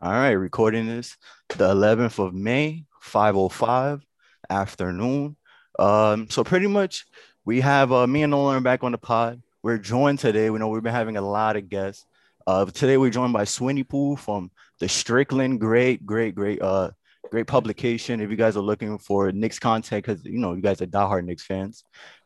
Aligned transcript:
All 0.00 0.12
right, 0.12 0.30
recording 0.30 0.86
this 0.86 1.16
the 1.48 1.74
11th 1.74 2.24
of 2.24 2.32
May, 2.32 2.84
5:05 3.02 4.00
afternoon. 4.48 5.36
Um, 5.76 6.30
so 6.30 6.44
pretty 6.44 6.68
much 6.68 7.04
we 7.44 7.60
have 7.62 7.90
uh, 7.90 8.06
me 8.06 8.22
and 8.22 8.30
Nolan 8.30 8.62
back 8.62 8.84
on 8.84 8.92
the 8.92 8.98
pod. 8.98 9.42
We're 9.60 9.78
joined 9.78 10.20
today. 10.20 10.50
We 10.50 10.60
know 10.60 10.68
we've 10.68 10.84
been 10.84 10.94
having 10.94 11.16
a 11.16 11.20
lot 11.20 11.56
of 11.56 11.68
guests. 11.68 12.06
Uh, 12.46 12.66
today 12.66 12.96
we're 12.96 13.10
joined 13.10 13.32
by 13.32 13.44
Shwinnypooh 13.44 14.20
from 14.20 14.52
the 14.78 14.88
Strickland. 14.88 15.58
Great, 15.58 16.06
great, 16.06 16.36
great, 16.36 16.62
uh, 16.62 16.92
great 17.32 17.48
publication. 17.48 18.20
If 18.20 18.30
you 18.30 18.36
guys 18.36 18.56
are 18.56 18.60
looking 18.60 18.98
for 18.98 19.32
Knicks 19.32 19.58
content, 19.58 20.06
because 20.06 20.24
you 20.24 20.38
know 20.38 20.54
you 20.54 20.62
guys 20.62 20.80
are 20.80 20.86
diehard 20.86 21.24
Knicks 21.24 21.44
fans. 21.44 21.82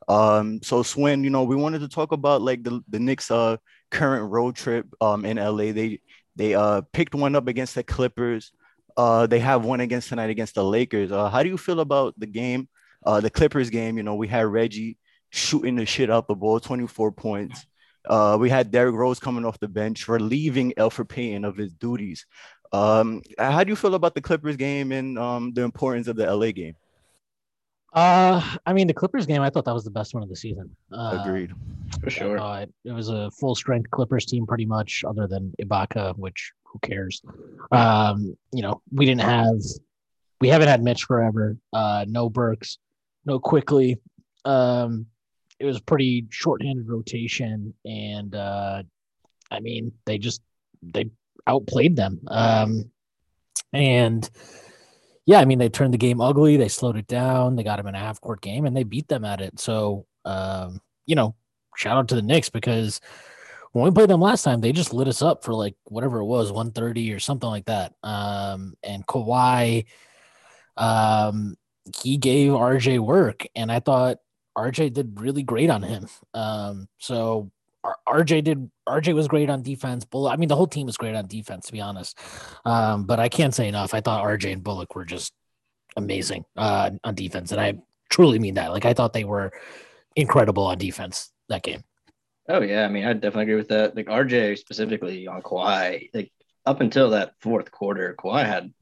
Um, 0.09 0.63
so 0.63 0.83
Shwin, 0.83 1.25
you 1.25 1.31
know, 1.31 1.45
we 1.45 1.57
wanted 1.57 1.79
to 1.79 1.89
talk 1.89 2.13
about 2.13 2.43
like 2.43 2.65
the 2.65 2.83
the 2.91 3.01
Knicks 3.01 3.31
uh 3.31 3.57
current 3.91 4.31
road 4.31 4.57
trip 4.57 4.87
um 5.01 5.25
in 5.25 5.39
LA. 5.39 5.73
They 5.73 6.01
they 6.37 6.55
uh 6.55 6.83
picked 6.93 7.15
one 7.15 7.35
up 7.35 7.49
against 7.49 7.75
the 7.75 7.83
Clippers. 7.83 8.53
Uh, 8.97 9.27
they 9.27 9.39
have 9.39 9.65
one 9.65 9.81
against 9.81 10.09
tonight 10.09 10.31
against 10.31 10.55
the 10.55 10.65
Lakers. 10.65 11.13
Uh, 11.13 11.31
how 11.31 11.43
do 11.43 11.49
you 11.49 11.57
feel 11.57 11.81
about 11.81 12.19
the 12.19 12.27
game? 12.27 12.69
Uh, 13.05 13.21
the 13.21 13.31
Clippers 13.31 13.71
game. 13.71 13.97
You 13.97 14.03
know, 14.03 14.15
we 14.15 14.29
had 14.29 14.47
Reggie 14.47 14.99
shooting 15.31 15.77
the 15.77 15.87
shit 15.87 16.11
out 16.11 16.29
the 16.29 16.35
ball, 16.35 16.61
24 16.61 17.13
points. 17.13 17.67
Uh, 18.07 18.37
we 18.39 18.51
had 18.51 18.71
Derrick 18.71 18.95
Rose 18.95 19.19
coming 19.19 19.45
off 19.45 19.59
the 19.61 19.69
bench, 19.69 20.09
relieving 20.09 20.75
Elfrid 20.77 21.09
Payton 21.09 21.45
of 21.45 21.57
his 21.57 21.73
duties. 21.73 22.27
Um, 22.73 23.23
how 23.39 23.65
do 23.65 23.71
you 23.71 23.77
feel 23.77 23.95
about 23.95 24.15
the 24.15 24.21
Clippers 24.21 24.57
game 24.57 24.93
and 24.93 25.19
um, 25.19 25.53
the 25.53 25.63
importance 25.63 26.09
of 26.09 26.17
the 26.17 26.35
LA 26.35 26.51
game? 26.53 26.75
Uh, 27.93 28.57
I 28.65 28.73
mean, 28.73 28.87
the 28.87 28.95
Clippers 28.95 29.27
game, 29.27 29.43
I 29.43 29.51
thought 29.51 29.65
that 29.67 29.75
was 29.75 29.85
the 29.85 29.91
best 29.91 30.15
one 30.15 30.23
of 30.23 30.29
the 30.29 30.37
season. 30.37 30.75
Uh, 30.91 31.19
Agreed, 31.23 31.53
for 32.03 32.11
sure. 32.11 32.37
it, 32.63 32.73
it 32.85 32.93
was 32.93 33.09
a 33.11 33.31
full 33.33 33.55
strength 33.55 33.91
Clippers 33.91 34.25
team, 34.25 34.47
pretty 34.47 34.65
much, 34.65 35.05
other 35.07 35.27
than 35.27 35.53
Ibaka, 35.61 36.17
which 36.17 36.53
who 36.65 36.79
cares? 36.79 37.23
Um, 37.71 38.37
you 38.53 38.63
know, 38.63 38.81
we 38.91 39.05
didn't 39.05 39.21
have, 39.21 39.61
we 40.41 40.49
haven't 40.49 40.69
had 40.69 40.83
Mitch 40.83 41.05
forever. 41.05 41.57
Uh, 41.73 42.07
no 42.09 42.31
Burks, 42.31 42.79
no 43.27 43.39
Quickley. 43.39 43.99
Um, 44.45 45.07
it 45.59 45.67
was 45.67 45.77
a 45.77 45.83
pretty 45.83 46.27
shorthanded 46.31 46.89
rotation, 46.89 47.75
and 47.85 48.35
uh, 48.35 48.83
I 49.51 49.61
mean, 49.61 49.93
they 50.07 50.19
just 50.19 50.41
they 50.83 51.11
outplayed 51.47 51.95
them. 51.95 52.21
Um, 52.27 52.91
and 53.73 54.29
yeah, 55.27 55.41
I 55.41 55.45
mean, 55.45 55.59
they 55.59 55.69
turned 55.69 55.95
the 55.95 55.99
game 55.99 56.21
ugly. 56.21 56.57
They 56.57 56.69
slowed 56.69 56.97
it 56.97 57.07
down. 57.07 57.57
They 57.57 57.63
got 57.63 57.77
them 57.77 57.87
in 57.87 57.95
a 57.95 57.99
half 57.99 58.21
court 58.21 58.41
game 58.41 58.67
and 58.67 58.77
they 58.77 58.83
beat 58.83 59.09
them 59.09 59.25
at 59.25 59.41
it. 59.41 59.61
So, 59.61 60.07
um, 60.25 60.81
you 61.07 61.15
know, 61.15 61.35
shout 61.77 61.97
out 61.97 62.09
to 62.09 62.15
the 62.15 62.23
Knicks 62.23 62.51
because 62.51 63.01
when 63.73 63.85
we 63.85 63.91
played 63.91 64.11
them 64.11 64.21
last 64.21 64.43
time, 64.43 64.61
they 64.61 64.73
just 64.73 64.93
lit 64.93 65.09
us 65.09 65.23
up 65.23 65.45
for 65.45 65.55
like 65.55 65.75
whatever 65.85 66.19
it 66.19 66.27
was, 66.27 66.51
130 66.51 67.13
or 67.13 67.21
something 67.21 67.49
like 67.49 67.67
that. 67.67 67.95
Um, 68.03 68.75
and 68.83 69.07
Kawhi, 69.07 69.87
um, 70.77 71.57
he 71.97 72.17
gave 72.17 72.53
RJ 72.53 72.99
work, 73.01 73.47
and 73.57 73.73
I 73.73 73.81
thought 73.81 74.19
RJ 74.57 74.93
did 74.93 75.21
really 75.21 75.43
great 75.43 75.71
on 75.71 75.83
him. 75.83 76.07
Um, 76.35 76.89
so 76.99 77.51
RJ 78.07 78.45
did 78.45 78.71
RJ 78.89 79.15
was 79.15 79.29
great 79.29 79.51
on 79.51 79.63
defense. 79.63 80.05
Bullock, 80.05 80.33
I 80.33 80.37
mean, 80.37 80.49
the 80.49 80.57
whole 80.57 80.67
team 80.67 80.87
was 80.87 80.97
great 80.97 81.15
on 81.15 81.27
defense, 81.27 81.67
to 81.67 81.73
be 81.73 81.81
honest. 81.81 82.19
Um, 82.65 83.05
but 83.05 83.19
I 83.19 83.29
can't 83.29 83.55
say 83.55 83.69
enough. 83.69 83.95
I 83.95 84.01
thought 84.01 84.25
RJ 84.25 84.53
and 84.53 84.63
Bullock 84.63 84.95
were 84.95 85.05
just 85.05 85.33
amazing 85.97 86.45
uh, 86.57 86.91
on 87.03 87.15
defense, 87.15 87.53
and 87.53 87.61
I 87.61 87.75
truly 88.09 88.39
mean 88.39 88.55
that. 88.55 88.73
Like 88.73 88.85
I 88.85 88.95
thought 88.95 89.13
they 89.13 89.25
were 89.25 89.53
incredible 90.15 90.65
on 90.65 90.79
defense 90.79 91.33
that 91.49 91.63
game. 91.63 91.83
Oh 92.49 92.61
yeah, 92.61 92.85
I 92.85 92.89
mean, 92.89 93.05
I 93.05 93.13
definitely 93.13 93.45
agree 93.45 93.55
with 93.57 93.69
that. 93.69 93.97
Like 93.97 94.07
RJ 94.07 94.59
specifically 94.59 95.27
on 95.27 95.43
Kawhi, 95.43 96.11
like 96.15 96.33
up 96.67 96.81
until 96.81 97.11
that 97.11 97.35
fourth 97.41 97.71
quarter, 97.71 98.15
Kawhi 98.19 98.45
had 98.45 98.73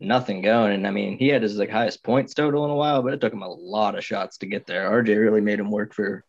nothing 0.00 0.42
going, 0.42 0.72
and 0.72 0.86
I 0.86 0.90
mean, 0.90 1.18
he 1.18 1.28
had 1.28 1.42
his 1.42 1.56
like 1.56 1.70
highest 1.70 2.02
points 2.02 2.34
total 2.34 2.64
in 2.64 2.70
a 2.70 2.76
while, 2.76 3.02
but 3.02 3.12
it 3.12 3.20
took 3.20 3.32
him 3.32 3.42
a 3.42 3.48
lot 3.48 3.96
of 3.96 4.04
shots 4.04 4.38
to 4.38 4.46
get 4.46 4.66
there. 4.66 4.90
RJ 4.90 5.18
really 5.18 5.40
made 5.40 5.60
him 5.60 5.70
work 5.70 5.94
for 5.94 6.24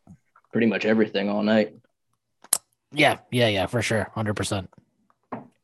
pretty 0.51 0.67
much 0.67 0.85
everything 0.85 1.29
all 1.29 1.43
night. 1.43 1.73
Yeah, 2.93 3.17
yeah, 3.31 3.47
yeah, 3.47 3.65
for 3.65 3.81
sure, 3.81 4.09
hundred 4.13 4.35
percent. 4.35 4.69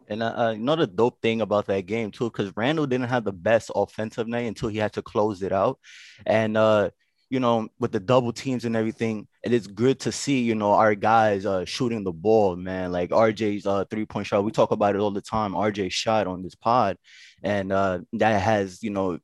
And 0.07 0.23
uh, 0.23 0.33
uh, 0.35 0.51
another 0.55 0.87
dope 0.87 1.21
thing 1.21 1.41
about 1.41 1.67
that 1.67 1.85
game 1.85 2.09
too, 2.09 2.25
because 2.25 2.51
Randle 2.57 2.87
didn't 2.87 3.09
have 3.09 3.23
the 3.23 3.31
best 3.31 3.69
offensive 3.75 4.27
night 4.27 4.47
until 4.47 4.69
he 4.69 4.79
had 4.79 4.93
to 4.93 5.03
close 5.03 5.43
it 5.43 5.51
out, 5.51 5.79
and 6.25 6.57
uh, 6.57 6.89
you 7.29 7.39
know, 7.39 7.69
with 7.79 7.91
the 7.91 7.99
double 7.99 8.33
teams 8.33 8.65
and 8.65 8.75
everything, 8.75 9.27
it 9.43 9.53
is 9.53 9.67
good 9.67 9.99
to 10.01 10.11
see, 10.11 10.39
you 10.41 10.55
know, 10.55 10.73
our 10.73 10.95
guys 10.95 11.45
uh, 11.45 11.63
shooting 11.65 12.03
the 12.03 12.11
ball, 12.11 12.55
man. 12.55 12.91
Like 12.91 13.11
RJ's 13.11 13.65
uh, 13.65 13.85
three 13.89 14.05
point 14.05 14.27
shot, 14.27 14.43
we 14.43 14.51
talk 14.51 14.71
about 14.71 14.95
it 14.95 14.99
all 14.99 15.11
the 15.11 15.21
time. 15.21 15.53
RJ 15.53 15.91
shot 15.91 16.27
on 16.27 16.41
this 16.41 16.55
pod, 16.55 16.97
and 17.43 17.71
uh, 17.71 17.99
that 18.13 18.41
has, 18.41 18.81
you 18.81 18.89
know, 18.89 19.19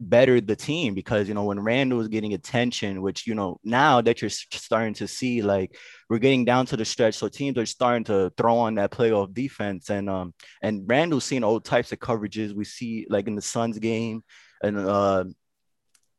bettered 0.00 0.46
the 0.46 0.56
team 0.56 0.94
because 0.94 1.28
you 1.28 1.34
know 1.34 1.44
when 1.44 1.60
Randle 1.60 1.98
was 1.98 2.08
getting 2.08 2.32
attention, 2.32 3.02
which 3.02 3.26
you 3.26 3.34
know 3.34 3.60
now 3.62 4.00
that 4.00 4.22
you're 4.22 4.30
starting 4.30 4.94
to 4.94 5.06
see, 5.06 5.42
like 5.42 5.76
we're 6.08 6.18
getting 6.18 6.44
down 6.44 6.66
to 6.66 6.76
the 6.76 6.84
stretch, 6.84 7.14
so 7.14 7.28
teams 7.28 7.58
are 7.58 7.66
starting 7.66 8.04
to 8.04 8.32
throw 8.36 8.56
on 8.56 8.76
that 8.76 8.90
playoff 8.90 9.32
defense, 9.34 9.90
and 9.90 10.08
um 10.08 10.34
and 10.62 10.84
Randle's 10.88 11.24
seeing 11.24 11.44
all 11.44 11.60
types 11.60 11.92
of 11.92 11.98
coverages. 11.98 12.54
We 12.54 12.64
see 12.64 13.06
like 13.10 13.28
in 13.28 13.36
the 13.36 13.42
Suns 13.42 13.78
game, 13.78 14.24
and 14.62 14.78
uh 14.78 15.24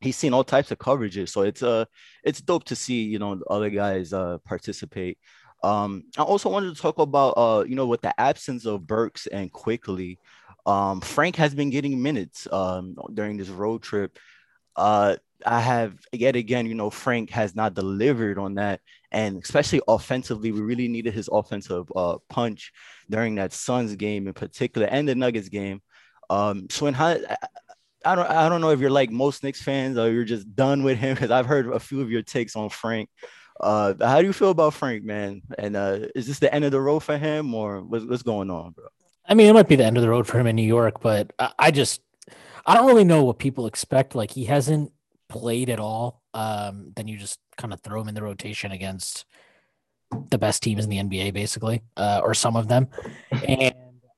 he's 0.02 0.16
seen 0.16 0.34
all 0.34 0.44
types 0.44 0.70
of 0.70 0.78
coverages. 0.78 1.30
So 1.30 1.42
it's 1.42 1.62
uh 1.62 1.84
it's 2.24 2.40
dope 2.40 2.64
to 2.64 2.76
see 2.76 3.02
you 3.02 3.18
know 3.18 3.40
other 3.48 3.70
guys 3.70 4.12
uh 4.12 4.38
participate. 4.44 5.18
Um, 5.62 6.04
I 6.18 6.22
also 6.22 6.48
wanted 6.48 6.74
to 6.74 6.82
talk 6.82 6.98
about 6.98 7.30
uh 7.30 7.64
you 7.66 7.76
know 7.76 7.86
with 7.86 8.02
the 8.02 8.18
absence 8.20 8.66
of 8.66 8.86
Burks 8.86 9.26
and 9.26 9.52
Quickley, 9.52 10.18
um, 10.66 11.00
Frank 11.00 11.36
has 11.36 11.54
been 11.54 11.70
getting 11.70 12.02
minutes 12.02 12.46
um, 12.52 12.96
during 13.12 13.36
this 13.36 13.48
road 13.48 13.82
trip. 13.82 14.18
Uh, 14.76 15.16
I 15.44 15.60
have 15.60 15.98
yet 16.12 16.36
again, 16.36 16.66
you 16.66 16.74
know, 16.74 16.88
Frank 16.88 17.30
has 17.30 17.54
not 17.56 17.74
delivered 17.74 18.38
on 18.38 18.54
that, 18.54 18.80
and 19.10 19.42
especially 19.42 19.80
offensively, 19.88 20.52
we 20.52 20.60
really 20.60 20.88
needed 20.88 21.14
his 21.14 21.28
offensive 21.32 21.90
uh, 21.96 22.18
punch 22.28 22.72
during 23.10 23.34
that 23.36 23.52
Suns 23.52 23.96
game 23.96 24.28
in 24.28 24.34
particular, 24.34 24.86
and 24.86 25.08
the 25.08 25.14
Nuggets 25.14 25.48
game. 25.48 25.82
Um, 26.30 26.68
so 26.70 26.86
in 26.86 26.94
how 26.94 27.18
I 28.04 28.14
don't 28.14 28.30
I 28.30 28.48
don't 28.48 28.60
know 28.60 28.70
if 28.70 28.80
you're 28.80 28.90
like 28.90 29.10
most 29.10 29.42
Knicks 29.42 29.62
fans 29.62 29.98
or 29.98 30.10
you're 30.10 30.24
just 30.24 30.54
done 30.54 30.82
with 30.82 30.98
him 30.98 31.14
because 31.14 31.30
I've 31.30 31.46
heard 31.46 31.66
a 31.68 31.80
few 31.80 32.00
of 32.00 32.10
your 32.10 32.22
takes 32.22 32.56
on 32.56 32.68
Frank. 32.68 33.08
Uh, 33.60 33.94
how 34.00 34.20
do 34.20 34.26
you 34.26 34.32
feel 34.32 34.50
about 34.50 34.74
Frank, 34.74 35.04
man? 35.04 35.42
And 35.58 35.76
uh, 35.76 36.00
is 36.14 36.26
this 36.26 36.38
the 36.38 36.52
end 36.52 36.64
of 36.64 36.72
the 36.72 36.80
road 36.80 37.00
for 37.00 37.16
him, 37.16 37.54
or 37.54 37.82
what's, 37.82 38.04
what's 38.04 38.22
going 38.22 38.50
on, 38.50 38.72
bro? 38.72 38.86
I 39.26 39.34
mean, 39.34 39.48
it 39.48 39.52
might 39.52 39.68
be 39.68 39.76
the 39.76 39.84
end 39.84 39.96
of 39.96 40.02
the 40.02 40.08
road 40.08 40.26
for 40.26 40.38
him 40.38 40.46
in 40.46 40.56
New 40.56 40.62
York, 40.62 41.00
but 41.00 41.32
I, 41.38 41.52
I 41.58 41.70
just 41.70 42.00
I 42.66 42.74
don't 42.74 42.86
really 42.86 43.04
know 43.04 43.24
what 43.24 43.38
people 43.38 43.66
expect. 43.66 44.14
Like 44.14 44.30
he 44.30 44.44
hasn't 44.44 44.92
played 45.28 45.70
at 45.70 45.80
all. 45.80 46.22
Um, 46.34 46.92
then 46.96 47.08
you 47.08 47.18
just 47.18 47.38
kind 47.56 47.72
of 47.72 47.80
throw 47.80 48.00
him 48.00 48.08
in 48.08 48.14
the 48.14 48.22
rotation 48.22 48.72
against 48.72 49.24
the 50.30 50.38
best 50.38 50.62
teams 50.62 50.84
in 50.84 50.90
the 50.90 50.98
NBA, 50.98 51.32
basically, 51.32 51.82
uh, 51.96 52.20
or 52.22 52.34
some 52.34 52.56
of 52.56 52.68
them. 52.68 52.88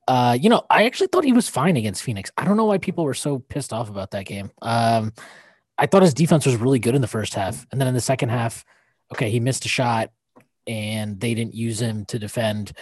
And 0.07 0.17
uh, 0.17 0.37
you 0.39 0.49
know, 0.49 0.63
I 0.69 0.85
actually 0.85 1.07
thought 1.07 1.23
he 1.23 1.33
was 1.33 1.49
fine 1.49 1.77
against 1.77 2.03
Phoenix. 2.03 2.31
I 2.37 2.45
don't 2.45 2.57
know 2.57 2.65
why 2.65 2.77
people 2.77 3.03
were 3.03 3.13
so 3.13 3.39
pissed 3.39 3.73
off 3.73 3.89
about 3.89 4.11
that 4.11 4.25
game. 4.25 4.51
Um, 4.61 5.13
I 5.77 5.87
thought 5.87 6.03
his 6.03 6.13
defense 6.13 6.45
was 6.45 6.55
really 6.55 6.79
good 6.79 6.95
in 6.95 7.01
the 7.01 7.07
first 7.07 7.33
half, 7.33 7.65
and 7.71 7.81
then 7.81 7.87
in 7.87 7.93
the 7.93 8.01
second 8.01 8.29
half, 8.29 8.63
okay, 9.13 9.29
he 9.29 9.39
missed 9.39 9.65
a 9.65 9.69
shot, 9.69 10.11
and 10.67 11.19
they 11.19 11.33
didn't 11.33 11.55
use 11.55 11.81
him 11.81 12.05
to 12.05 12.19
defend 12.19 12.73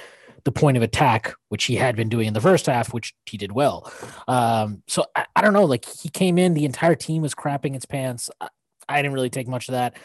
the 0.44 0.52
point 0.52 0.78
of 0.78 0.84
attack, 0.84 1.34
which 1.50 1.66
he 1.66 1.76
had 1.76 1.96
been 1.96 2.10
doing 2.10 2.28
in 2.28 2.34
the 2.34 2.42
first 2.42 2.66
half, 2.66 2.94
which 2.94 3.14
he 3.26 3.38
did 3.38 3.52
well. 3.52 3.92
Um, 4.28 4.84
so 4.88 5.06
I, 5.16 5.26
I, 5.36 5.42
don't 5.42 5.54
know. 5.54 5.64
Like 5.64 5.86
he 5.86 6.10
came 6.10 6.38
in, 6.38 6.54
the 6.54 6.66
entire 6.66 6.96
team 6.96 7.22
was 7.22 7.34
crapping 7.34 7.76
its 7.76 7.86
pants. 7.86 8.30
I, 8.42 8.50
I 8.90 9.02
didn't 9.02 9.14
really 9.14 9.30
take 9.30 9.48
much 9.48 9.70
of 9.70 9.74
that. 9.74 9.96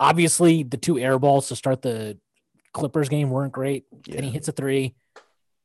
Obviously, 0.00 0.64
the 0.64 0.76
two 0.76 0.98
air 0.98 1.18
balls 1.18 1.48
to 1.48 1.56
start 1.56 1.82
the 1.82 2.18
Clippers 2.72 3.08
game 3.08 3.30
weren't 3.30 3.52
great. 3.52 3.84
Yeah. 4.06 4.16
Then 4.16 4.24
he 4.24 4.30
hits 4.30 4.48
a 4.48 4.52
three. 4.52 4.94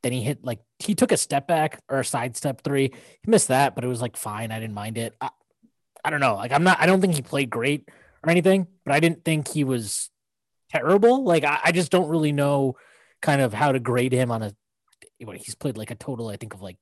Then 0.03 0.11
he 0.11 0.21
hit 0.21 0.43
like 0.43 0.59
he 0.79 0.95
took 0.95 1.11
a 1.11 1.17
step 1.17 1.47
back 1.47 1.79
or 1.89 1.99
a 1.99 2.05
sidestep 2.05 2.63
three. 2.63 2.91
He 3.23 3.31
missed 3.31 3.49
that, 3.49 3.75
but 3.75 3.83
it 3.83 3.87
was 3.87 4.01
like 4.01 4.17
fine. 4.17 4.51
I 4.51 4.59
didn't 4.59 4.73
mind 4.73 4.97
it. 4.97 5.15
I, 5.21 5.29
I 6.03 6.09
don't 6.09 6.19
know. 6.19 6.35
Like 6.35 6.51
I'm 6.51 6.63
not. 6.63 6.79
I 6.79 6.85
don't 6.85 7.01
think 7.01 7.15
he 7.15 7.21
played 7.21 7.49
great 7.49 7.87
or 8.23 8.29
anything, 8.29 8.67
but 8.83 8.93
I 8.93 8.99
didn't 8.99 9.23
think 9.23 9.47
he 9.47 9.63
was 9.63 10.09
terrible. 10.71 11.23
Like 11.23 11.43
I, 11.43 11.59
I 11.65 11.71
just 11.71 11.91
don't 11.91 12.09
really 12.09 12.31
know 12.31 12.77
kind 13.21 13.41
of 13.41 13.53
how 13.53 13.71
to 13.71 13.79
grade 13.79 14.13
him 14.13 14.31
on 14.31 14.41
a 14.41 14.55
what 15.23 15.37
he's 15.37 15.53
played 15.53 15.77
like 15.77 15.91
a 15.91 15.95
total 15.95 16.29
I 16.29 16.37
think 16.37 16.55
of 16.55 16.63
like 16.63 16.77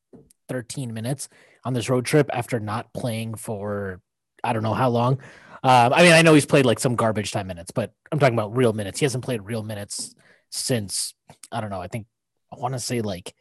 13 0.48 0.94
minutes 0.94 1.28
on 1.66 1.74
this 1.74 1.90
road 1.90 2.06
trip 2.06 2.30
after 2.32 2.60
not 2.60 2.94
playing 2.94 3.36
for 3.36 4.02
I 4.44 4.54
don't 4.54 4.64
know 4.64 4.74
how 4.74 4.90
long. 4.90 5.20
Um, 5.62 5.92
I 5.94 6.04
mean, 6.04 6.14
I 6.14 6.22
know 6.22 6.34
he's 6.34 6.46
played 6.46 6.66
like 6.66 6.80
some 6.80 6.96
garbage 6.96 7.32
time 7.32 7.48
minutes, 7.48 7.72
but 7.72 7.92
I'm 8.12 8.20
talking 8.20 8.36
about 8.36 8.56
real 8.56 8.72
minutes. 8.72 9.00
He 9.00 9.06
hasn't 9.06 9.26
played 9.26 9.42
real 9.42 9.64
minutes 9.64 10.16
since 10.50 11.14
I 11.52 11.60
don't 11.60 11.70
know. 11.70 11.82
I 11.82 11.88
think 11.88 12.08
I 12.52 12.58
want 12.58 12.74
to 12.74 12.80
say 12.80 13.02
like 13.02 13.34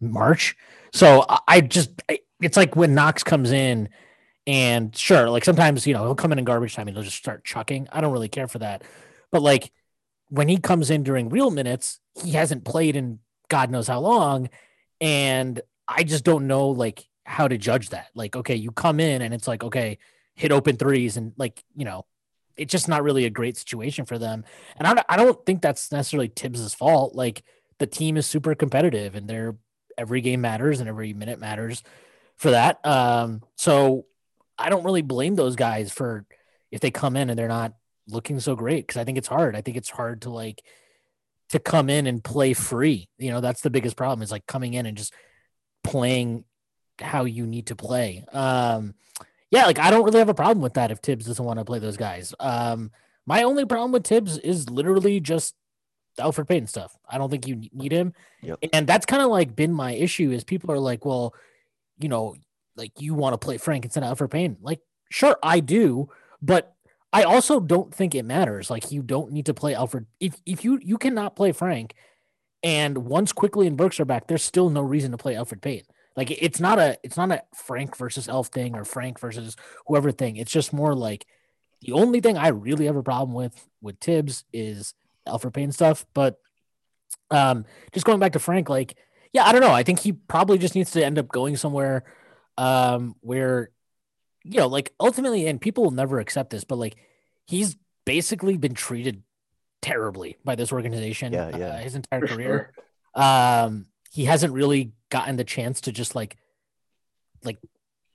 March. 0.00 0.56
So 0.92 1.24
I 1.46 1.60
just 1.60 1.90
it's 2.40 2.56
like 2.56 2.76
when 2.76 2.94
Knox 2.94 3.22
comes 3.22 3.52
in 3.52 3.88
and 4.46 4.94
sure, 4.96 5.28
like 5.30 5.44
sometimes 5.44 5.86
you 5.86 5.94
know 5.94 6.04
he'll 6.04 6.14
come 6.14 6.32
in 6.32 6.38
in 6.38 6.44
garbage 6.44 6.74
time 6.74 6.88
and 6.88 6.96
he'll 6.96 7.04
just 7.04 7.16
start 7.16 7.44
chucking. 7.44 7.88
I 7.92 8.00
don't 8.00 8.12
really 8.12 8.28
care 8.28 8.48
for 8.48 8.58
that, 8.58 8.82
but 9.30 9.42
like 9.42 9.72
when 10.28 10.48
he 10.48 10.58
comes 10.58 10.90
in 10.90 11.02
during 11.02 11.28
real 11.28 11.50
minutes, 11.50 12.00
he 12.22 12.32
hasn't 12.32 12.64
played 12.64 12.96
in 12.96 13.20
God 13.48 13.70
knows 13.70 13.86
how 13.88 14.00
long. 14.00 14.48
And 15.00 15.60
I 15.86 16.02
just 16.02 16.24
don't 16.24 16.46
know 16.46 16.68
like 16.68 17.06
how 17.24 17.48
to 17.48 17.58
judge 17.58 17.90
that. 17.90 18.08
Like, 18.14 18.36
okay, 18.36 18.54
you 18.54 18.70
come 18.72 19.00
in 19.00 19.22
and 19.22 19.34
it's 19.34 19.48
like, 19.48 19.62
okay, 19.64 19.98
hit 20.34 20.52
open 20.52 20.76
threes 20.76 21.16
and 21.16 21.32
like, 21.36 21.62
you 21.76 21.84
know, 21.84 22.06
it's 22.56 22.72
just 22.72 22.88
not 22.88 23.02
really 23.02 23.26
a 23.26 23.30
great 23.30 23.56
situation 23.56 24.04
for 24.04 24.18
them. 24.18 24.44
And 24.76 24.86
I, 24.86 25.04
I 25.08 25.16
don't 25.16 25.44
think 25.44 25.60
that's 25.60 25.92
necessarily 25.92 26.28
Tibbs's 26.28 26.74
fault. 26.74 27.14
Like 27.14 27.44
the 27.78 27.86
team 27.86 28.16
is 28.16 28.26
super 28.26 28.54
competitive 28.54 29.14
and 29.14 29.28
they're 29.28 29.56
every 29.98 30.20
game 30.20 30.40
matters 30.40 30.80
and 30.80 30.88
every 30.88 31.12
minute 31.12 31.38
matters 31.38 31.82
for 32.36 32.50
that. 32.50 32.84
Um, 32.84 33.42
so 33.56 34.06
I 34.58 34.68
don't 34.68 34.84
really 34.84 35.02
blame 35.02 35.34
those 35.34 35.56
guys 35.56 35.92
for 35.92 36.26
if 36.70 36.80
they 36.80 36.90
come 36.90 37.16
in 37.16 37.30
and 37.30 37.38
they're 37.38 37.48
not 37.48 37.74
looking 38.08 38.40
so 38.40 38.54
great 38.54 38.86
because 38.86 39.00
I 39.00 39.04
think 39.04 39.18
it's 39.18 39.28
hard. 39.28 39.56
I 39.56 39.60
think 39.60 39.76
it's 39.76 39.90
hard 39.90 40.22
to 40.22 40.30
like 40.30 40.62
to 41.50 41.58
come 41.58 41.88
in 41.88 42.06
and 42.06 42.22
play 42.22 42.52
free. 42.52 43.08
You 43.18 43.30
know, 43.30 43.40
that's 43.40 43.60
the 43.60 43.70
biggest 43.70 43.96
problem 43.96 44.22
is 44.22 44.30
like 44.30 44.46
coming 44.46 44.74
in 44.74 44.86
and 44.86 44.96
just 44.96 45.14
playing 45.84 46.44
how 47.00 47.24
you 47.24 47.46
need 47.46 47.68
to 47.68 47.76
play. 47.76 48.24
Um, 48.32 48.94
yeah, 49.50 49.66
like 49.66 49.78
I 49.78 49.90
don't 49.90 50.04
really 50.04 50.18
have 50.18 50.28
a 50.28 50.34
problem 50.34 50.62
with 50.62 50.74
that 50.74 50.90
if 50.90 51.00
Tibbs 51.00 51.26
doesn't 51.26 51.44
want 51.44 51.58
to 51.58 51.64
play 51.64 51.78
those 51.78 51.96
guys. 51.96 52.34
Um, 52.40 52.90
my 53.26 53.42
only 53.42 53.64
problem 53.64 53.92
with 53.92 54.02
Tibbs 54.02 54.38
is 54.38 54.70
literally 54.70 55.20
just 55.20 55.54
Elfrid 56.18 56.48
Payton 56.48 56.66
stuff. 56.66 56.96
I 57.08 57.18
don't 57.18 57.30
think 57.30 57.46
you 57.46 57.62
need 57.72 57.92
him. 57.92 58.12
Yep. 58.42 58.58
And 58.72 58.86
that's 58.86 59.06
kind 59.06 59.22
of 59.22 59.30
like 59.30 59.56
been 59.56 59.72
my 59.72 59.92
issue 59.92 60.30
is 60.30 60.44
people 60.44 60.72
are 60.72 60.78
like, 60.78 61.04
well, 61.04 61.34
you 61.98 62.08
know, 62.08 62.36
like 62.76 62.92
you 63.00 63.14
want 63.14 63.34
to 63.34 63.38
play 63.38 63.58
Frank 63.58 63.84
instead 63.84 64.02
of 64.02 64.16
Elfrid 64.16 64.30
Payton. 64.30 64.58
Like, 64.60 64.80
sure, 65.10 65.36
I 65.42 65.60
do, 65.60 66.08
but 66.42 66.74
I 67.12 67.22
also 67.22 67.60
don't 67.60 67.94
think 67.94 68.14
it 68.14 68.24
matters. 68.24 68.70
Like 68.70 68.92
you 68.92 69.02
don't 69.02 69.32
need 69.32 69.46
to 69.46 69.54
play 69.54 69.74
Elfrid 69.74 70.06
If 70.20 70.40
if 70.44 70.64
you 70.64 70.78
you 70.82 70.98
cannot 70.98 71.36
play 71.36 71.52
Frank, 71.52 71.94
and 72.62 72.98
once 72.98 73.32
Quickley 73.32 73.66
and 73.66 73.76
Burks 73.76 74.00
are 74.00 74.04
back, 74.04 74.26
there's 74.26 74.42
still 74.42 74.70
no 74.70 74.82
reason 74.82 75.12
to 75.12 75.16
play 75.16 75.34
Elfrid 75.34 75.62
Payton. 75.62 75.86
Like 76.16 76.30
it's 76.30 76.60
not 76.60 76.78
a 76.78 76.98
it's 77.02 77.16
not 77.16 77.30
a 77.30 77.42
Frank 77.54 77.96
versus 77.96 78.28
Elf 78.28 78.48
thing 78.48 78.74
or 78.74 78.84
Frank 78.84 79.20
versus 79.20 79.56
whoever 79.86 80.12
thing. 80.12 80.36
It's 80.36 80.52
just 80.52 80.72
more 80.72 80.94
like 80.94 81.26
the 81.82 81.92
only 81.92 82.20
thing 82.20 82.36
I 82.36 82.48
really 82.48 82.86
have 82.86 82.96
a 82.96 83.02
problem 83.02 83.34
with 83.34 83.68
with 83.80 84.00
Tibbs 84.00 84.44
is 84.52 84.94
Elfrid 85.26 85.54
Payton 85.54 85.72
stuff. 85.72 86.06
But 86.14 86.38
um, 87.30 87.64
just 87.92 88.06
going 88.06 88.20
back 88.20 88.32
to 88.32 88.38
Frank, 88.38 88.68
like 88.68 88.96
yeah, 89.32 89.44
I 89.44 89.52
don't 89.52 89.60
know. 89.60 89.72
I 89.72 89.82
think 89.82 90.00
he 90.00 90.12
probably 90.12 90.58
just 90.58 90.74
needs 90.74 90.92
to 90.92 91.04
end 91.04 91.18
up 91.18 91.28
going 91.28 91.56
somewhere 91.56 92.04
um, 92.56 93.16
where 93.20 93.70
you 94.44 94.60
know, 94.60 94.68
like 94.68 94.94
ultimately, 95.00 95.46
and 95.46 95.60
people 95.60 95.84
will 95.84 95.90
never 95.90 96.20
accept 96.20 96.50
this, 96.50 96.64
but 96.64 96.76
like 96.76 96.96
he's 97.46 97.76
basically 98.04 98.56
been 98.56 98.74
treated 98.74 99.22
terribly 99.82 100.36
by 100.44 100.54
this 100.54 100.72
organization 100.72 101.32
Yeah, 101.32 101.56
yeah. 101.56 101.66
uh, 101.66 101.78
his 101.78 101.94
entire 101.94 102.26
For 102.26 102.34
career. 102.34 102.72
Um, 103.14 103.86
he 104.10 104.24
hasn't 104.24 104.52
really 104.52 104.92
gotten 105.10 105.36
the 105.36 105.44
chance 105.44 105.82
to 105.82 105.92
just 105.92 106.14
like 106.14 106.36
like 107.44 107.58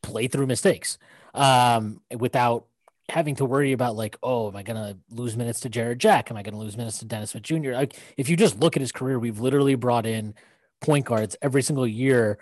play 0.01 0.27
through 0.27 0.47
mistakes 0.47 0.97
um 1.33 2.01
without 2.17 2.65
having 3.11 3.35
to 3.35 3.45
worry 3.45 3.73
about 3.73 3.95
like 3.95 4.17
oh 4.23 4.47
am 4.47 4.55
i 4.55 4.63
gonna 4.63 4.97
lose 5.09 5.35
minutes 5.35 5.59
to 5.59 5.69
jarrett 5.69 5.97
jack? 5.97 6.31
Am 6.31 6.37
i 6.37 6.43
gonna 6.43 6.57
lose 6.57 6.77
minutes 6.77 6.99
to 6.99 7.05
dennis 7.05 7.31
smith 7.31 7.43
jr 7.43 7.73
like 7.73 7.97
if 8.17 8.29
you 8.29 8.37
just 8.37 8.59
look 8.59 8.77
at 8.77 8.81
his 8.81 8.91
career 8.91 9.19
we've 9.19 9.39
literally 9.39 9.75
brought 9.75 10.05
in 10.05 10.33
point 10.79 11.05
guards 11.05 11.35
every 11.41 11.61
single 11.61 11.85
year 11.85 12.39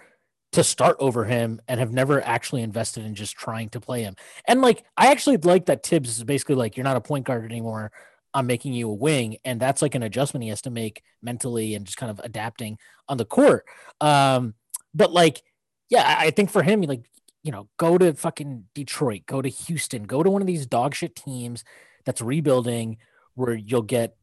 to 0.52 0.64
start 0.64 0.98
over 1.00 1.26
him 1.26 1.62
and 1.68 1.80
have 1.80 1.92
never 1.92 2.26
actually 2.26 2.62
invested 2.62 3.06
in 3.06 3.14
just 3.14 3.36
trying 3.36 3.70
to 3.70 3.80
play 3.80 4.02
him. 4.02 4.16
And 4.48 4.62
like 4.62 4.84
i 4.98 5.12
actually 5.12 5.38
like 5.38 5.66
that 5.68 5.84
tibbs 5.84 6.18
is 6.18 6.24
basically 6.24 6.56
like 6.56 6.76
you're 6.76 6.84
not 6.84 6.98
a 6.98 7.02
point 7.02 7.26
guard 7.26 7.46
anymore. 7.46 7.92
I'm 8.34 8.48
making 8.48 8.74
you 8.74 8.90
a 8.90 8.94
wing. 8.94 9.38
And 9.44 9.60
that's 9.60 9.82
like 9.82 9.96
an 9.96 10.04
adjustment 10.04 10.44
he 10.44 10.50
has 10.50 10.62
to 10.64 10.70
make 10.70 11.04
mentally 11.22 11.76
and 11.76 11.86
just 11.86 11.98
kind 11.98 12.12
of 12.12 12.20
adapting 12.24 12.78
on 13.08 13.18
the 13.18 13.26
court. 13.26 13.66
Um 14.02 14.56
but 14.94 15.12
like 15.12 15.44
yeah 15.90 16.04
i 16.04 16.28
I 16.28 16.32
think 16.32 16.50
for 16.50 16.64
him 16.64 16.82
like 16.82 17.06
you 17.44 17.52
know 17.52 17.68
go 17.78 17.98
to 17.98 18.14
fucking 18.14 18.66
detroit 18.74 19.22
go 19.26 19.42
to 19.42 19.50
houston 19.50 20.04
go 20.04 20.22
to 20.24 20.30
one 20.30 20.42
of 20.42 20.48
these 20.48 20.66
dog 20.66 20.94
shit 20.94 21.16
teams 21.16 21.64
that's 22.06 22.22
rebuilding 22.22 22.98
where 23.36 23.54
you'll 23.54 23.82
get 23.82 24.16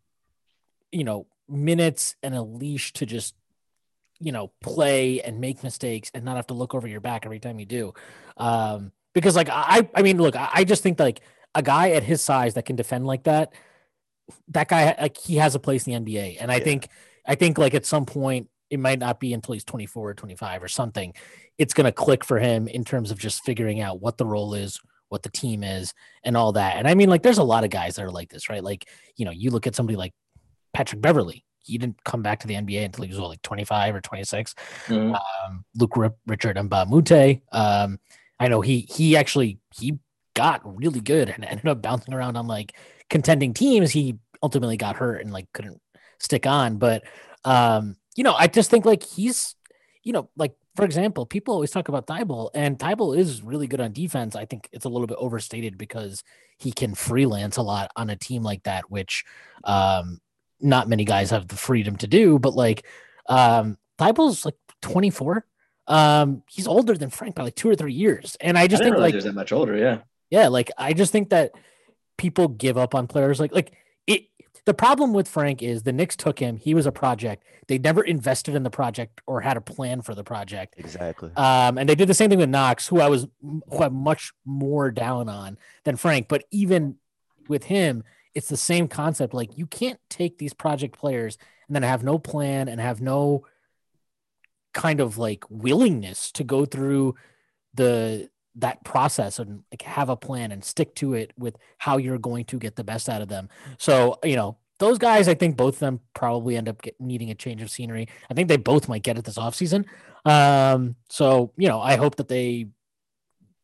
you 0.92 1.04
know 1.04 1.26
minutes 1.48 2.16
and 2.22 2.34
a 2.34 2.42
leash 2.42 2.92
to 2.92 3.06
just 3.06 3.34
you 4.20 4.32
know 4.32 4.50
play 4.62 5.20
and 5.22 5.40
make 5.40 5.62
mistakes 5.62 6.10
and 6.14 6.24
not 6.24 6.36
have 6.36 6.46
to 6.46 6.54
look 6.54 6.74
over 6.74 6.86
your 6.88 7.00
back 7.00 7.24
every 7.24 7.38
time 7.38 7.58
you 7.58 7.66
do 7.66 7.92
um 8.36 8.92
because 9.14 9.36
like 9.36 9.48
i 9.50 9.88
i 9.94 10.02
mean 10.02 10.18
look 10.18 10.36
i, 10.36 10.48
I 10.54 10.64
just 10.64 10.82
think 10.82 10.98
like 10.98 11.20
a 11.54 11.62
guy 11.62 11.90
at 11.90 12.02
his 12.02 12.20
size 12.20 12.54
that 12.54 12.64
can 12.66 12.76
defend 12.76 13.06
like 13.06 13.24
that 13.24 13.52
that 14.48 14.68
guy 14.68 14.94
like 15.00 15.16
he 15.16 15.36
has 15.36 15.54
a 15.54 15.58
place 15.58 15.86
in 15.86 16.04
the 16.04 16.12
nba 16.12 16.36
and 16.40 16.50
i 16.50 16.56
Yeah. 16.56 16.64
think 16.64 16.88
i 17.26 17.34
think 17.34 17.58
like 17.58 17.74
at 17.74 17.86
some 17.86 18.04
point 18.06 18.48
it 18.70 18.78
might 18.80 18.98
not 18.98 19.20
be 19.20 19.32
until 19.32 19.52
he's 19.54 19.64
24 19.64 20.10
or 20.10 20.14
25 20.14 20.62
or 20.62 20.68
something 20.68 21.12
it's 21.58 21.72
going 21.74 21.84
to 21.84 21.92
click 21.92 22.24
for 22.24 22.38
him 22.38 22.66
in 22.68 22.84
terms 22.84 23.10
of 23.10 23.18
just 23.18 23.44
figuring 23.44 23.80
out 23.80 24.00
what 24.00 24.16
the 24.18 24.26
role 24.26 24.54
is 24.54 24.80
what 25.08 25.22
the 25.22 25.30
team 25.30 25.62
is 25.62 25.94
and 26.24 26.36
all 26.36 26.52
that 26.52 26.76
and 26.76 26.88
i 26.88 26.94
mean 26.94 27.08
like 27.08 27.22
there's 27.22 27.38
a 27.38 27.44
lot 27.44 27.64
of 27.64 27.70
guys 27.70 27.96
that 27.96 28.04
are 28.04 28.10
like 28.10 28.28
this 28.28 28.48
right 28.48 28.64
like 28.64 28.88
you 29.16 29.24
know 29.24 29.30
you 29.30 29.50
look 29.50 29.66
at 29.66 29.74
somebody 29.76 29.96
like 29.96 30.12
patrick 30.74 31.00
beverley 31.00 31.44
he 31.62 31.78
didn't 31.78 32.02
come 32.04 32.22
back 32.22 32.40
to 32.40 32.46
the 32.46 32.54
nba 32.54 32.84
until 32.84 33.04
he 33.04 33.10
was 33.10 33.18
what, 33.20 33.28
like 33.28 33.42
25 33.42 33.94
or 33.94 34.00
26 34.00 34.54
Mhm. 34.88 35.14
um, 35.14 35.64
Luke 35.74 35.96
Rip, 35.96 36.16
Richard 36.26 36.56
Mbah 36.56 36.82
a 36.82 36.86
Moute. 36.86 37.40
Um, 37.52 37.98
I 38.38 38.48
know 38.48 38.60
he 38.60 38.80
he 38.80 39.16
actually 39.16 39.58
he 39.76 39.98
got 40.34 40.60
really 40.64 41.00
good 41.00 41.28
and 41.30 41.44
ended 41.48 41.66
up 41.66 41.82
bouncing 41.82 42.14
around 42.14 42.36
on 42.36 42.46
like 42.46 42.76
contending 43.10 43.54
teams. 43.54 43.90
He 43.90 44.16
ultimately 44.42 44.76
got 44.76 44.96
hurt 44.96 45.22
and 45.22 45.32
like 45.32 45.46
couldn't 45.54 45.80
stick 46.20 46.46
on. 46.46 46.76
But 46.76 47.02
um, 47.44 47.96
you 48.16 48.24
know, 48.24 48.34
I 48.34 48.48
just 48.48 48.70
think 48.70 48.84
like 48.84 49.04
he's 49.04 49.54
you 50.02 50.12
know 50.12 50.28
like 50.36 50.54
for 50.74 50.84
example, 50.84 51.24
people 51.24 51.54
always 51.54 51.70
talk 51.70 51.88
about 51.88 52.06
Thybulle, 52.06 52.50
and 52.54 52.78
Thybulle 52.78 53.16
is 53.16 53.42
really 53.42 53.66
good 53.66 53.80
on 53.80 53.92
defense. 53.92 54.36
I 54.36 54.44
think 54.44 54.68
it's 54.72 54.84
a 54.84 54.90
little 54.90 55.06
bit 55.06 55.16
overstated 55.18 55.78
because 55.78 56.22
he 56.58 56.70
can 56.70 56.94
freelance 56.94 57.56
a 57.56 57.62
lot 57.62 57.90
on 57.96 58.10
a 58.10 58.16
team 58.16 58.42
like 58.42 58.64
that, 58.64 58.90
which 58.90 59.24
um, 59.64 60.20
not 60.60 60.88
many 60.88 61.04
guys 61.04 61.30
have 61.30 61.48
the 61.48 61.56
freedom 61.56 61.96
to 61.96 62.06
do. 62.06 62.38
But 62.38 62.54
like 62.54 62.84
um, 63.28 63.78
Thybulle's 63.98 64.44
like 64.44 64.56
24. 64.82 65.46
Um, 65.88 66.42
he's 66.50 66.66
older 66.66 66.94
than 66.94 67.10
Frank 67.10 67.36
by 67.36 67.44
like 67.44 67.54
two 67.54 67.70
or 67.70 67.76
three 67.76 67.94
years. 67.94 68.36
And 68.40 68.58
I 68.58 68.62
I 68.62 68.66
just 68.66 68.82
didn't 68.82 69.00
think 69.00 69.14
like 69.14 69.24
that 69.24 69.34
much 69.34 69.52
older. 69.52 69.76
Yeah. 69.76 70.00
yeah, 70.30 70.48
like 70.48 70.70
I 70.76 70.92
just 70.92 71.12
think 71.12 71.30
that 71.30 71.52
people 72.18 72.48
give 72.48 72.76
up 72.76 72.94
on 72.94 73.06
players 73.06 73.40
like 73.40 73.54
like 73.54 73.72
the 74.66 74.74
problem 74.74 75.12
with 75.12 75.28
Frank 75.28 75.62
is 75.62 75.84
the 75.84 75.92
Knicks 75.92 76.16
took 76.16 76.40
him, 76.40 76.56
he 76.56 76.74
was 76.74 76.86
a 76.86 76.92
project. 76.92 77.44
They 77.68 77.78
never 77.78 78.02
invested 78.02 78.56
in 78.56 78.64
the 78.64 78.70
project 78.70 79.20
or 79.26 79.40
had 79.40 79.56
a 79.56 79.60
plan 79.60 80.02
for 80.02 80.14
the 80.14 80.24
project. 80.24 80.74
Exactly. 80.76 81.30
Um, 81.36 81.78
and 81.78 81.88
they 81.88 81.94
did 81.94 82.08
the 82.08 82.14
same 82.14 82.30
thing 82.30 82.40
with 82.40 82.50
Knox, 82.50 82.88
who 82.88 83.00
I 83.00 83.08
was 83.08 83.28
who 83.42 83.82
I'm 83.82 83.94
much 83.94 84.32
more 84.44 84.90
down 84.90 85.28
on 85.28 85.56
than 85.84 85.96
Frank. 85.96 86.26
But 86.28 86.44
even 86.50 86.96
with 87.48 87.64
him, 87.64 88.02
it's 88.34 88.48
the 88.48 88.56
same 88.56 88.88
concept. 88.88 89.32
Like 89.32 89.56
you 89.56 89.66
can't 89.66 90.00
take 90.10 90.38
these 90.38 90.52
project 90.52 90.98
players 90.98 91.38
and 91.68 91.76
then 91.76 91.84
have 91.84 92.02
no 92.02 92.18
plan 92.18 92.68
and 92.68 92.80
have 92.80 93.00
no 93.00 93.46
kind 94.74 95.00
of 95.00 95.16
like 95.16 95.44
willingness 95.48 96.32
to 96.32 96.44
go 96.44 96.64
through 96.64 97.14
the 97.74 98.28
that 98.56 98.82
process 98.84 99.38
and 99.38 99.62
like 99.70 99.82
have 99.82 100.08
a 100.08 100.16
plan 100.16 100.50
and 100.50 100.64
stick 100.64 100.94
to 100.96 101.14
it 101.14 101.32
with 101.38 101.56
how 101.78 101.96
you're 101.98 102.18
going 102.18 102.44
to 102.46 102.58
get 102.58 102.76
the 102.76 102.84
best 102.84 103.08
out 103.08 103.22
of 103.22 103.28
them. 103.28 103.48
So, 103.78 104.18
you 104.24 104.36
know, 104.36 104.56
those 104.78 104.98
guys, 104.98 105.28
I 105.28 105.34
think 105.34 105.56
both 105.56 105.74
of 105.74 105.80
them 105.80 106.00
probably 106.14 106.56
end 106.56 106.68
up 106.68 106.82
get, 106.82 107.00
needing 107.00 107.30
a 107.30 107.34
change 107.34 107.62
of 107.62 107.70
scenery. 107.70 108.08
I 108.30 108.34
think 108.34 108.48
they 108.48 108.56
both 108.56 108.88
might 108.88 109.02
get 109.02 109.18
it 109.18 109.24
this 109.24 109.38
offseason. 109.38 109.84
Um, 110.24 110.96
so, 111.08 111.52
you 111.56 111.68
know, 111.68 111.80
I 111.80 111.96
hope 111.96 112.16
that 112.16 112.28
they 112.28 112.68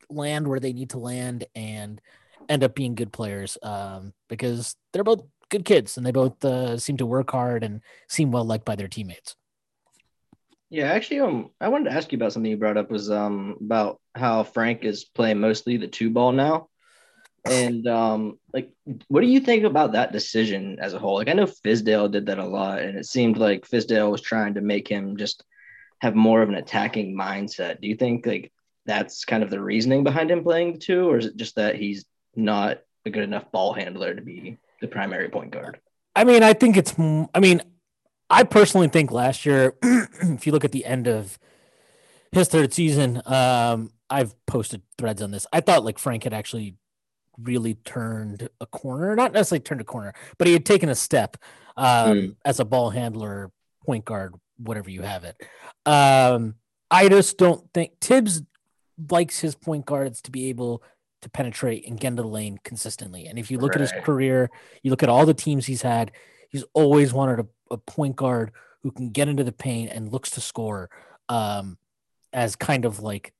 land 0.08 0.46
where 0.46 0.60
they 0.60 0.72
need 0.72 0.90
to 0.90 0.98
land 0.98 1.44
and 1.54 2.00
end 2.48 2.64
up 2.64 2.74
being 2.74 2.94
good 2.94 3.12
players 3.12 3.58
um, 3.62 4.12
because 4.28 4.76
they're 4.92 5.04
both 5.04 5.22
good 5.48 5.64
kids 5.64 5.96
and 5.96 6.06
they 6.06 6.12
both 6.12 6.42
uh, 6.44 6.78
seem 6.78 6.96
to 6.96 7.06
work 7.06 7.30
hard 7.30 7.62
and 7.62 7.80
seem 8.08 8.30
well 8.30 8.44
liked 8.44 8.64
by 8.64 8.76
their 8.76 8.88
teammates. 8.88 9.36
Yeah, 10.72 10.90
actually, 10.90 11.20
um, 11.20 11.50
I 11.60 11.68
wanted 11.68 11.90
to 11.90 11.96
ask 11.96 12.10
you 12.10 12.16
about 12.16 12.32
something 12.32 12.50
you 12.50 12.56
brought 12.56 12.78
up 12.78 12.90
was 12.90 13.10
um 13.10 13.58
about 13.60 14.00
how 14.14 14.42
Frank 14.42 14.84
is 14.84 15.04
playing 15.04 15.38
mostly 15.38 15.76
the 15.76 15.86
two 15.86 16.08
ball 16.08 16.32
now, 16.32 16.70
and 17.44 17.86
um, 17.86 18.38
like, 18.54 18.72
what 19.08 19.20
do 19.20 19.26
you 19.26 19.40
think 19.40 19.64
about 19.64 19.92
that 19.92 20.12
decision 20.12 20.78
as 20.80 20.94
a 20.94 20.98
whole? 20.98 21.16
Like, 21.16 21.28
I 21.28 21.34
know 21.34 21.44
Fizdale 21.44 22.10
did 22.10 22.24
that 22.24 22.38
a 22.38 22.46
lot, 22.46 22.78
and 22.78 22.96
it 22.96 23.04
seemed 23.04 23.36
like 23.36 23.68
Fizdale 23.68 24.10
was 24.10 24.22
trying 24.22 24.54
to 24.54 24.62
make 24.62 24.88
him 24.88 25.18
just 25.18 25.44
have 26.00 26.14
more 26.14 26.40
of 26.40 26.48
an 26.48 26.54
attacking 26.54 27.14
mindset. 27.14 27.82
Do 27.82 27.88
you 27.88 27.94
think 27.94 28.24
like 28.24 28.50
that's 28.86 29.26
kind 29.26 29.42
of 29.42 29.50
the 29.50 29.60
reasoning 29.60 30.04
behind 30.04 30.30
him 30.30 30.42
playing 30.42 30.72
the 30.72 30.78
two, 30.78 31.06
or 31.06 31.18
is 31.18 31.26
it 31.26 31.36
just 31.36 31.56
that 31.56 31.76
he's 31.76 32.06
not 32.34 32.78
a 33.04 33.10
good 33.10 33.24
enough 33.24 33.52
ball 33.52 33.74
handler 33.74 34.14
to 34.14 34.22
be 34.22 34.56
the 34.80 34.88
primary 34.88 35.28
point 35.28 35.50
guard? 35.50 35.80
I 36.16 36.24
mean, 36.24 36.42
I 36.42 36.54
think 36.54 36.78
it's. 36.78 36.98
I 36.98 37.40
mean, 37.40 37.60
I 38.32 38.44
personally 38.44 38.88
think 38.88 39.12
last 39.12 39.44
year, 39.44 39.74
if 39.82 40.46
you 40.46 40.52
look 40.52 40.64
at 40.64 40.72
the 40.72 40.86
end 40.86 41.06
of 41.06 41.38
his 42.32 42.48
third 42.48 42.72
season, 42.72 43.20
um, 43.26 43.92
I've 44.08 44.34
posted 44.46 44.82
threads 44.96 45.20
on 45.20 45.30
this. 45.30 45.46
I 45.52 45.60
thought 45.60 45.84
like 45.84 45.98
Frank 45.98 46.24
had 46.24 46.32
actually 46.32 46.76
really 47.38 47.74
turned 47.74 48.48
a 48.60 48.66
corner, 48.66 49.14
not 49.14 49.32
necessarily 49.32 49.62
turned 49.62 49.82
a 49.82 49.84
corner, 49.84 50.14
but 50.38 50.46
he 50.46 50.54
had 50.54 50.64
taken 50.64 50.88
a 50.88 50.94
step 50.94 51.36
um, 51.76 51.86
Mm. 51.86 52.36
as 52.44 52.58
a 52.58 52.64
ball 52.64 52.90
handler, 52.90 53.50
point 53.84 54.04
guard, 54.04 54.34
whatever 54.56 54.90
you 54.90 55.02
have 55.02 55.24
it. 55.24 55.36
Um, 55.86 56.54
I 56.90 57.08
just 57.08 57.38
don't 57.38 57.70
think 57.72 58.00
Tibbs 58.00 58.42
likes 59.10 59.40
his 59.40 59.54
point 59.54 59.86
guards 59.86 60.22
to 60.22 60.30
be 60.30 60.48
able 60.48 60.82
to 61.22 61.30
penetrate 61.30 61.86
and 61.86 61.98
get 61.98 62.08
into 62.08 62.22
the 62.22 62.28
lane 62.28 62.58
consistently. 62.64 63.26
And 63.26 63.38
if 63.38 63.50
you 63.50 63.58
look 63.58 63.74
right. 63.74 63.80
at 63.80 63.92
his 63.92 64.04
career, 64.04 64.50
you 64.82 64.90
look 64.90 65.02
at 65.02 65.08
all 65.08 65.24
the 65.24 65.34
teams 65.34 65.66
he's 65.66 65.82
had, 65.82 66.12
he's 66.50 66.64
always 66.74 67.12
wanted 67.12 67.40
a, 67.40 67.46
a 67.72 67.78
point 67.78 68.16
guard 68.16 68.52
who 68.82 68.90
can 68.90 69.10
get 69.10 69.28
into 69.28 69.44
the 69.44 69.52
paint 69.52 69.90
and 69.90 70.12
looks 70.12 70.30
to 70.32 70.40
score 70.40 70.90
um, 71.28 71.78
as 72.32 72.56
kind 72.56 72.84
of 72.84 73.00
like, 73.00 73.32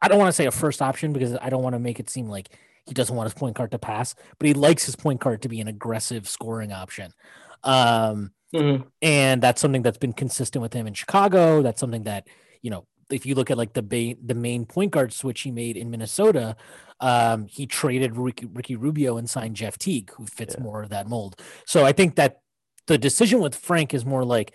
I, 0.00 0.08
don't 0.08 0.18
want 0.18 0.28
to 0.28 0.32
say 0.32 0.46
a 0.46 0.50
first 0.50 0.80
option 0.80 1.12
because 1.12 1.36
I 1.40 1.50
don't 1.50 1.62
want 1.62 1.74
to 1.74 1.78
make 1.78 2.00
it 2.00 2.08
seem 2.08 2.28
like 2.28 2.48
he 2.86 2.94
doesn't 2.94 3.14
want 3.14 3.26
his 3.26 3.38
point 3.38 3.56
guard 3.56 3.70
to 3.72 3.78
pass, 3.78 4.14
but 4.38 4.46
he 4.46 4.54
likes 4.54 4.86
his 4.86 4.96
point 4.96 5.20
guard 5.20 5.42
to 5.42 5.48
be 5.48 5.60
an 5.60 5.68
aggressive 5.68 6.28
scoring 6.28 6.72
option. 6.72 7.12
Um, 7.62 8.32
mm-hmm. 8.54 8.84
And 9.02 9.42
that's 9.42 9.60
something 9.60 9.82
that's 9.82 9.98
been 9.98 10.12
consistent 10.12 10.62
with 10.62 10.72
him 10.72 10.86
in 10.86 10.94
Chicago. 10.94 11.62
That's 11.62 11.80
something 11.80 12.04
that, 12.04 12.28
you 12.62 12.70
know, 12.70 12.86
if 13.10 13.26
you 13.26 13.34
look 13.34 13.50
at 13.50 13.58
like 13.58 13.74
the 13.74 13.82
ba- 13.82 14.16
the 14.24 14.34
main 14.34 14.64
point 14.64 14.90
guard 14.90 15.12
switch 15.12 15.42
he 15.42 15.50
made 15.50 15.76
in 15.76 15.90
Minnesota, 15.90 16.56
um, 17.00 17.46
he 17.46 17.66
traded 17.66 18.16
Ricky, 18.16 18.46
Ricky, 18.46 18.76
Rubio 18.76 19.16
and 19.16 19.28
signed 19.28 19.56
Jeff 19.56 19.78
Teague, 19.78 20.10
who 20.12 20.26
fits 20.26 20.54
yeah. 20.56 20.62
more 20.62 20.82
of 20.82 20.90
that 20.90 21.08
mold. 21.08 21.40
So 21.66 21.84
I 21.84 21.92
think 21.92 22.16
that 22.16 22.40
the 22.86 22.98
decision 22.98 23.40
with 23.40 23.54
Frank 23.54 23.94
is 23.94 24.04
more 24.04 24.24
like 24.24 24.52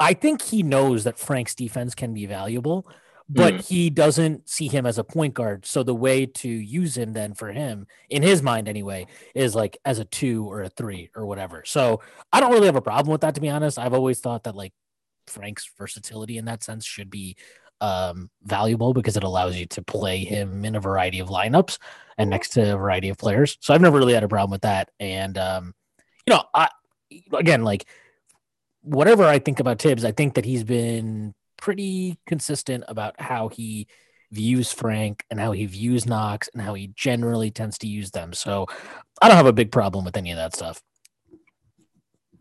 I 0.00 0.14
think 0.14 0.42
he 0.42 0.62
knows 0.62 1.04
that 1.04 1.18
Frank's 1.18 1.54
defense 1.54 1.94
can 1.94 2.14
be 2.14 2.26
valuable, 2.26 2.88
but 3.28 3.54
mm. 3.54 3.68
he 3.68 3.90
doesn't 3.90 4.48
see 4.48 4.68
him 4.68 4.86
as 4.86 4.98
a 4.98 5.04
point 5.04 5.34
guard. 5.34 5.66
So 5.66 5.82
the 5.82 5.94
way 5.94 6.26
to 6.26 6.48
use 6.48 6.96
him 6.96 7.12
then 7.12 7.34
for 7.34 7.52
him, 7.52 7.86
in 8.08 8.22
his 8.22 8.42
mind 8.42 8.68
anyway, 8.68 9.06
is 9.34 9.54
like 9.54 9.76
as 9.84 9.98
a 9.98 10.04
two 10.04 10.50
or 10.50 10.62
a 10.62 10.68
three 10.68 11.10
or 11.16 11.26
whatever. 11.26 11.62
So 11.66 12.00
I 12.32 12.40
don't 12.40 12.52
really 12.52 12.66
have 12.66 12.76
a 12.76 12.82
problem 12.82 13.10
with 13.10 13.22
that, 13.22 13.34
to 13.34 13.40
be 13.40 13.50
honest. 13.50 13.78
I've 13.78 13.94
always 13.94 14.20
thought 14.20 14.44
that 14.44 14.54
like 14.54 14.72
Frank's 15.26 15.68
versatility 15.76 16.38
in 16.38 16.44
that 16.46 16.62
sense 16.62 16.84
should 16.84 17.10
be 17.10 17.36
um, 17.80 18.30
valuable 18.44 18.94
because 18.94 19.16
it 19.16 19.24
allows 19.24 19.56
you 19.56 19.66
to 19.66 19.82
play 19.82 20.24
him 20.24 20.64
in 20.64 20.74
a 20.74 20.80
variety 20.80 21.18
of 21.18 21.28
lineups 21.28 21.78
and 22.16 22.30
next 22.30 22.50
to 22.50 22.74
a 22.74 22.76
variety 22.76 23.08
of 23.08 23.18
players. 23.18 23.58
So 23.60 23.74
I've 23.74 23.80
never 23.80 23.98
really 23.98 24.14
had 24.14 24.24
a 24.24 24.28
problem 24.28 24.52
with 24.52 24.62
that. 24.62 24.90
And 24.98 25.36
um, 25.38 25.74
you 26.26 26.34
know, 26.34 26.44
I 26.54 26.68
again 27.32 27.64
like 27.64 27.86
whatever 28.82 29.24
I 29.24 29.38
think 29.38 29.60
about 29.60 29.78
Tibbs, 29.78 30.04
I 30.04 30.12
think 30.12 30.34
that 30.34 30.44
he's 30.44 30.64
been 30.64 31.34
pretty 31.56 32.18
consistent 32.26 32.84
about 32.88 33.20
how 33.20 33.48
he 33.48 33.86
views 34.30 34.72
Frank 34.72 35.24
and 35.30 35.40
how 35.40 35.52
he 35.52 35.66
views 35.66 36.06
Knox 36.06 36.48
and 36.52 36.62
how 36.62 36.74
he 36.74 36.92
generally 36.94 37.50
tends 37.50 37.78
to 37.78 37.86
use 37.86 38.10
them. 38.10 38.32
So 38.32 38.66
I 39.20 39.28
don't 39.28 39.36
have 39.36 39.46
a 39.46 39.52
big 39.52 39.72
problem 39.72 40.04
with 40.04 40.16
any 40.16 40.30
of 40.30 40.36
that 40.36 40.54
stuff. 40.54 40.80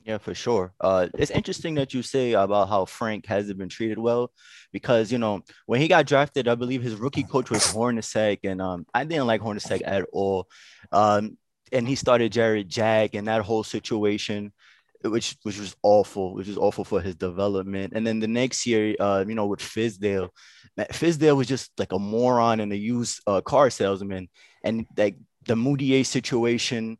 Yeah, 0.05 0.19
for 0.19 0.33
sure. 0.33 0.73
Uh, 0.79 1.07
it's 1.17 1.31
interesting 1.31 1.75
that 1.75 1.93
you 1.93 2.01
say 2.01 2.31
about 2.31 2.69
how 2.69 2.85
Frank 2.85 3.25
hasn't 3.25 3.57
been 3.57 3.67
treated 3.67 3.99
well, 3.99 4.31
because 4.71 5.11
you 5.11 5.17
know 5.17 5.41
when 5.65 5.81
he 5.81 5.89
got 5.89 6.05
drafted, 6.05 6.47
I 6.47 6.55
believe 6.55 6.81
his 6.81 6.95
rookie 6.95 7.23
coach 7.23 7.49
was 7.49 7.65
Hornacek, 7.65 8.39
and 8.45 8.61
um, 8.61 8.85
I 8.93 9.03
didn't 9.03 9.27
like 9.27 9.41
Hornacek 9.41 9.81
at 9.83 10.05
all. 10.13 10.47
Um, 10.93 11.37
and 11.71 11.87
he 11.87 11.95
started 11.95 12.31
Jarrett 12.31 12.67
Jack 12.67 13.13
and 13.13 13.27
that 13.27 13.41
whole 13.41 13.63
situation, 13.63 14.53
which 15.03 15.37
which 15.43 15.59
was 15.59 15.75
awful, 15.83 16.33
which 16.33 16.47
was 16.47 16.57
awful 16.57 16.83
for 16.83 17.01
his 17.01 17.15
development. 17.15 17.93
And 17.95 18.05
then 18.05 18.19
the 18.19 18.27
next 18.27 18.65
year, 18.65 18.95
uh, 18.99 19.25
you 19.27 19.35
know, 19.35 19.47
with 19.47 19.59
Fizdale, 19.59 20.29
Fizdale 20.77 21.37
was 21.37 21.47
just 21.47 21.71
like 21.77 21.91
a 21.91 21.99
moron 21.99 22.59
and 22.59 22.71
a 22.71 22.77
used 22.77 23.21
uh, 23.27 23.41
car 23.41 23.69
salesman, 23.69 24.29
and 24.63 24.85
like 24.97 25.15
the 25.45 25.55
Mudiay 25.55 26.05
situation 26.05 26.97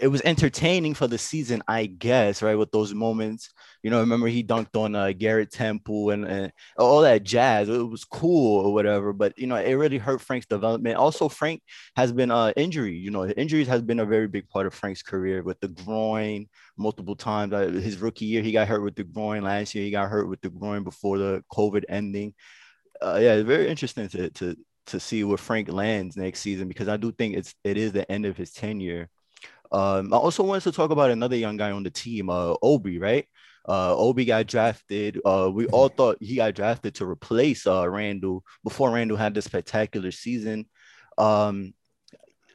it 0.00 0.08
was 0.08 0.22
entertaining 0.24 0.94
for 0.94 1.06
the 1.06 1.18
season, 1.18 1.62
I 1.68 1.86
guess, 1.86 2.42
right? 2.42 2.54
With 2.54 2.70
those 2.70 2.94
moments, 2.94 3.50
you 3.82 3.90
know, 3.90 4.00
remember 4.00 4.26
he 4.26 4.42
dunked 4.42 4.76
on 4.76 4.94
uh, 4.94 5.12
Garrett 5.12 5.50
Temple 5.50 6.10
and, 6.10 6.24
and 6.24 6.52
all 6.78 7.02
that 7.02 7.24
jazz. 7.24 7.68
It 7.68 7.78
was 7.78 8.04
cool 8.04 8.66
or 8.66 8.72
whatever, 8.72 9.12
but 9.12 9.38
you 9.38 9.46
know, 9.46 9.56
it 9.56 9.74
really 9.74 9.98
hurt 9.98 10.20
Frank's 10.20 10.46
development. 10.46 10.96
Also, 10.96 11.28
Frank 11.28 11.62
has 11.96 12.12
been 12.12 12.30
uh 12.30 12.52
injury. 12.56 12.96
You 12.96 13.10
know, 13.10 13.26
injuries 13.26 13.68
has 13.68 13.82
been 13.82 14.00
a 14.00 14.06
very 14.06 14.28
big 14.28 14.48
part 14.48 14.66
of 14.66 14.74
Frank's 14.74 15.02
career 15.02 15.42
with 15.42 15.60
the 15.60 15.68
groin 15.68 16.46
multiple 16.76 17.16
times. 17.16 17.52
Uh, 17.52 17.68
his 17.68 17.98
rookie 17.98 18.26
year, 18.26 18.42
he 18.42 18.52
got 18.52 18.68
hurt 18.68 18.82
with 18.82 18.96
the 18.96 19.04
groin. 19.04 19.42
Last 19.42 19.74
year, 19.74 19.84
he 19.84 19.90
got 19.90 20.08
hurt 20.10 20.28
with 20.28 20.40
the 20.40 20.50
groin 20.50 20.84
before 20.84 21.18
the 21.18 21.44
COVID 21.52 21.84
ending. 21.88 22.34
Uh, 23.00 23.18
yeah, 23.20 23.34
it's 23.34 23.46
very 23.46 23.68
interesting 23.68 24.08
to 24.08 24.30
to 24.30 24.56
to 24.86 25.00
see 25.00 25.24
where 25.24 25.38
Frank 25.38 25.68
lands 25.68 26.16
next 26.16 26.40
season 26.40 26.68
because 26.68 26.88
I 26.88 26.96
do 26.96 27.12
think 27.12 27.36
it's 27.36 27.54
it 27.64 27.76
is 27.76 27.92
the 27.92 28.10
end 28.10 28.26
of 28.26 28.36
his 28.36 28.52
tenure 28.52 29.08
um, 29.72 30.12
I 30.12 30.16
also 30.16 30.42
wanted 30.42 30.64
to 30.64 30.72
talk 30.72 30.90
about 30.90 31.10
another 31.10 31.36
young 31.36 31.56
guy 31.56 31.70
on 31.70 31.82
the 31.82 31.90
team, 31.90 32.28
uh, 32.28 32.54
Obi, 32.62 32.98
right? 32.98 33.26
Uh, 33.66 33.96
Obi 33.96 34.24
got 34.24 34.46
drafted. 34.46 35.20
Uh, 35.24 35.50
we 35.52 35.66
all 35.68 35.88
thought 35.88 36.18
he 36.20 36.36
got 36.36 36.54
drafted 36.54 36.94
to 36.96 37.06
replace 37.06 37.66
uh, 37.66 37.88
Randle 37.88 38.44
before 38.64 38.90
Randle 38.90 39.16
had 39.16 39.34
this 39.34 39.46
spectacular 39.46 40.10
season. 40.10 40.66
Um, 41.16 41.72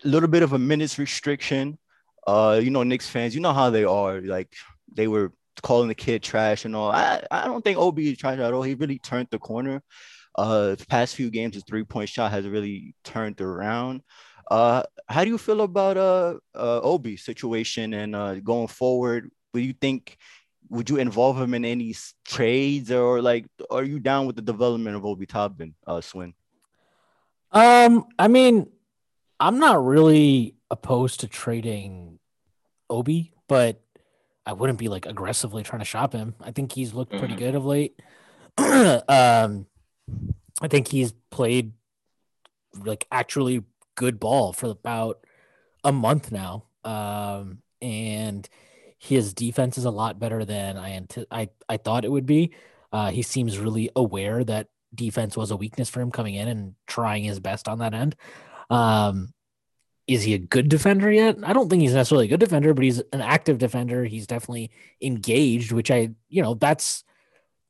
a 0.03 0.07
little 0.07 0.29
bit 0.29 0.43
of 0.43 0.53
a 0.53 0.59
minutes 0.59 1.00
restriction. 1.00 1.79
Uh, 2.25 2.59
you 2.62 2.69
know, 2.69 2.83
Knicks 2.83 3.09
fans, 3.09 3.33
you 3.33 3.41
know 3.41 3.53
how 3.53 3.69
they 3.69 3.86
are. 3.86 4.21
Like 4.21 4.53
they 4.93 5.07
were 5.07 5.31
calling 5.63 5.88
the 5.88 5.95
kid 5.95 6.21
trash 6.21 6.65
and 6.65 6.75
all. 6.75 6.91
I, 6.91 7.24
I 7.31 7.45
don't 7.45 7.63
think 7.63 7.77
Obi 7.77 8.12
is 8.12 8.17
trash 8.17 8.38
at 8.38 8.53
all. 8.53 8.63
He 8.63 8.75
really 8.75 9.00
turned 9.00 9.29
the 9.31 9.39
corner. 9.39 9.81
Uh, 10.36 10.75
the 10.75 10.86
past 10.88 11.15
few 11.15 11.31
games, 11.31 11.55
his 11.55 11.63
three 11.63 11.83
point 11.83 12.09
shot 12.09 12.31
has 12.31 12.45
really 12.45 12.93
turned 13.03 13.41
around. 13.41 14.03
Uh, 14.50 14.84
how 15.08 15.24
do 15.24 15.30
you 15.30 15.38
feel 15.38 15.62
about 15.62 15.98
uh, 15.98 16.36
uh 16.56 16.80
Obi 16.82 17.18
situation 17.18 17.94
and 17.94 18.16
uh, 18.16 18.36
going 18.36 18.68
forward? 18.68 19.30
Would 19.54 19.63
you 19.63 19.74
think 19.74 20.18
would 20.70 20.89
you 20.89 20.98
involve 20.98 21.39
him 21.39 21.54
in 21.54 21.63
any 21.66 21.96
trades 22.25 22.92
or 22.92 23.22
like 23.22 23.46
are 23.70 23.84
you 23.84 24.00
down 24.00 24.25
with 24.25 24.36
the 24.36 24.42
development 24.42 24.96
of 24.96 25.06
Obi 25.06 25.25
Toppin, 25.25 25.75
uh, 25.86 25.98
Shwin? 25.98 26.34
Um, 27.51 28.06
I 28.20 28.27
mean, 28.27 28.70
I'm 29.39 29.60
not 29.60 29.84
really 29.84 30.56
opposed 30.70 31.22
to 31.22 31.27
trading 31.27 32.20
Obi, 32.89 33.34
but 33.48 33.82
I 34.46 34.54
wouldn't 34.54 34.80
be 34.80 34.88
like 34.88 35.06
aggressively 35.06 35.63
trying 35.63 35.80
to 35.80 35.86
shop 35.86 36.13
him. 36.13 36.36
I 36.42 36.51
think 36.51 36.72
he's 36.72 36.94
looked 36.94 37.12
pretty 37.12 37.36
mm-hmm. 37.36 37.44
good 37.44 37.56
of 37.56 37.66
late. 37.66 38.00
um, 38.58 39.68
I 40.62 40.68
think 40.68 40.88
he's 40.88 41.13
played 41.32 41.74
like 42.74 43.08
actually 43.12 43.63
good 43.98 44.20
ball 44.20 44.54
for 44.54 44.68
about 44.68 45.25
a 45.84 45.92
month 45.92 46.32
now. 46.32 46.63
Um, 46.86 47.62
and 47.82 48.48
his 48.98 49.34
defense 49.34 49.77
is 49.77 49.86
a 49.86 49.92
lot 49.92 50.20
better 50.20 50.46
than 50.46 50.77
I 50.77 50.89
ant- 50.92 51.27
I, 51.30 51.50
I 51.68 51.75
thought 51.77 52.06
it 52.06 52.12
would 52.12 52.25
be. 52.25 52.54
Uh, 52.94 53.12
he 53.12 53.22
seems 53.22 53.60
really 53.60 53.89
aware 53.96 54.44
that 54.46 54.70
defense 54.96 55.36
was 55.36 55.51
a 55.51 55.58
weakness 55.58 55.89
for 55.89 56.00
him 56.00 56.12
coming 56.12 56.36
in 56.36 56.48
and 56.48 56.75
trying 56.88 57.24
his 57.24 57.39
best 57.42 57.68
on 57.68 57.80
that 57.80 57.94
end. 57.94 58.16
Um, 58.70 59.34
is 60.08 60.24
he 60.24 60.34
a 60.34 60.39
good 60.39 60.70
defender 60.70 61.12
yet? 61.12 61.38
I 61.44 61.51
don't 61.51 61.70
think 61.70 61.82
he's 61.82 61.94
necessarily 61.94 62.25
a 62.25 62.30
good 62.30 62.39
defender, 62.39 62.74
but 62.74 62.86
he's 62.86 63.01
an 63.12 63.22
active 63.22 63.58
defender. 63.58 64.06
He's 64.06 64.25
definitely 64.25 64.72
engaged, 65.01 65.74
which 65.74 65.92
I, 65.92 66.12
you 66.30 66.42
know, 66.42 66.54
that's 66.54 67.04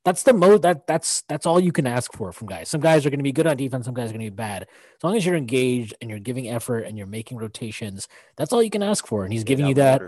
that's 0.07 0.23
the 0.23 0.31
mode 0.31 0.61
that 0.61 0.87
that's 0.87 1.23
that's 1.23 1.45
all 1.45 1.59
you 1.59 1.73
can 1.73 1.85
ask 1.85 2.13
for 2.13 2.31
from 2.31 2.47
guys. 2.47 2.69
Some 2.69 2.79
guys 2.79 3.05
are 3.05 3.09
going 3.09 3.19
to 3.19 3.23
be 3.23 3.33
good 3.33 3.45
on 3.45 3.57
defense, 3.57 3.83
some 3.83 3.93
guys 3.93 4.05
are 4.09 4.13
going 4.13 4.23
to 4.25 4.31
be 4.31 4.35
bad. 4.35 4.63
As 4.63 5.03
long 5.03 5.17
as 5.17 5.25
you're 5.25 5.35
engaged 5.35 5.95
and 5.99 6.09
you're 6.09 6.17
giving 6.17 6.47
effort 6.47 6.83
and 6.83 6.97
you're 6.97 7.07
making 7.07 7.37
rotations, 7.37 8.07
that's 8.37 8.53
all 8.53 8.63
you 8.63 8.69
can 8.69 8.81
ask 8.81 9.05
for. 9.05 9.25
And 9.25 9.33
he's 9.33 9.43
giving 9.43 9.65
you 9.65 9.73
that. 9.73 10.01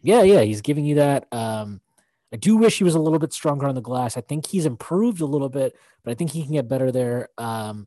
Yeah, 0.00 0.22
yeah, 0.22 0.40
he's 0.40 0.62
giving 0.62 0.86
you 0.86 0.94
that. 0.94 1.30
Um, 1.32 1.82
I 2.32 2.36
do 2.38 2.56
wish 2.56 2.78
he 2.78 2.84
was 2.84 2.94
a 2.94 2.98
little 2.98 3.18
bit 3.18 3.34
stronger 3.34 3.66
on 3.66 3.74
the 3.74 3.82
glass. 3.82 4.16
I 4.16 4.22
think 4.22 4.46
he's 4.46 4.64
improved 4.64 5.20
a 5.20 5.26
little 5.26 5.50
bit, 5.50 5.76
but 6.02 6.12
I 6.12 6.14
think 6.14 6.30
he 6.30 6.44
can 6.44 6.54
get 6.54 6.66
better 6.66 6.90
there. 6.90 7.28
Um, 7.36 7.86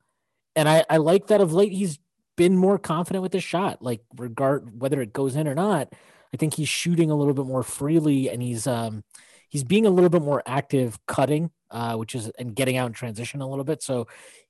and 0.55 0.69
I, 0.69 0.86
I 0.88 0.98
like 0.98 1.27
that 1.27 1.41
of 1.41 1.51
late 1.51 1.72
he's 1.72 1.98
been 2.36 2.55
more 2.55 2.77
confident 2.77 3.24
with 3.24 3.34
his 3.34 3.43
shot, 3.43 3.81
like 3.81 4.01
regard 4.17 4.79
whether 4.79 5.01
it 5.01 5.13
goes 5.13 5.36
in 5.36 5.48
or 5.48 5.55
not. 5.55 5.91
I 6.31 6.38
think 6.38 6.53
he's 6.53 6.69
shooting 6.69 7.10
a 7.10 7.15
little 7.15 7.34
bit 7.34 7.48
more 7.48 7.63
freely 7.63 8.29
and 8.29 8.43
he's 8.43 8.67
um 8.67 9.03
he's 9.50 9.64
being 9.64 9.86
a 9.86 9.90
little 9.90 10.10
bit 10.10 10.22
more 10.22 10.44
active 10.46 10.98
cutting, 11.06 11.52
uh, 11.72 11.96
which 11.96 12.16
is 12.16 12.30
and 12.40 12.56
getting 12.56 12.78
out 12.78 12.88
in 12.88 12.94
transition 12.94 13.42
a 13.42 13.48
little 13.48 13.64
bit. 13.64 13.82
So 13.82 14.08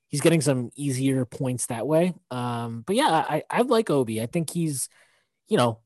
he's 0.08 0.20
getting 0.20 0.40
some 0.40 0.70
easier 0.76 1.24
points 1.24 1.66
that 1.66 1.86
way. 1.86 2.14
Um, 2.30 2.84
but 2.86 2.96
yeah, 2.96 3.24
I, 3.28 3.42
I 3.50 3.62
like 3.62 3.90
Obi. 3.90 4.22
I 4.22 4.26
think 4.26 4.50
he's, 4.50 4.88
you 5.48 5.56
know, 5.56 5.80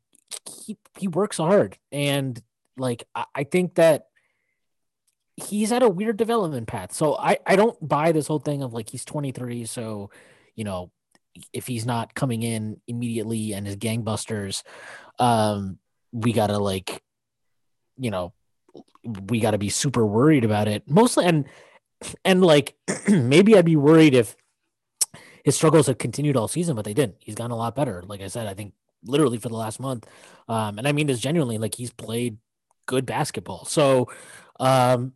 he, 0.67 0.76
he 0.99 1.09
works 1.09 1.38
hard. 1.38 1.79
And 1.90 2.40
like, 2.76 3.05
I, 3.14 3.25
I 3.35 3.45
think 3.45 3.76
that 3.76 4.07
he's 5.37 5.73
at 5.73 5.83
a 5.83 5.88
weird 5.88 6.17
development 6.17 6.69
path. 6.69 6.93
So 6.93 7.17
I, 7.17 7.38
I 7.47 7.57
don't 7.57 7.76
buy 7.87 8.12
this 8.12 8.26
whole 8.26 8.38
thing 8.38 8.62
of 8.62 8.75
like, 8.75 8.90
he's 8.90 9.05
23. 9.05 9.64
So, 9.64 10.11
you 10.55 10.64
know, 10.64 10.90
if 11.52 11.67
he's 11.67 11.87
not 11.87 12.14
coming 12.14 12.43
in 12.43 12.81
immediately 12.87 13.52
and 13.52 13.67
his 13.67 13.76
gangbusters, 13.76 14.62
um, 15.19 15.79
we 16.12 16.33
gotta 16.33 16.59
like, 16.59 17.02
you 17.97 18.11
know, 18.11 18.33
we 19.04 19.40
got 19.40 19.52
to 19.52 19.58
be 19.58 19.68
super 19.68 20.06
worried 20.06 20.44
about 20.44 20.68
it. 20.68 20.88
Mostly, 20.88 21.24
and 21.24 21.46
and 22.24 22.42
like 22.42 22.76
maybe 23.08 23.56
I'd 23.56 23.64
be 23.64 23.76
worried 23.76 24.14
if 24.14 24.36
his 25.44 25.56
struggles 25.56 25.86
had 25.86 25.98
continued 25.98 26.36
all 26.36 26.48
season, 26.48 26.76
but 26.76 26.84
they 26.84 26.94
didn't. 26.94 27.16
He's 27.18 27.34
gotten 27.34 27.50
a 27.50 27.56
lot 27.56 27.74
better. 27.74 28.02
Like 28.06 28.20
I 28.20 28.28
said, 28.28 28.46
I 28.46 28.54
think 28.54 28.74
literally 29.04 29.38
for 29.38 29.48
the 29.48 29.56
last 29.56 29.80
month, 29.80 30.06
um, 30.48 30.78
and 30.78 30.86
I 30.86 30.92
mean 30.92 31.06
this 31.06 31.20
genuinely. 31.20 31.58
Like 31.58 31.74
he's 31.74 31.92
played 31.92 32.38
good 32.86 33.06
basketball. 33.06 33.64
So 33.64 34.10
um, 34.58 35.14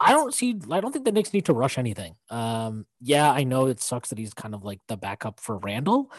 I 0.00 0.12
don't 0.12 0.34
see. 0.34 0.60
I 0.70 0.80
don't 0.80 0.92
think 0.92 1.04
the 1.04 1.12
Knicks 1.12 1.32
need 1.32 1.46
to 1.46 1.54
rush 1.54 1.78
anything. 1.78 2.14
Um, 2.30 2.86
yeah, 3.00 3.30
I 3.30 3.44
know 3.44 3.66
it 3.66 3.80
sucks 3.80 4.10
that 4.10 4.18
he's 4.18 4.34
kind 4.34 4.54
of 4.54 4.64
like 4.64 4.80
the 4.88 4.96
backup 4.96 5.40
for 5.40 5.56
Randle, 5.58 6.12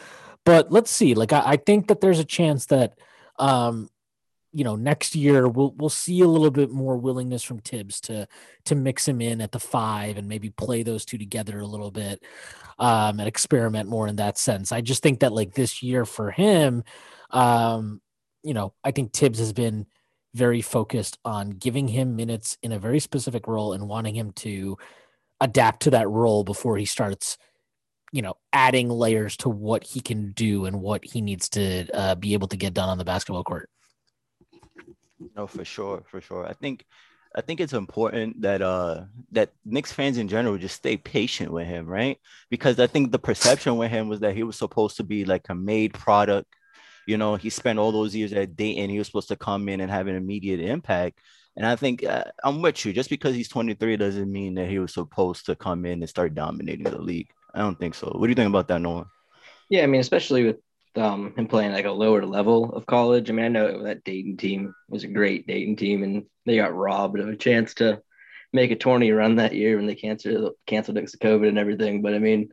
but 0.44 0.70
let's 0.72 0.90
see. 0.90 1.14
Like, 1.14 1.32
I, 1.32 1.42
I 1.44 1.56
think 1.56 1.88
that 1.88 2.00
there's 2.00 2.18
a 2.18 2.24
chance 2.24 2.66
that, 2.66 2.98
um, 3.38 3.88
you 4.54 4.62
know, 4.62 4.76
next 4.76 5.16
year 5.16 5.48
we'll 5.48 5.74
we'll 5.76 5.88
see 5.88 6.20
a 6.20 6.28
little 6.28 6.50
bit 6.50 6.70
more 6.70 6.96
willingness 6.96 7.42
from 7.42 7.58
Tibbs 7.58 8.00
to 8.02 8.28
to 8.66 8.74
mix 8.76 9.06
him 9.06 9.20
in 9.20 9.40
at 9.40 9.50
the 9.50 9.58
five 9.58 10.16
and 10.16 10.28
maybe 10.28 10.50
play 10.50 10.84
those 10.84 11.04
two 11.04 11.18
together 11.18 11.58
a 11.58 11.66
little 11.66 11.90
bit, 11.90 12.22
um, 12.78 13.18
and 13.18 13.26
experiment 13.26 13.88
more 13.88 14.06
in 14.06 14.16
that 14.16 14.38
sense. 14.38 14.70
I 14.70 14.80
just 14.80 15.02
think 15.02 15.20
that 15.20 15.32
like 15.32 15.54
this 15.54 15.82
year 15.82 16.04
for 16.04 16.30
him, 16.30 16.84
um, 17.30 18.00
you 18.44 18.54
know, 18.54 18.72
I 18.84 18.92
think 18.92 19.12
Tibbs 19.12 19.40
has 19.40 19.52
been 19.52 19.86
very 20.34 20.62
focused 20.62 21.18
on 21.24 21.50
giving 21.50 21.88
him 21.88 22.14
minutes 22.14 22.56
in 22.62 22.70
a 22.70 22.78
very 22.78 23.00
specific 23.00 23.48
role 23.48 23.72
and 23.72 23.88
wanting 23.88 24.14
him 24.14 24.30
to 24.32 24.78
adapt 25.40 25.82
to 25.82 25.90
that 25.90 26.08
role 26.08 26.44
before 26.44 26.76
he 26.76 26.84
starts 26.84 27.38
you 28.12 28.22
know 28.22 28.34
adding 28.52 28.88
layers 28.88 29.36
to 29.36 29.48
what 29.48 29.82
he 29.82 30.00
can 30.00 30.30
do 30.32 30.66
and 30.66 30.80
what 30.80 31.04
he 31.04 31.20
needs 31.20 31.48
to 31.48 31.88
uh, 31.92 32.14
be 32.14 32.32
able 32.34 32.46
to 32.46 32.56
get 32.56 32.72
done 32.72 32.88
on 32.88 32.98
the 32.98 33.04
basketball 33.04 33.42
court 33.42 33.68
no 35.36 35.46
for 35.46 35.64
sure 35.64 36.02
for 36.10 36.20
sure 36.20 36.46
i 36.46 36.52
think 36.52 36.84
i 37.36 37.40
think 37.40 37.60
it's 37.60 37.72
important 37.72 38.40
that 38.40 38.62
uh 38.62 39.02
that 39.32 39.50
Knicks 39.64 39.92
fans 39.92 40.18
in 40.18 40.28
general 40.28 40.58
just 40.58 40.76
stay 40.76 40.96
patient 40.96 41.52
with 41.52 41.66
him 41.66 41.86
right 41.86 42.18
because 42.50 42.78
i 42.80 42.86
think 42.86 43.12
the 43.12 43.18
perception 43.18 43.76
with 43.76 43.90
him 43.90 44.08
was 44.08 44.20
that 44.20 44.34
he 44.34 44.42
was 44.42 44.56
supposed 44.56 44.96
to 44.96 45.04
be 45.04 45.24
like 45.24 45.48
a 45.48 45.54
made 45.54 45.94
product 45.94 46.48
you 47.06 47.16
know, 47.16 47.36
he 47.36 47.50
spent 47.50 47.78
all 47.78 47.92
those 47.92 48.14
years 48.14 48.32
at 48.32 48.56
Dayton. 48.56 48.90
He 48.90 48.98
was 48.98 49.06
supposed 49.06 49.28
to 49.28 49.36
come 49.36 49.68
in 49.68 49.80
and 49.80 49.90
have 49.90 50.06
an 50.06 50.16
immediate 50.16 50.60
impact. 50.60 51.20
And 51.56 51.66
I 51.66 51.76
think 51.76 52.04
uh, 52.04 52.24
I'm 52.42 52.62
with 52.62 52.84
you. 52.84 52.92
Just 52.92 53.10
because 53.10 53.34
he's 53.34 53.48
23 53.48 53.96
doesn't 53.96 54.30
mean 54.30 54.54
that 54.54 54.68
he 54.68 54.78
was 54.78 54.92
supposed 54.92 55.46
to 55.46 55.54
come 55.54 55.84
in 55.86 56.00
and 56.00 56.08
start 56.08 56.34
dominating 56.34 56.84
the 56.84 57.00
league. 57.00 57.28
I 57.54 57.60
don't 57.60 57.78
think 57.78 57.94
so. 57.94 58.08
What 58.08 58.26
do 58.26 58.30
you 58.30 58.34
think 58.34 58.48
about 58.48 58.68
that, 58.68 58.80
Nolan? 58.80 59.06
Yeah, 59.70 59.82
I 59.82 59.86
mean, 59.86 60.00
especially 60.00 60.44
with 60.44 60.56
um, 60.96 61.34
him 61.36 61.46
playing 61.46 61.72
like 61.72 61.84
a 61.84 61.90
lower 61.90 62.24
level 62.24 62.72
of 62.74 62.86
college. 62.86 63.28
I 63.28 63.32
mean, 63.32 63.44
I 63.44 63.48
know 63.48 63.84
that 63.84 64.04
Dayton 64.04 64.36
team 64.36 64.74
was 64.88 65.04
a 65.04 65.08
great 65.08 65.46
Dayton 65.46 65.76
team, 65.76 66.02
and 66.02 66.24
they 66.46 66.56
got 66.56 66.74
robbed 66.74 67.18
of 67.18 67.28
a 67.28 67.36
chance 67.36 67.74
to 67.74 68.02
make 68.52 68.70
a 68.70 68.76
tourney 68.76 69.10
run 69.10 69.36
that 69.36 69.54
year 69.54 69.76
when 69.76 69.86
they 69.86 69.96
canceled 69.96 70.54
canceled 70.66 70.94
because 70.94 71.14
of 71.14 71.20
COVID 71.20 71.48
and 71.48 71.58
everything. 71.58 72.02
But 72.02 72.14
I 72.14 72.18
mean, 72.18 72.50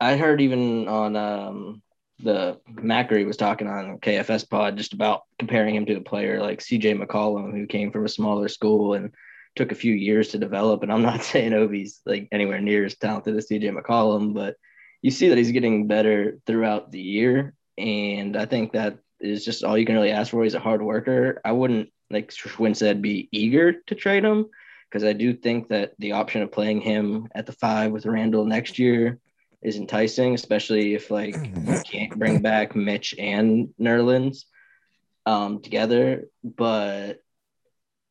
I 0.00 0.16
heard 0.16 0.40
even 0.40 0.88
on 0.88 1.16
um, 1.16 1.82
the 2.18 2.60
Macri 2.70 3.26
was 3.26 3.36
talking 3.36 3.66
on 3.66 3.98
KFS 3.98 4.48
pod 4.48 4.76
just 4.76 4.92
about 4.92 5.22
comparing 5.38 5.74
him 5.74 5.86
to 5.86 5.96
a 5.96 6.00
player 6.00 6.40
like 6.40 6.60
CJ 6.60 7.02
McCollum, 7.02 7.52
who 7.52 7.66
came 7.66 7.90
from 7.90 8.04
a 8.04 8.08
smaller 8.08 8.48
school 8.48 8.94
and 8.94 9.14
took 9.56 9.72
a 9.72 9.76
few 9.76 9.94
years 9.94 10.28
to 10.30 10.38
develop. 10.38 10.82
And 10.82 10.92
I'm 10.92 11.02
not 11.02 11.22
saying 11.24 11.52
Obi's 11.52 12.00
like 12.04 12.28
anywhere 12.32 12.60
near 12.60 12.84
as 12.84 12.96
talented 12.96 13.36
as 13.36 13.48
CJ 13.48 13.76
McCollum, 13.76 14.34
but 14.34 14.56
you 15.04 15.10
see 15.10 15.28
that 15.28 15.36
he's 15.36 15.52
getting 15.52 15.86
better 15.86 16.38
throughout 16.46 16.90
the 16.90 16.98
year. 16.98 17.52
And 17.76 18.38
I 18.38 18.46
think 18.46 18.72
that 18.72 19.00
is 19.20 19.44
just 19.44 19.62
all 19.62 19.76
you 19.76 19.84
can 19.84 19.96
really 19.96 20.10
ask 20.10 20.30
for. 20.30 20.42
He's 20.42 20.54
a 20.54 20.60
hard 20.60 20.80
worker. 20.80 21.42
I 21.44 21.52
wouldn't, 21.52 21.90
like 22.08 22.30
Shwin 22.30 22.74
said, 22.74 23.02
be 23.02 23.28
eager 23.30 23.82
to 23.86 23.94
trade 23.94 24.24
him 24.24 24.46
because 24.88 25.04
I 25.04 25.12
do 25.12 25.34
think 25.34 25.68
that 25.68 25.92
the 25.98 26.12
option 26.12 26.40
of 26.40 26.52
playing 26.52 26.80
him 26.80 27.28
at 27.34 27.44
the 27.44 27.52
five 27.52 27.92
with 27.92 28.06
Randle 28.06 28.46
next 28.46 28.78
year 28.78 29.18
is 29.60 29.76
enticing, 29.76 30.32
especially 30.32 30.94
if 30.94 31.10
like 31.10 31.36
you 31.36 31.82
can't 31.84 32.18
bring 32.18 32.40
back 32.40 32.74
Mitch 32.74 33.14
and 33.18 33.74
Nerlens 33.78 34.44
um, 35.26 35.60
together. 35.60 36.28
But 36.42 37.18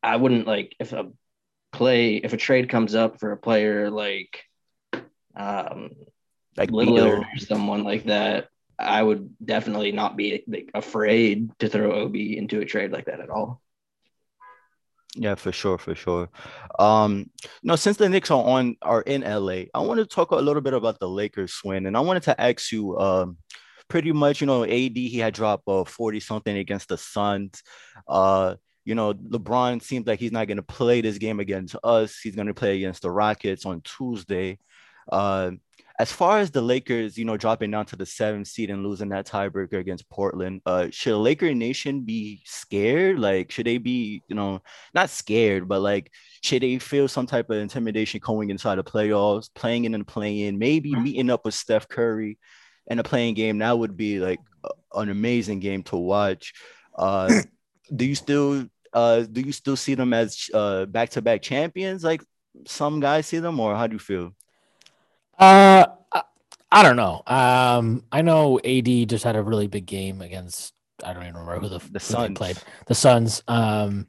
I 0.00 0.14
wouldn't 0.14 0.46
like 0.46 0.76
if 0.78 0.92
a 0.92 1.10
play 1.72 2.18
if 2.18 2.32
a 2.34 2.36
trade 2.36 2.68
comes 2.68 2.94
up 2.94 3.18
for 3.18 3.32
a 3.32 3.36
player 3.36 3.90
like 3.90 4.44
um 5.34 5.90
like 6.56 6.70
Lillard 6.70 7.20
or 7.20 7.38
someone 7.38 7.84
like 7.84 8.04
that. 8.04 8.48
I 8.78 9.02
would 9.02 9.34
definitely 9.44 9.92
not 9.92 10.16
be 10.16 10.42
like, 10.48 10.70
afraid 10.74 11.50
to 11.60 11.68
throw 11.68 11.92
Obi 11.92 12.36
into 12.36 12.60
a 12.60 12.64
trade 12.64 12.90
like 12.90 13.06
that 13.06 13.20
at 13.20 13.30
all. 13.30 13.60
Yeah, 15.16 15.36
for 15.36 15.52
sure, 15.52 15.78
for 15.78 15.94
sure. 15.94 16.28
Um, 16.76 17.30
no, 17.62 17.76
since 17.76 17.96
the 17.96 18.08
Knicks 18.08 18.32
are 18.32 18.42
on 18.42 18.76
are 18.82 19.02
in 19.02 19.22
LA, 19.22 19.66
I 19.72 19.78
want 19.78 20.00
to 20.00 20.06
talk 20.06 20.32
a 20.32 20.36
little 20.36 20.62
bit 20.62 20.74
about 20.74 20.98
the 20.98 21.08
Lakers 21.08 21.52
swing, 21.52 21.86
and 21.86 21.96
I 21.96 22.00
wanted 22.00 22.24
to 22.24 22.40
ask 22.40 22.72
you, 22.72 22.98
um, 22.98 23.38
pretty 23.88 24.12
much, 24.12 24.40
you 24.40 24.46
know, 24.46 24.64
AD 24.64 24.96
he 24.96 25.18
had 25.18 25.34
dropped 25.34 25.68
uh, 25.68 25.84
40 25.84 26.20
something 26.20 26.56
against 26.56 26.88
the 26.88 26.98
Suns. 26.98 27.62
Uh, 28.08 28.56
you 28.84 28.94
know, 28.94 29.14
LeBron 29.14 29.82
seems 29.82 30.06
like 30.06 30.20
he's 30.20 30.32
not 30.32 30.46
going 30.46 30.58
to 30.58 30.62
play 30.62 31.00
this 31.00 31.18
game 31.18 31.40
against 31.40 31.76
us. 31.82 32.18
He's 32.18 32.36
going 32.36 32.48
to 32.48 32.54
play 32.54 32.76
against 32.76 33.02
the 33.02 33.10
Rockets 33.10 33.64
on 33.64 33.80
Tuesday. 33.82 34.58
Uh, 35.10 35.52
as 35.98 36.10
far 36.10 36.40
as 36.40 36.50
the 36.50 36.60
Lakers, 36.60 37.16
you 37.16 37.24
know, 37.24 37.36
dropping 37.36 37.70
down 37.70 37.86
to 37.86 37.96
the 37.96 38.04
seventh 38.04 38.48
seed 38.48 38.68
and 38.68 38.84
losing 38.84 39.10
that 39.10 39.26
tiebreaker 39.26 39.78
against 39.78 40.08
Portland, 40.10 40.60
uh, 40.66 40.88
should 40.90 41.16
Laker 41.16 41.54
Nation 41.54 42.00
be 42.00 42.42
scared? 42.44 43.20
Like, 43.20 43.52
should 43.52 43.66
they 43.66 43.78
be, 43.78 44.22
you 44.26 44.34
know, 44.34 44.60
not 44.92 45.10
scared, 45.10 45.68
but 45.68 45.82
like, 45.82 46.10
should 46.42 46.62
they 46.62 46.80
feel 46.80 47.06
some 47.06 47.26
type 47.26 47.48
of 47.48 47.58
intimidation 47.58 48.20
going 48.24 48.50
inside 48.50 48.76
the 48.76 48.84
playoffs, 48.84 49.48
playing 49.54 49.84
in 49.84 49.94
and 49.94 50.06
playing, 50.06 50.58
maybe 50.58 50.90
mm-hmm. 50.90 51.04
meeting 51.04 51.30
up 51.30 51.44
with 51.44 51.54
Steph 51.54 51.88
Curry 51.88 52.38
in 52.88 52.98
a 52.98 53.04
play-in 53.04 53.34
game? 53.34 53.58
That 53.58 53.78
would 53.78 53.96
be 53.96 54.18
like 54.18 54.40
an 54.94 55.10
amazing 55.10 55.60
game 55.60 55.84
to 55.84 55.96
watch. 55.96 56.54
Uh, 56.98 57.42
do 57.94 58.04
you 58.04 58.16
still, 58.16 58.66
uh, 58.92 59.20
do 59.20 59.42
you 59.42 59.52
still 59.52 59.76
see 59.76 59.94
them 59.94 60.12
as 60.12 60.50
uh 60.52 60.86
back-to-back 60.86 61.40
champions, 61.42 62.02
like 62.02 62.22
some 62.66 62.98
guys 62.98 63.26
see 63.26 63.38
them, 63.38 63.60
or 63.60 63.76
how 63.76 63.86
do 63.86 63.94
you 63.94 64.00
feel? 64.00 64.34
Uh, 65.38 65.86
I, 66.70 66.82
don't 66.82 66.96
know. 66.96 67.22
Um, 67.26 68.04
I 68.10 68.22
know 68.22 68.58
AD 68.64 69.08
just 69.08 69.24
had 69.24 69.36
a 69.36 69.42
really 69.42 69.66
big 69.66 69.86
game 69.86 70.20
against. 70.20 70.74
I 71.04 71.12
don't 71.12 71.24
even 71.24 71.36
remember 71.36 71.60
who 71.60 71.68
the 71.68 71.84
the 71.90 72.00
Suns 72.00 72.38
played. 72.38 72.56
The 72.86 72.94
Suns. 72.94 73.42
Um, 73.48 74.06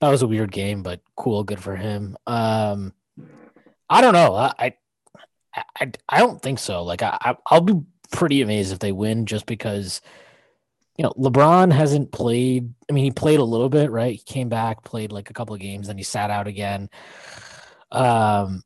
that 0.00 0.08
was 0.08 0.22
a 0.22 0.26
weird 0.26 0.52
game, 0.52 0.82
but 0.82 1.00
cool, 1.16 1.44
good 1.44 1.60
for 1.60 1.76
him. 1.76 2.16
Um, 2.26 2.94
I 3.88 4.00
don't 4.00 4.14
know. 4.14 4.34
I, 4.34 4.52
I, 4.58 4.74
I, 5.78 5.92
I 6.08 6.18
don't 6.18 6.40
think 6.40 6.58
so. 6.58 6.84
Like 6.84 7.02
I, 7.02 7.36
I'll 7.46 7.60
be 7.60 7.80
pretty 8.12 8.40
amazed 8.40 8.72
if 8.72 8.78
they 8.78 8.92
win, 8.92 9.26
just 9.26 9.46
because 9.46 10.00
you 11.00 11.04
know, 11.04 11.12
LeBron 11.16 11.72
hasn't 11.72 12.12
played. 12.12 12.74
I 12.88 12.92
mean, 12.92 13.04
he 13.04 13.10
played 13.10 13.40
a 13.40 13.44
little 13.44 13.70
bit, 13.70 13.90
right? 13.90 14.12
He 14.12 14.22
came 14.22 14.50
back, 14.50 14.84
played 14.84 15.12
like 15.12 15.30
a 15.30 15.32
couple 15.32 15.54
of 15.54 15.60
games, 15.60 15.86
then 15.86 15.96
he 15.96 16.02
sat 16.02 16.30
out 16.30 16.46
again. 16.46 16.90
Um, 17.90 18.62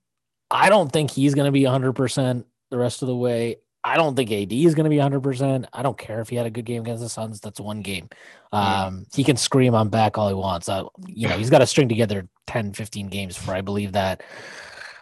I 0.50 0.68
don't 0.68 0.90
think 0.92 1.10
he's 1.10 1.34
going 1.34 1.46
to 1.46 1.52
be 1.52 1.62
100% 1.62 2.44
the 2.70 2.78
rest 2.78 3.02
of 3.02 3.08
the 3.08 3.16
way. 3.16 3.56
I 3.82 3.96
don't 3.96 4.16
think 4.16 4.32
AD 4.32 4.52
is 4.52 4.74
going 4.74 4.84
to 4.84 4.90
be 4.90 4.96
100%. 4.96 5.66
I 5.70 5.82
don't 5.82 5.98
care 5.98 6.20
if 6.20 6.30
he 6.30 6.36
had 6.36 6.46
a 6.46 6.50
good 6.50 6.64
game 6.64 6.82
against 6.82 7.02
the 7.02 7.08
Suns. 7.08 7.40
That's 7.40 7.60
one 7.60 7.82
game. 7.82 8.08
Um, 8.50 9.04
he 9.14 9.24
can 9.24 9.36
scream 9.36 9.74
on 9.74 9.90
back 9.90 10.16
all 10.16 10.28
he 10.28 10.34
wants. 10.34 10.70
I, 10.70 10.84
you 11.06 11.28
know, 11.28 11.36
he's 11.36 11.50
got 11.50 11.58
to 11.58 11.66
string 11.66 11.90
together 11.90 12.26
10, 12.46 12.72
15 12.72 13.08
games 13.08 13.36
for 13.36 13.52
I 13.52 13.60
believe 13.60 13.92
that. 13.92 14.22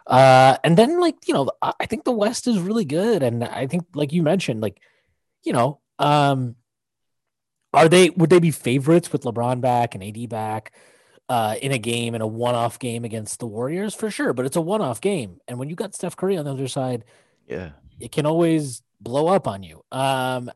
Uh, 0.04 0.56
and 0.64 0.76
then, 0.76 1.00
like, 1.00 1.14
you 1.28 1.34
know, 1.34 1.48
I 1.62 1.86
think 1.86 2.02
the 2.02 2.10
West 2.10 2.48
is 2.48 2.58
really 2.58 2.84
good. 2.84 3.22
And 3.22 3.44
I 3.44 3.68
think, 3.68 3.84
like 3.94 4.12
you 4.12 4.24
mentioned, 4.24 4.60
like, 4.60 4.80
you 5.44 5.52
know, 5.52 5.80
um, 6.00 6.56
are 7.72 7.88
they, 7.88 8.10
would 8.10 8.30
they 8.30 8.40
be 8.40 8.50
favorites 8.50 9.12
with 9.12 9.22
LeBron 9.22 9.60
back 9.60 9.94
and 9.94 10.02
AD 10.02 10.28
back? 10.28 10.72
Uh, 11.32 11.54
in 11.62 11.72
a 11.72 11.78
game 11.78 12.14
in 12.14 12.20
a 12.20 12.26
one-off 12.26 12.78
game 12.78 13.06
against 13.06 13.38
the 13.38 13.46
Warriors 13.46 13.94
for 13.94 14.10
sure, 14.10 14.34
but 14.34 14.44
it's 14.44 14.56
a 14.56 14.60
one-off 14.60 15.00
game, 15.00 15.40
and 15.48 15.58
when 15.58 15.70
you 15.70 15.74
got 15.74 15.94
Steph 15.94 16.14
Curry 16.14 16.36
on 16.36 16.44
the 16.44 16.50
other 16.50 16.68
side, 16.68 17.06
yeah, 17.48 17.70
it 17.98 18.12
can 18.12 18.26
always 18.26 18.82
blow 19.00 19.28
up 19.28 19.48
on 19.48 19.62
you. 19.62 19.82
Um, 19.90 20.50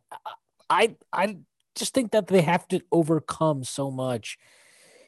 I 0.69 0.97
I 1.11 1.39
just 1.75 1.95
think 1.95 2.13
that 2.13 2.27
they 2.27 2.43
have 2.43 2.69
to 2.69 2.83
overcome 2.93 3.65
so 3.65 3.91
much 3.91 4.37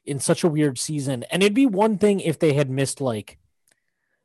in 0.07 0.21
such 0.21 0.43
a 0.43 0.49
weird 0.49 0.79
season, 0.79 1.25
and 1.31 1.43
it'd 1.43 1.53
be 1.53 1.67
one 1.67 1.99
thing 1.99 2.21
if 2.21 2.39
they 2.39 2.55
had 2.55 2.71
missed 2.71 3.03
like 3.03 3.37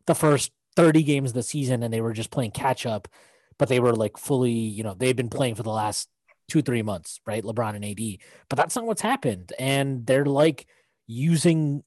the 0.05 0.15
first 0.15 0.53
30 0.77 1.03
games 1.03 1.31
of 1.31 1.35
the 1.35 1.43
season 1.43 1.83
and 1.83 1.93
they 1.93 1.99
were 1.99 2.13
just 2.13 2.31
playing 2.31 2.51
catch 2.51 2.85
up, 2.85 3.09
but 3.57 3.67
they 3.67 3.81
were 3.81 3.93
like 3.93 4.17
fully, 4.17 4.51
you 4.51 4.81
know, 4.81 4.93
they've 4.93 5.15
been 5.15 5.29
playing 5.29 5.55
for 5.55 5.63
the 5.63 5.69
last 5.69 6.07
two, 6.47 6.61
three 6.61 6.81
months, 6.81 7.19
right? 7.25 7.43
LeBron 7.43 7.75
and 7.75 7.85
AD. 7.85 8.17
But 8.49 8.55
that's 8.57 8.75
not 8.75 8.85
what's 8.85 9.01
happened. 9.01 9.53
And 9.59 10.05
they're 10.05 10.25
like 10.25 10.67
using 11.07 11.83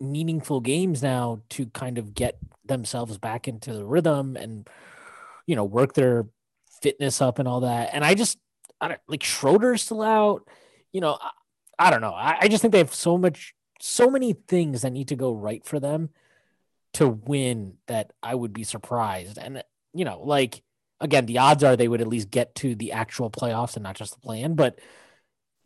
meaningful 0.00 0.60
games 0.60 1.02
now 1.02 1.42
to 1.50 1.66
kind 1.66 1.98
of 1.98 2.14
get 2.14 2.38
themselves 2.64 3.18
back 3.18 3.46
into 3.48 3.72
the 3.74 3.84
rhythm 3.84 4.36
and 4.36 4.68
you 5.46 5.56
know 5.56 5.64
work 5.64 5.94
their 5.94 6.26
fitness 6.80 7.20
up 7.20 7.38
and 7.38 7.46
all 7.46 7.60
that. 7.60 7.90
And 7.92 8.04
I 8.04 8.14
just 8.14 8.38
I 8.80 8.88
don't 8.88 9.00
like 9.08 9.22
Schroeder's 9.22 9.82
still 9.82 10.02
out. 10.02 10.48
You 10.92 11.00
know, 11.00 11.18
I, 11.20 11.30
I 11.78 11.90
don't 11.90 12.00
know. 12.00 12.14
I, 12.14 12.38
I 12.42 12.48
just 12.48 12.62
think 12.62 12.72
they 12.72 12.78
have 12.78 12.94
so 12.94 13.18
much 13.18 13.54
so 13.80 14.10
many 14.10 14.34
things 14.34 14.82
that 14.82 14.92
need 14.92 15.08
to 15.08 15.16
go 15.16 15.32
right 15.32 15.64
for 15.64 15.80
them 15.80 16.10
to 16.92 17.08
win 17.08 17.74
that 17.86 18.12
I 18.22 18.34
would 18.34 18.52
be 18.52 18.64
surprised. 18.64 19.38
And 19.38 19.62
you 19.94 20.04
know, 20.04 20.20
like 20.22 20.62
again, 21.00 21.26
the 21.26 21.38
odds 21.38 21.64
are 21.64 21.76
they 21.76 21.88
would 21.88 22.00
at 22.00 22.08
least 22.08 22.30
get 22.30 22.54
to 22.56 22.74
the 22.74 22.92
actual 22.92 23.30
playoffs 23.30 23.76
and 23.76 23.82
not 23.82 23.96
just 23.96 24.14
the 24.14 24.20
plan. 24.20 24.54
But 24.54 24.78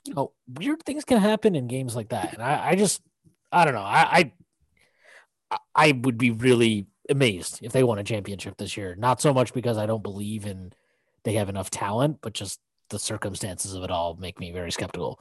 you 0.04 0.14
know, 0.14 0.32
weird 0.46 0.82
things 0.84 1.04
can 1.04 1.18
happen 1.18 1.54
in 1.54 1.66
games 1.66 1.96
like 1.96 2.10
that. 2.10 2.34
And 2.34 2.42
I, 2.42 2.70
I 2.70 2.74
just, 2.74 3.00
I 3.50 3.64
don't 3.64 3.74
know. 3.74 3.80
I, 3.80 4.32
I, 5.50 5.58
I 5.74 5.92
would 6.02 6.18
be 6.18 6.30
really 6.30 6.86
amazed 7.08 7.60
if 7.62 7.72
they 7.72 7.84
won 7.84 7.98
a 7.98 8.04
championship 8.04 8.56
this 8.56 8.76
year. 8.76 8.94
Not 8.96 9.20
so 9.20 9.32
much 9.32 9.52
because 9.52 9.78
I 9.78 9.86
don't 9.86 10.02
believe 10.02 10.46
in 10.46 10.72
they 11.24 11.34
have 11.34 11.48
enough 11.48 11.70
talent, 11.70 12.18
but 12.20 12.34
just 12.34 12.60
the 12.90 12.98
circumstances 12.98 13.74
of 13.74 13.82
it 13.82 13.90
all 13.90 14.14
make 14.16 14.38
me 14.38 14.52
very 14.52 14.70
skeptical. 14.70 15.18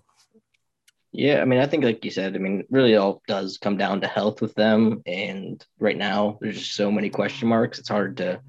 Yeah, 1.13 1.41
I 1.41 1.45
mean, 1.45 1.59
I 1.59 1.67
think 1.67 1.83
like 1.83 2.03
you 2.03 2.11
said, 2.11 2.35
I 2.35 2.39
mean, 2.39 2.65
really 2.69 2.95
all 2.95 3.21
does 3.27 3.57
come 3.57 3.77
down 3.77 4.01
to 4.01 4.07
health 4.07 4.41
with 4.41 4.55
them. 4.55 5.01
And 5.05 5.63
right 5.79 5.97
now, 5.97 6.39
there's 6.41 6.57
just 6.57 6.75
so 6.75 6.91
many 6.91 7.09
question 7.09 7.47
marks. 7.47 7.79
It's 7.79 7.89
hard 7.89 8.17
to 8.17 8.41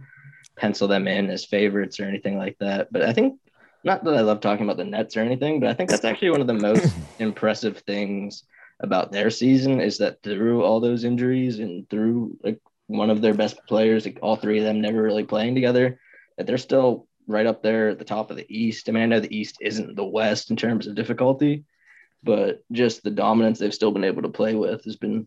pencil 0.57 0.89
them 0.89 1.07
in 1.07 1.31
as 1.31 1.45
favorites 1.45 2.01
or 2.01 2.05
anything 2.05 2.39
like 2.39 2.57
that. 2.61 2.89
But 2.91 3.03
I 3.03 3.13
think 3.13 3.39
not 3.85 4.03
that 4.05 4.15
I 4.15 4.23
love 4.23 4.41
talking 4.41 4.65
about 4.65 4.79
the 4.79 4.85
Nets 4.85 5.17
or 5.17 5.21
anything, 5.21 5.61
but 5.61 5.69
I 5.69 5.75
think 5.75 5.91
that's 5.91 6.05
actually 6.05 6.31
one 6.31 6.41
of 6.41 6.47
the 6.47 6.55
most 6.55 6.95
impressive 7.19 7.79
things 7.79 8.45
about 8.81 9.13
their 9.13 9.31
season 9.31 9.81
is 9.81 9.99
that 9.99 10.23
through 10.23 10.65
all 10.65 10.81
those 10.81 11.05
injuries 11.05 11.59
and 11.59 11.89
through 11.89 12.37
like 12.43 12.61
one 12.87 13.11
of 13.11 13.21
their 13.21 13.35
best 13.35 13.57
players, 13.69 14.05
like 14.05 14.19
all 14.23 14.37
three 14.37 14.59
of 14.59 14.65
them 14.65 14.81
never 14.81 15.03
really 15.03 15.25
playing 15.25 15.55
together, 15.55 16.01
that 16.37 16.47
they're 16.47 16.59
still 16.59 17.07
right 17.27 17.47
up 17.47 17.63
there 17.63 17.91
at 17.91 17.99
the 17.99 18.05
top 18.05 18.31
of 18.31 18.37
the 18.37 18.47
East. 18.49 18.89
I 18.89 18.93
mean, 18.93 19.03
I 19.03 19.07
know 19.07 19.21
the 19.21 19.37
East 19.37 19.59
isn't 19.61 19.97
the 19.97 20.05
West 20.05 20.51
in 20.51 20.57
terms 20.57 20.87
of 20.87 20.95
difficulty, 20.95 21.65
but 22.23 22.65
just 22.73 23.03
the 23.03 23.11
dominance 23.11 23.59
they've 23.59 23.73
still 23.73 23.93
been 23.93 24.05
able 24.05 24.23
to 24.23 24.29
play 24.29 24.55
with 24.55 24.85
has 24.85 24.97
been 24.97 25.27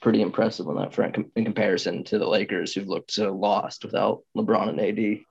pretty 0.00 0.22
impressive 0.22 0.68
on 0.68 0.76
that 0.76 0.94
front 0.94 1.16
in 1.36 1.44
comparison 1.44 2.04
to 2.04 2.18
the 2.18 2.28
Lakers, 2.28 2.74
who've 2.74 2.88
looked 2.88 3.12
so 3.12 3.32
lost 3.34 3.84
without 3.84 4.22
LeBron 4.36 4.70
and 4.70 4.80
AD. 4.80 5.24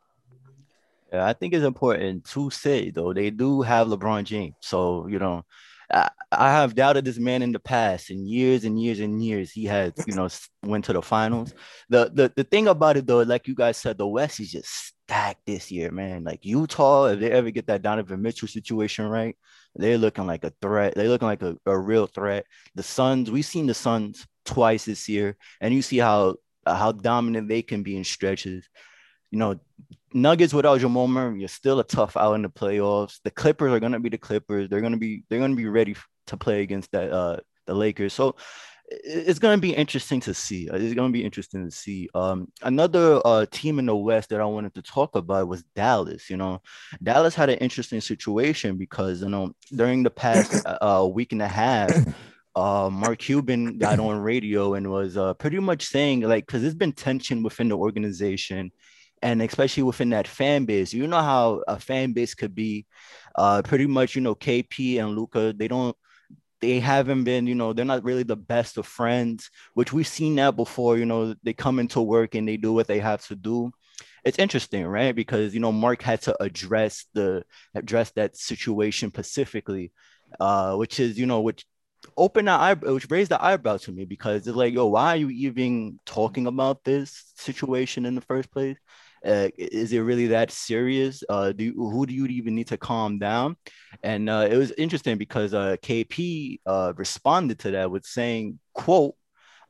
Yeah, 1.11 1.25
I 1.25 1.33
think 1.33 1.53
it's 1.53 1.65
important 1.65 2.25
to 2.25 2.49
say 2.49 2.91
though 2.91 3.13
they 3.13 3.31
do 3.31 3.61
have 3.61 3.87
LeBron 3.87 4.25
James, 4.25 4.55
so 4.61 5.07
you 5.07 5.19
know 5.19 5.43
I, 5.91 6.09
I 6.31 6.51
have 6.51 6.75
doubted 6.75 7.05
this 7.05 7.17
man 7.17 7.41
in 7.41 7.51
the 7.51 7.59
past, 7.59 8.11
in 8.11 8.27
years 8.27 8.63
and 8.63 8.79
years 8.79 8.99
and 8.99 9.23
years. 9.23 9.51
He 9.51 9.65
has 9.65 9.93
you 10.05 10.13
know, 10.13 10.27
went 10.63 10.85
to 10.85 10.93
the 10.93 11.01
finals. 11.01 11.53
The, 11.89 12.11
the 12.13 12.31
the 12.35 12.43
thing 12.43 12.67
about 12.67 12.97
it 12.97 13.07
though, 13.07 13.21
like 13.21 13.47
you 13.47 13.55
guys 13.55 13.77
said, 13.77 13.97
the 13.97 14.07
West 14.07 14.39
is 14.39 14.51
just 14.51 14.69
stacked 14.69 15.45
this 15.45 15.71
year, 15.71 15.91
man. 15.91 16.23
Like 16.23 16.45
Utah, 16.45 17.05
if 17.05 17.19
they 17.19 17.31
ever 17.31 17.49
get 17.49 17.67
that 17.67 17.81
Donovan 17.81 18.21
Mitchell 18.21 18.47
situation 18.47 19.07
right, 19.07 19.35
they're 19.75 19.97
looking 19.97 20.27
like 20.27 20.43
a 20.43 20.53
threat. 20.61 20.93
They're 20.95 21.09
looking 21.09 21.27
like 21.27 21.41
a, 21.41 21.57
a 21.65 21.77
real 21.77 22.05
threat. 22.05 22.45
The 22.75 22.83
Suns, 22.83 23.31
we've 23.31 23.45
seen 23.45 23.65
the 23.65 23.73
Suns 23.73 24.27
twice 24.45 24.85
this 24.85 25.09
year, 25.09 25.37
and 25.61 25.73
you 25.73 25.81
see 25.81 25.97
how 25.97 26.35
how 26.65 26.91
dominant 26.91 27.47
they 27.49 27.63
can 27.63 27.81
be 27.81 27.97
in 27.97 28.03
stretches. 28.03 28.69
You 29.31 29.39
know, 29.39 29.59
Nuggets 30.13 30.53
without 30.53 30.79
Jamal 30.79 31.07
Murray, 31.07 31.39
you're 31.39 31.47
still 31.47 31.79
a 31.79 31.83
tough 31.83 32.17
out 32.17 32.33
in 32.33 32.41
the 32.41 32.49
playoffs. 32.49 33.19
The 33.23 33.31
Clippers 33.31 33.71
are 33.71 33.79
gonna 33.79 33.99
be 33.99 34.09
the 34.09 34.17
Clippers. 34.17 34.69
They're 34.69 34.81
gonna 34.81 34.97
be 34.97 35.23
they're 35.29 35.39
gonna 35.39 35.55
be 35.55 35.67
ready 35.67 35.95
to 36.27 36.37
play 36.37 36.61
against 36.61 36.91
that 36.91 37.11
uh 37.11 37.37
the 37.65 37.73
Lakers. 37.73 38.13
So 38.13 38.35
it's 38.91 39.39
gonna 39.39 39.59
be 39.59 39.73
interesting 39.73 40.19
to 40.21 40.33
see. 40.33 40.67
It's 40.71 40.95
gonna 40.95 41.11
be 41.11 41.23
interesting 41.23 41.65
to 41.65 41.71
see. 41.71 42.09
Um, 42.15 42.51
another 42.63 43.21
uh 43.23 43.45
team 43.51 43.79
in 43.79 43.85
the 43.85 43.95
West 43.95 44.29
that 44.29 44.41
I 44.41 44.45
wanted 44.45 44.73
to 44.75 44.81
talk 44.81 45.15
about 45.15 45.47
was 45.47 45.63
Dallas. 45.75 46.29
You 46.29 46.37
know, 46.37 46.61
Dallas 47.01 47.35
had 47.35 47.49
an 47.49 47.59
interesting 47.59 48.01
situation 48.01 48.77
because 48.77 49.21
you 49.21 49.29
know 49.29 49.53
during 49.75 50.03
the 50.03 50.09
past 50.09 50.65
uh 50.81 51.07
week 51.11 51.31
and 51.31 51.41
a 51.41 51.47
half. 51.47 51.91
Uh, 52.55 52.89
Mark 52.91 53.19
Cuban 53.19 53.77
got 53.77 53.99
on 53.99 54.19
radio 54.19 54.73
and 54.73 54.89
was 54.89 55.15
uh, 55.15 55.33
pretty 55.35 55.59
much 55.59 55.85
saying 55.85 56.21
like 56.21 56.45
because 56.45 56.61
there's 56.61 56.73
been 56.73 56.91
tension 56.91 57.43
within 57.43 57.69
the 57.69 57.77
organization 57.77 58.71
and 59.21 59.41
especially 59.41 59.83
within 59.83 60.09
that 60.09 60.27
fan 60.27 60.65
base. 60.65 60.93
You 60.93 61.07
know 61.07 61.21
how 61.21 61.63
a 61.67 61.79
fan 61.79 62.13
base 62.13 62.33
could 62.35 62.55
be. 62.55 62.85
Uh, 63.35 63.61
pretty 63.61 63.87
much, 63.87 64.15
you 64.15 64.21
know, 64.21 64.35
KP 64.35 64.99
and 64.99 65.15
Luka, 65.15 65.53
they 65.55 65.67
don't, 65.67 65.95
they 66.61 66.79
haven't 66.79 67.23
been, 67.23 67.47
you 67.47 67.55
know, 67.55 67.73
they're 67.73 67.85
not 67.85 68.03
really 68.03 68.23
the 68.23 68.35
best 68.35 68.77
of 68.77 68.85
friends, 68.85 69.49
which 69.73 69.93
we've 69.93 70.07
seen 70.07 70.35
that 70.35 70.55
before. 70.55 70.97
You 70.97 71.05
know, 71.05 71.35
they 71.43 71.53
come 71.53 71.79
into 71.79 72.01
work 72.01 72.35
and 72.35 72.47
they 72.47 72.57
do 72.57 72.73
what 72.73 72.87
they 72.87 72.99
have 72.99 73.25
to 73.27 73.35
do. 73.35 73.71
It's 74.25 74.39
interesting, 74.39 74.85
right? 74.85 75.15
Because 75.15 75.53
you 75.53 75.59
know, 75.61 75.71
Mark 75.71 76.01
had 76.01 76.21
to 76.23 76.43
address 76.43 77.05
the 77.13 77.43
address 77.73 78.11
that 78.11 78.35
situation 78.35 79.09
specifically, 79.09 79.93
uh, 80.39 80.75
which 80.75 80.99
is, 80.99 81.17
you 81.17 81.25
know, 81.25 81.41
which 81.41 81.65
open 82.17 82.45
the 82.45 82.51
eyebrow, 82.51 82.93
which 82.93 83.09
raised 83.09 83.31
the 83.31 83.43
eyebrow 83.43 83.77
to 83.77 83.91
me 83.91 84.05
because 84.05 84.47
it's 84.47 84.55
like, 84.55 84.73
yo, 84.73 84.87
why 84.87 85.13
are 85.13 85.17
you 85.17 85.29
even 85.29 85.99
talking 86.05 86.47
about 86.47 86.83
this 86.83 87.31
situation 87.35 88.05
in 88.05 88.15
the 88.15 88.21
first 88.21 88.51
place? 88.51 88.77
Uh, 89.25 89.49
is 89.57 89.91
it 89.91 89.99
really 89.99 90.27
that 90.27 90.51
serious? 90.51 91.23
Uh, 91.27 91.51
do 91.51 91.73
who 91.75 92.05
do 92.05 92.13
you 92.13 92.25
even 92.27 92.55
need 92.55 92.67
to 92.67 92.77
calm 92.77 93.19
down? 93.19 93.57
And 94.03 94.29
uh, 94.29 94.47
it 94.49 94.55
was 94.55 94.71
interesting 94.71 95.17
because 95.17 95.53
uh, 95.53 95.75
KP 95.81 96.59
uh, 96.65 96.93
responded 96.95 97.59
to 97.59 97.71
that 97.71 97.91
with 97.91 98.05
saying, 98.05 98.59
"quote 98.73 99.15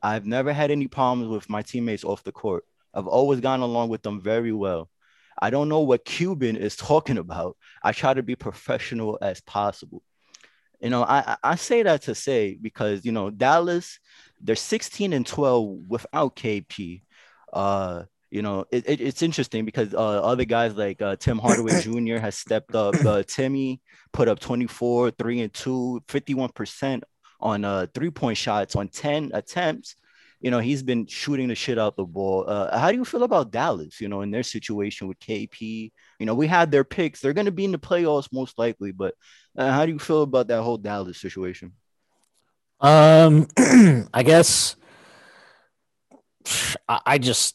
I've 0.02 0.26
never 0.26 0.52
had 0.52 0.70
any 0.70 0.86
problems 0.86 1.28
with 1.28 1.50
my 1.50 1.62
teammates 1.62 2.04
off 2.04 2.22
the 2.22 2.32
court. 2.32 2.64
I've 2.94 3.06
always 3.06 3.40
gone 3.40 3.60
along 3.60 3.88
with 3.88 4.02
them 4.02 4.20
very 4.20 4.52
well. 4.52 4.88
I 5.40 5.50
don't 5.50 5.68
know 5.68 5.80
what 5.80 6.04
Cuban 6.04 6.56
is 6.56 6.76
talking 6.76 7.18
about. 7.18 7.56
I 7.82 7.92
try 7.92 8.14
to 8.14 8.22
be 8.22 8.36
professional 8.36 9.18
as 9.20 9.40
possible." 9.40 10.02
You 10.80 10.90
know, 10.90 11.02
I 11.02 11.36
I 11.42 11.56
say 11.56 11.82
that 11.82 12.02
to 12.02 12.14
say 12.14 12.56
because 12.60 13.04
you 13.04 13.12
know 13.12 13.30
Dallas, 13.30 13.98
they're 14.40 14.56
16 14.56 15.12
and 15.12 15.26
12 15.26 15.78
without 15.88 16.36
KP. 16.36 17.02
Uh, 17.52 18.04
you 18.30 18.42
know, 18.42 18.64
it, 18.70 18.88
it, 18.88 19.00
it's 19.00 19.22
interesting 19.22 19.64
because 19.64 19.92
uh, 19.92 19.98
other 19.98 20.44
guys 20.44 20.74
like 20.76 21.02
uh, 21.02 21.16
Tim 21.16 21.38
Hardaway 21.38 21.80
Jr. 21.82 22.18
has 22.18 22.36
stepped 22.36 22.74
up. 22.74 22.94
Uh, 23.04 23.22
Timmy 23.26 23.80
put 24.12 24.28
up 24.28 24.38
24, 24.38 25.10
3 25.10 25.40
and 25.40 25.52
2, 25.52 26.02
51% 26.06 27.02
on 27.40 27.64
uh, 27.64 27.86
three 27.92 28.10
point 28.10 28.38
shots 28.38 28.76
on 28.76 28.88
10 28.88 29.32
attempts. 29.34 29.96
You 30.40 30.50
know, 30.50 30.58
he's 30.60 30.82
been 30.82 31.06
shooting 31.06 31.48
the 31.48 31.54
shit 31.54 31.78
out 31.78 31.96
the 31.96 32.04
ball. 32.04 32.44
Uh, 32.48 32.78
how 32.78 32.90
do 32.90 32.96
you 32.96 33.04
feel 33.04 33.24
about 33.24 33.50
Dallas, 33.50 34.00
you 34.00 34.08
know, 34.08 34.22
in 34.22 34.30
their 34.30 34.42
situation 34.42 35.06
with 35.06 35.18
KP? 35.18 35.92
You 36.18 36.26
know, 36.26 36.34
we 36.34 36.46
had 36.46 36.70
their 36.70 36.84
picks. 36.84 37.20
They're 37.20 37.34
going 37.34 37.44
to 37.46 37.52
be 37.52 37.66
in 37.66 37.72
the 37.72 37.78
playoffs 37.78 38.28
most 38.32 38.58
likely, 38.58 38.92
but 38.92 39.14
uh, 39.58 39.70
how 39.70 39.84
do 39.84 39.92
you 39.92 39.98
feel 39.98 40.22
about 40.22 40.48
that 40.48 40.62
whole 40.62 40.78
Dallas 40.78 41.20
situation? 41.20 41.72
Um, 42.80 43.48
I 44.14 44.22
guess 44.22 44.76
I 46.88 47.18
just 47.18 47.54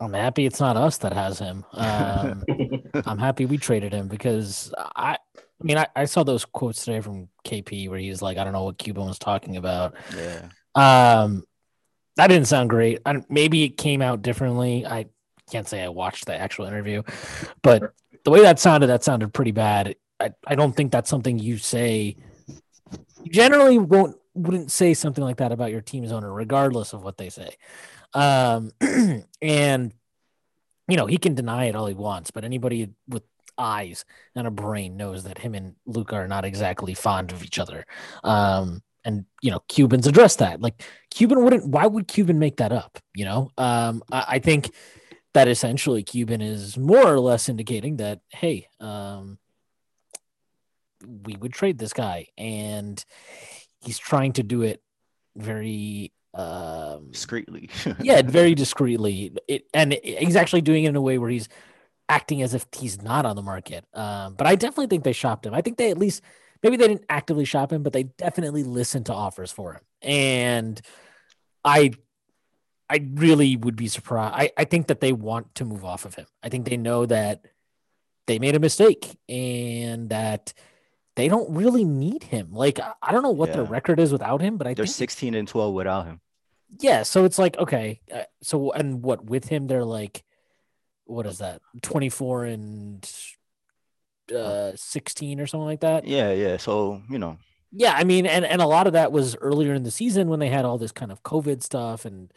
I'm 0.00 0.14
happy 0.14 0.46
it's 0.46 0.60
not 0.60 0.76
us 0.76 0.98
that 0.98 1.12
has 1.12 1.38
him. 1.38 1.64
Um, 1.72 2.44
I'm 3.06 3.18
happy 3.18 3.44
we 3.46 3.58
traded 3.58 3.92
him 3.92 4.08
because 4.08 4.72
I, 4.78 5.18
I 5.36 5.64
mean, 5.64 5.76
I, 5.76 5.86
I, 5.94 6.06
saw 6.06 6.22
those 6.22 6.46
quotes 6.46 6.84
today 6.84 7.00
from 7.00 7.28
KP 7.44 7.88
where 7.90 7.98
he's 7.98 8.22
like, 8.22 8.38
I 8.38 8.44
don't 8.44 8.54
know 8.54 8.64
what 8.64 8.78
Cuban 8.78 9.06
was 9.06 9.18
talking 9.18 9.58
about. 9.58 9.94
Yeah. 10.16 10.48
Um, 10.74 11.44
that 12.16 12.28
didn't 12.28 12.48
sound 12.48 12.70
great. 12.70 13.00
I, 13.04 13.22
maybe 13.28 13.64
it 13.64 13.76
came 13.76 14.00
out 14.00 14.22
differently. 14.22 14.86
I 14.86 15.06
can't 15.50 15.68
say 15.68 15.82
I 15.82 15.88
watched 15.88 16.24
the 16.24 16.34
actual 16.34 16.64
interview, 16.64 17.02
but 17.62 17.92
the 18.24 18.30
way 18.30 18.40
that 18.40 18.58
sounded, 18.58 18.86
that 18.86 19.04
sounded 19.04 19.34
pretty 19.34 19.52
bad. 19.52 19.96
I, 20.18 20.32
I 20.46 20.54
don't 20.54 20.74
think 20.74 20.92
that's 20.92 21.10
something 21.10 21.38
you 21.38 21.58
say. 21.58 22.16
You 23.22 23.30
generally 23.30 23.78
won't 23.78 24.16
wouldn't 24.34 24.70
say 24.70 24.94
something 24.94 25.24
like 25.24 25.38
that 25.38 25.52
about 25.52 25.70
your 25.70 25.80
team's 25.80 26.12
owner, 26.12 26.32
regardless 26.32 26.92
of 26.92 27.02
what 27.02 27.18
they 27.18 27.28
say. 27.28 27.56
Um, 28.14 28.70
and 29.42 29.92
you 30.88 30.96
know, 30.96 31.06
he 31.06 31.18
can 31.18 31.34
deny 31.34 31.66
it 31.66 31.76
all 31.76 31.86
he 31.86 31.94
wants, 31.94 32.30
but 32.30 32.44
anybody 32.44 32.90
with 33.08 33.22
eyes 33.56 34.04
and 34.34 34.46
a 34.46 34.50
brain 34.50 34.96
knows 34.96 35.24
that 35.24 35.38
him 35.38 35.54
and 35.54 35.76
Luka 35.86 36.16
are 36.16 36.28
not 36.28 36.44
exactly 36.44 36.94
fond 36.94 37.30
of 37.30 37.44
each 37.44 37.58
other. 37.58 37.86
Um, 38.24 38.82
and 39.04 39.24
you 39.40 39.50
know, 39.50 39.60
Cubans 39.68 40.06
address 40.06 40.36
that. 40.36 40.60
Like 40.60 40.82
Cuban 41.10 41.42
wouldn't. 41.42 41.66
Why 41.66 41.86
would 41.86 42.08
Cuban 42.08 42.38
make 42.38 42.56
that 42.56 42.72
up? 42.72 42.98
You 43.14 43.24
know, 43.24 43.50
um, 43.56 44.02
I, 44.10 44.24
I 44.28 44.38
think 44.40 44.72
that 45.32 45.48
essentially 45.48 46.02
Cuban 46.02 46.40
is 46.40 46.76
more 46.76 47.06
or 47.06 47.20
less 47.20 47.48
indicating 47.48 47.96
that 47.96 48.20
hey, 48.30 48.68
um, 48.80 49.38
we 51.02 51.36
would 51.36 51.52
trade 51.52 51.78
this 51.78 51.92
guy, 51.92 52.26
and 52.36 53.02
he's 53.80 53.98
trying 53.98 54.32
to 54.34 54.42
do 54.42 54.62
it 54.62 54.82
very 55.36 56.12
um 56.34 57.10
discreetly. 57.10 57.68
yeah 58.00 58.22
very 58.22 58.54
discreetly. 58.54 59.32
It, 59.48 59.66
and 59.74 59.92
he's 60.04 60.36
actually 60.36 60.60
doing 60.62 60.84
it 60.84 60.90
in 60.90 60.96
a 60.96 61.00
way 61.00 61.18
where 61.18 61.30
he's 61.30 61.48
acting 62.08 62.42
as 62.42 62.54
if 62.54 62.66
he's 62.76 63.02
not 63.02 63.26
on 63.26 63.36
the 63.36 63.42
market. 63.42 63.84
Um 63.94 64.34
but 64.34 64.46
i 64.46 64.54
definitely 64.54 64.86
think 64.86 65.04
they 65.04 65.12
shopped 65.12 65.46
him. 65.46 65.54
I 65.54 65.60
think 65.60 65.76
they 65.76 65.90
at 65.90 65.98
least 65.98 66.22
maybe 66.62 66.76
they 66.76 66.88
didn't 66.88 67.06
actively 67.08 67.44
shop 67.44 67.72
him 67.72 67.82
but 67.82 67.92
they 67.92 68.04
definitely 68.04 68.62
listened 68.62 69.06
to 69.06 69.14
offers 69.14 69.50
for 69.50 69.74
him. 69.74 69.82
And 70.02 70.80
i 71.64 71.92
i 72.88 73.00
really 73.14 73.56
would 73.56 73.76
be 73.76 73.88
surprised. 73.88 74.34
I 74.36 74.50
i 74.56 74.64
think 74.64 74.86
that 74.88 75.00
they 75.00 75.12
want 75.12 75.54
to 75.56 75.64
move 75.64 75.84
off 75.84 76.04
of 76.04 76.14
him. 76.14 76.26
I 76.42 76.48
think 76.48 76.68
they 76.68 76.76
know 76.76 77.06
that 77.06 77.44
they 78.26 78.38
made 78.38 78.54
a 78.54 78.60
mistake 78.60 79.16
and 79.28 80.10
that 80.10 80.52
they 81.20 81.28
don't 81.28 81.54
really 81.54 81.84
need 81.84 82.24
him. 82.24 82.48
Like 82.52 82.80
I 83.02 83.12
don't 83.12 83.22
know 83.22 83.30
what 83.30 83.50
yeah. 83.50 83.56
their 83.56 83.64
record 83.64 84.00
is 84.00 84.10
without 84.10 84.40
him, 84.40 84.56
but 84.56 84.66
I 84.66 84.74
they're 84.74 84.86
think 84.86 84.96
16 84.96 85.34
and 85.34 85.46
12 85.46 85.74
without 85.74 86.06
him. 86.06 86.20
Yeah, 86.78 87.02
so 87.02 87.24
it's 87.24 87.38
like 87.38 87.58
okay, 87.58 88.00
uh, 88.12 88.22
so 88.42 88.72
and 88.72 89.02
what 89.02 89.24
with 89.24 89.46
him 89.46 89.66
they're 89.66 89.84
like, 89.84 90.24
what 91.04 91.26
is 91.26 91.38
that? 91.38 91.60
24 91.82 92.44
and 92.44 93.12
uh 94.34 94.72
16 94.74 95.40
or 95.40 95.46
something 95.46 95.66
like 95.66 95.80
that. 95.80 96.06
Yeah, 96.06 96.32
yeah. 96.32 96.56
So 96.56 97.02
you 97.10 97.18
know, 97.18 97.36
Yeah, 97.72 97.92
I 97.94 98.04
mean, 98.04 98.24
and 98.26 98.44
and 98.44 98.62
a 98.62 98.66
lot 98.66 98.86
of 98.86 98.94
that 98.94 99.12
was 99.12 99.36
earlier 99.36 99.74
in 99.74 99.82
the 99.82 99.90
season 99.90 100.28
when 100.28 100.40
they 100.40 100.48
had 100.48 100.64
all 100.64 100.78
this 100.78 100.92
kind 100.92 101.12
of 101.12 101.22
COVID 101.22 101.62
stuff, 101.62 102.04
and 102.04 102.32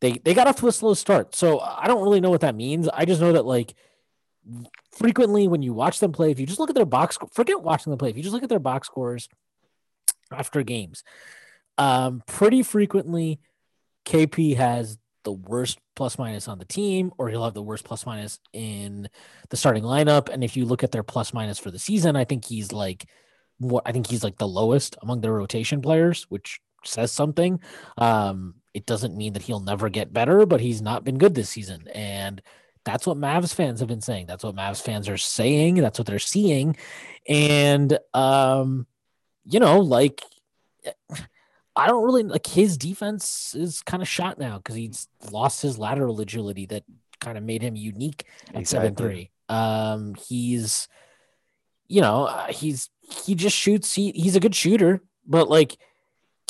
they 0.00 0.12
they 0.12 0.34
got 0.34 0.46
off 0.46 0.56
to 0.56 0.68
a 0.68 0.72
slow 0.72 0.94
start. 0.94 1.34
So 1.34 1.60
I 1.60 1.86
don't 1.86 2.02
really 2.02 2.20
know 2.20 2.30
what 2.30 2.40
that 2.40 2.54
means. 2.54 2.88
I 2.88 3.04
just 3.04 3.20
know 3.20 3.32
that 3.32 3.44
like 3.44 3.74
frequently 4.92 5.48
when 5.48 5.62
you 5.62 5.72
watch 5.72 6.00
them 6.00 6.12
play, 6.12 6.30
if 6.30 6.40
you 6.40 6.46
just 6.46 6.58
look 6.58 6.70
at 6.70 6.76
their 6.76 6.84
box, 6.84 7.18
forget 7.32 7.62
watching 7.62 7.90
them 7.90 7.98
play. 7.98 8.10
If 8.10 8.16
you 8.16 8.22
just 8.22 8.32
look 8.32 8.42
at 8.42 8.48
their 8.48 8.58
box 8.58 8.86
scores 8.86 9.28
after 10.32 10.62
games, 10.62 11.04
um, 11.76 12.22
pretty 12.26 12.62
frequently 12.62 13.40
KP 14.04 14.56
has 14.56 14.98
the 15.24 15.32
worst 15.32 15.78
plus 15.94 16.18
minus 16.18 16.48
on 16.48 16.58
the 16.58 16.64
team, 16.64 17.12
or 17.18 17.28
he'll 17.28 17.44
have 17.44 17.54
the 17.54 17.62
worst 17.62 17.84
plus 17.84 18.06
minus 18.06 18.38
in 18.52 19.08
the 19.50 19.56
starting 19.56 19.82
lineup. 19.82 20.28
And 20.28 20.42
if 20.42 20.56
you 20.56 20.64
look 20.64 20.82
at 20.82 20.92
their 20.92 21.02
plus 21.02 21.34
minus 21.34 21.58
for 21.58 21.70
the 21.70 21.78
season, 21.78 22.16
I 22.16 22.24
think 22.24 22.44
he's 22.44 22.72
like 22.72 23.06
what 23.58 23.82
I 23.86 23.92
think 23.92 24.06
he's 24.06 24.24
like 24.24 24.38
the 24.38 24.48
lowest 24.48 24.96
among 25.02 25.20
the 25.20 25.30
rotation 25.30 25.82
players, 25.82 26.24
which 26.28 26.60
says 26.84 27.12
something. 27.12 27.60
Um, 27.96 28.54
it 28.74 28.86
doesn't 28.86 29.16
mean 29.16 29.32
that 29.32 29.42
he'll 29.42 29.60
never 29.60 29.88
get 29.88 30.12
better, 30.12 30.46
but 30.46 30.60
he's 30.60 30.80
not 30.80 31.04
been 31.04 31.18
good 31.18 31.34
this 31.34 31.50
season. 31.50 31.88
And 31.92 32.40
that's 32.88 33.06
what 33.06 33.18
Mavs 33.18 33.54
fans 33.54 33.80
have 33.80 33.88
been 33.88 34.00
saying. 34.00 34.26
That's 34.26 34.42
what 34.42 34.56
Mavs 34.56 34.82
fans 34.82 35.08
are 35.08 35.18
saying. 35.18 35.74
That's 35.74 35.98
what 35.98 36.06
they're 36.06 36.18
seeing. 36.18 36.76
And 37.28 37.98
um, 38.14 38.86
you 39.44 39.60
know, 39.60 39.80
like 39.80 40.22
I 41.76 41.86
don't 41.86 42.04
really 42.04 42.22
like 42.22 42.46
his 42.46 42.78
defense 42.78 43.54
is 43.54 43.82
kind 43.82 44.02
of 44.02 44.08
shot 44.08 44.38
now 44.38 44.56
because 44.56 44.74
he's 44.74 45.06
lost 45.30 45.62
his 45.62 45.78
lateral 45.78 46.20
agility 46.20 46.66
that 46.66 46.84
kind 47.20 47.36
of 47.36 47.44
made 47.44 47.62
him 47.62 47.76
unique 47.76 48.24
at 48.54 48.66
seven 48.66 48.94
three. 48.94 49.30
Um, 49.48 50.14
he's, 50.14 50.88
you 51.86 52.00
know, 52.00 52.24
uh, 52.24 52.46
he's 52.46 52.90
he 53.24 53.34
just 53.34 53.56
shoots. 53.56 53.94
He 53.94 54.12
he's 54.12 54.34
a 54.34 54.40
good 54.40 54.54
shooter, 54.54 55.02
but 55.26 55.48
like 55.48 55.76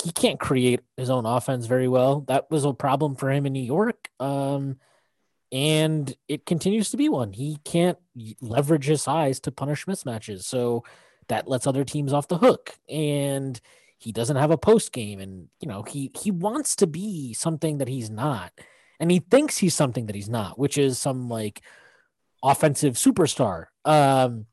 he 0.03 0.12
can't 0.12 0.38
create 0.38 0.81
his 0.96 1.11
own 1.11 1.27
offense 1.27 1.66
very 1.66 1.88
well. 1.88 2.20
That 2.29 2.51
was 2.51 2.64
a 2.64 2.72
problem 2.72 3.16
for 3.16 3.31
him 3.31 3.46
in 3.46 3.53
New 3.53 3.61
York. 3.61 4.09
Um, 4.20 4.79
and 5.50 6.14
it 6.28 6.46
continues 6.46 6.90
to 6.90 6.96
be 6.96 7.08
one. 7.08 7.32
He 7.32 7.58
can't 7.64 7.98
leverage 8.40 8.87
his 8.87 9.02
size 9.02 9.40
to 9.40 9.52
punish 9.52 9.87
mismatches, 9.87 10.44
so 10.44 10.84
that 11.28 11.48
lets 11.48 11.66
other 11.66 11.84
teams 11.84 12.12
off 12.12 12.28
the 12.28 12.38
hook. 12.38 12.78
And 12.88 13.61
he 13.98 14.12
doesn't 14.12 14.37
have 14.37 14.52
a 14.52 14.58
post 14.58 14.92
game 14.92 15.20
and 15.20 15.48
you 15.61 15.68
know 15.68 15.82
he 15.82 16.11
he 16.18 16.30
wants 16.30 16.76
to 16.76 16.87
be 16.87 17.34
something 17.34 17.78
that 17.78 17.88
he's 17.88 18.08
not 18.08 18.52
and 19.00 19.11
he 19.11 19.18
thinks 19.18 19.58
he's 19.58 19.74
something 19.74 20.06
that 20.06 20.14
he's 20.14 20.28
not 20.28 20.58
which 20.58 20.78
is 20.78 20.98
some 20.98 21.28
like 21.28 21.62
offensive 22.42 22.94
superstar 22.94 23.66
um 23.84 24.46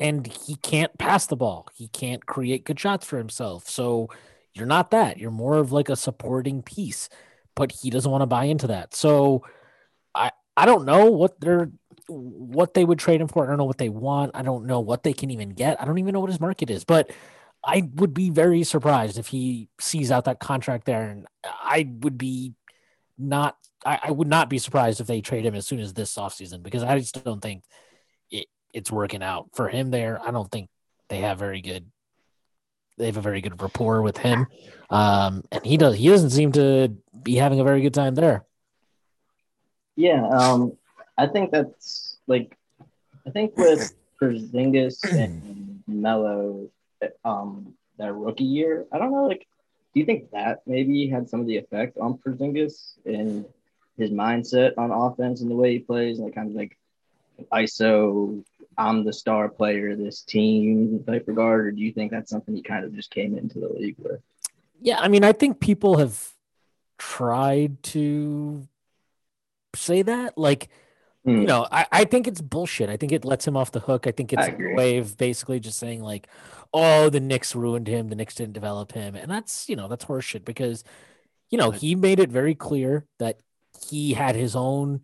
and 0.00 0.26
he 0.26 0.56
can't 0.56 0.96
pass 0.98 1.26
the 1.26 1.36
ball 1.36 1.68
he 1.74 1.88
can't 1.88 2.26
create 2.26 2.64
good 2.64 2.78
shots 2.78 3.06
for 3.06 3.18
himself 3.18 3.68
so 3.68 4.08
you're 4.52 4.66
not 4.66 4.90
that 4.90 5.18
you're 5.18 5.30
more 5.30 5.56
of 5.56 5.72
like 5.72 5.88
a 5.88 5.96
supporting 5.96 6.62
piece 6.62 7.08
but 7.54 7.72
he 7.72 7.88
doesn't 7.88 8.10
want 8.10 8.22
to 8.22 8.26
buy 8.26 8.44
into 8.44 8.66
that 8.66 8.94
so 8.94 9.44
i 10.14 10.30
i 10.56 10.66
don't 10.66 10.84
know 10.84 11.06
what 11.06 11.40
they're 11.40 11.70
what 12.08 12.72
they 12.74 12.84
would 12.84 12.98
trade 12.98 13.20
him 13.20 13.28
for 13.28 13.44
i 13.44 13.46
don't 13.46 13.58
know 13.58 13.64
what 13.64 13.78
they 13.78 13.88
want 13.88 14.30
i 14.34 14.42
don't 14.42 14.66
know 14.66 14.80
what 14.80 15.02
they 15.02 15.12
can 15.12 15.30
even 15.30 15.50
get 15.50 15.80
i 15.80 15.84
don't 15.84 15.98
even 15.98 16.12
know 16.12 16.20
what 16.20 16.30
his 16.30 16.40
market 16.40 16.70
is 16.70 16.84
but 16.84 17.10
I 17.64 17.88
would 17.96 18.14
be 18.14 18.30
very 18.30 18.62
surprised 18.64 19.18
if 19.18 19.26
he 19.26 19.68
sees 19.80 20.10
out 20.10 20.24
that 20.26 20.40
contract 20.40 20.84
there, 20.84 21.10
and 21.10 21.26
I 21.44 21.88
would 22.00 22.16
be 22.16 22.54
not. 23.16 23.56
I, 23.84 24.00
I 24.04 24.10
would 24.10 24.28
not 24.28 24.50
be 24.50 24.58
surprised 24.58 25.00
if 25.00 25.06
they 25.06 25.20
trade 25.20 25.46
him 25.46 25.54
as 25.54 25.66
soon 25.66 25.78
as 25.80 25.94
this 25.94 26.14
offseason 26.16 26.62
because 26.62 26.82
I 26.82 26.98
just 26.98 27.22
don't 27.24 27.40
think 27.40 27.62
it, 28.30 28.46
it's 28.72 28.90
working 28.90 29.22
out 29.22 29.50
for 29.54 29.68
him 29.68 29.90
there. 29.90 30.20
I 30.20 30.32
don't 30.32 30.50
think 30.50 30.68
they 31.08 31.18
have 31.18 31.38
very 31.38 31.60
good. 31.60 31.86
They 32.96 33.06
have 33.06 33.16
a 33.16 33.22
very 33.22 33.40
good 33.40 33.60
rapport 33.60 34.02
with 34.02 34.16
him, 34.16 34.46
um, 34.90 35.44
and 35.52 35.64
he 35.64 35.76
does. 35.76 35.96
He 35.96 36.08
doesn't 36.08 36.30
seem 36.30 36.52
to 36.52 36.96
be 37.22 37.34
having 37.34 37.60
a 37.60 37.64
very 37.64 37.82
good 37.82 37.94
time 37.94 38.14
there. 38.14 38.44
Yeah, 39.98 40.28
um, 40.28 40.78
I 41.18 41.26
think 41.26 41.50
that's 41.50 42.18
like, 42.28 42.56
I 43.26 43.30
think 43.30 43.56
with 43.56 43.96
Porzingis 44.22 45.02
and 45.12 45.82
Melo, 45.88 46.68
um 47.24 47.74
that 47.98 48.14
rookie 48.14 48.44
year. 48.44 48.86
I 48.92 48.98
don't 48.98 49.10
know, 49.10 49.26
like, 49.26 49.44
do 49.92 49.98
you 49.98 50.06
think 50.06 50.30
that 50.30 50.62
maybe 50.68 51.08
had 51.08 51.28
some 51.28 51.40
of 51.40 51.48
the 51.48 51.56
effect 51.56 51.98
on 51.98 52.16
Porzingis 52.16 52.92
and 53.06 53.44
his 53.96 54.12
mindset 54.12 54.74
on 54.78 54.92
offense 54.92 55.40
and 55.40 55.50
the 55.50 55.56
way 55.56 55.72
he 55.72 55.78
plays, 55.80 56.18
and 56.18 56.26
like 56.26 56.36
kind 56.36 56.50
of 56.50 56.54
like 56.54 56.78
ISO, 57.52 58.44
I'm 58.76 59.02
the 59.02 59.12
star 59.12 59.48
player 59.48 59.90
of 59.90 59.98
this 59.98 60.22
team 60.22 61.02
type 61.08 61.24
regard, 61.26 61.66
or 61.66 61.70
do 61.72 61.80
you 61.80 61.92
think 61.92 62.12
that's 62.12 62.30
something 62.30 62.54
he 62.54 62.62
kind 62.62 62.84
of 62.84 62.94
just 62.94 63.10
came 63.10 63.36
into 63.36 63.58
the 63.58 63.68
league 63.68 63.96
with? 63.98 64.20
Yeah, 64.80 65.00
I 65.00 65.08
mean, 65.08 65.24
I 65.24 65.32
think 65.32 65.58
people 65.58 65.98
have 65.98 66.34
tried 66.98 67.82
to 67.82 68.68
say 69.78 70.02
that, 70.02 70.36
like. 70.36 70.68
You 71.24 71.38
hmm. 71.38 71.44
know, 71.44 71.66
I, 71.70 71.84
I 71.90 72.04
think 72.04 72.28
it's 72.28 72.40
bullshit. 72.40 72.88
I 72.88 72.96
think 72.96 73.10
it 73.12 73.24
lets 73.24 73.46
him 73.46 73.56
off 73.56 73.72
the 73.72 73.80
hook. 73.80 74.06
I 74.06 74.12
think 74.12 74.32
it's 74.32 74.48
a 74.48 74.74
way 74.74 74.98
of 74.98 75.18
basically 75.18 75.58
just 75.60 75.78
saying 75.78 76.00
like, 76.00 76.28
oh, 76.72 77.10
the 77.10 77.20
Knicks 77.20 77.54
ruined 77.54 77.88
him. 77.88 78.08
The 78.08 78.14
Knicks 78.14 78.36
didn't 78.36 78.54
develop 78.54 78.92
him. 78.92 79.14
And 79.14 79.30
that's, 79.30 79.68
you 79.68 79.76
know, 79.76 79.88
that's 79.88 80.04
horseshit 80.04 80.44
because, 80.44 80.84
you 81.50 81.58
know, 81.58 81.70
he 81.70 81.96
made 81.96 82.20
it 82.20 82.30
very 82.30 82.54
clear 82.54 83.04
that 83.18 83.40
he 83.88 84.14
had 84.14 84.36
his 84.36 84.54
own, 84.56 85.00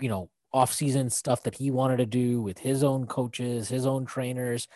you 0.00 0.08
know, 0.08 0.28
off-season 0.52 1.08
stuff 1.08 1.44
that 1.44 1.54
he 1.54 1.70
wanted 1.70 1.98
to 1.98 2.06
do 2.06 2.42
with 2.42 2.58
his 2.58 2.82
own 2.82 3.06
coaches, 3.06 3.68
his 3.68 3.86
own 3.86 4.06
trainers. 4.06 4.66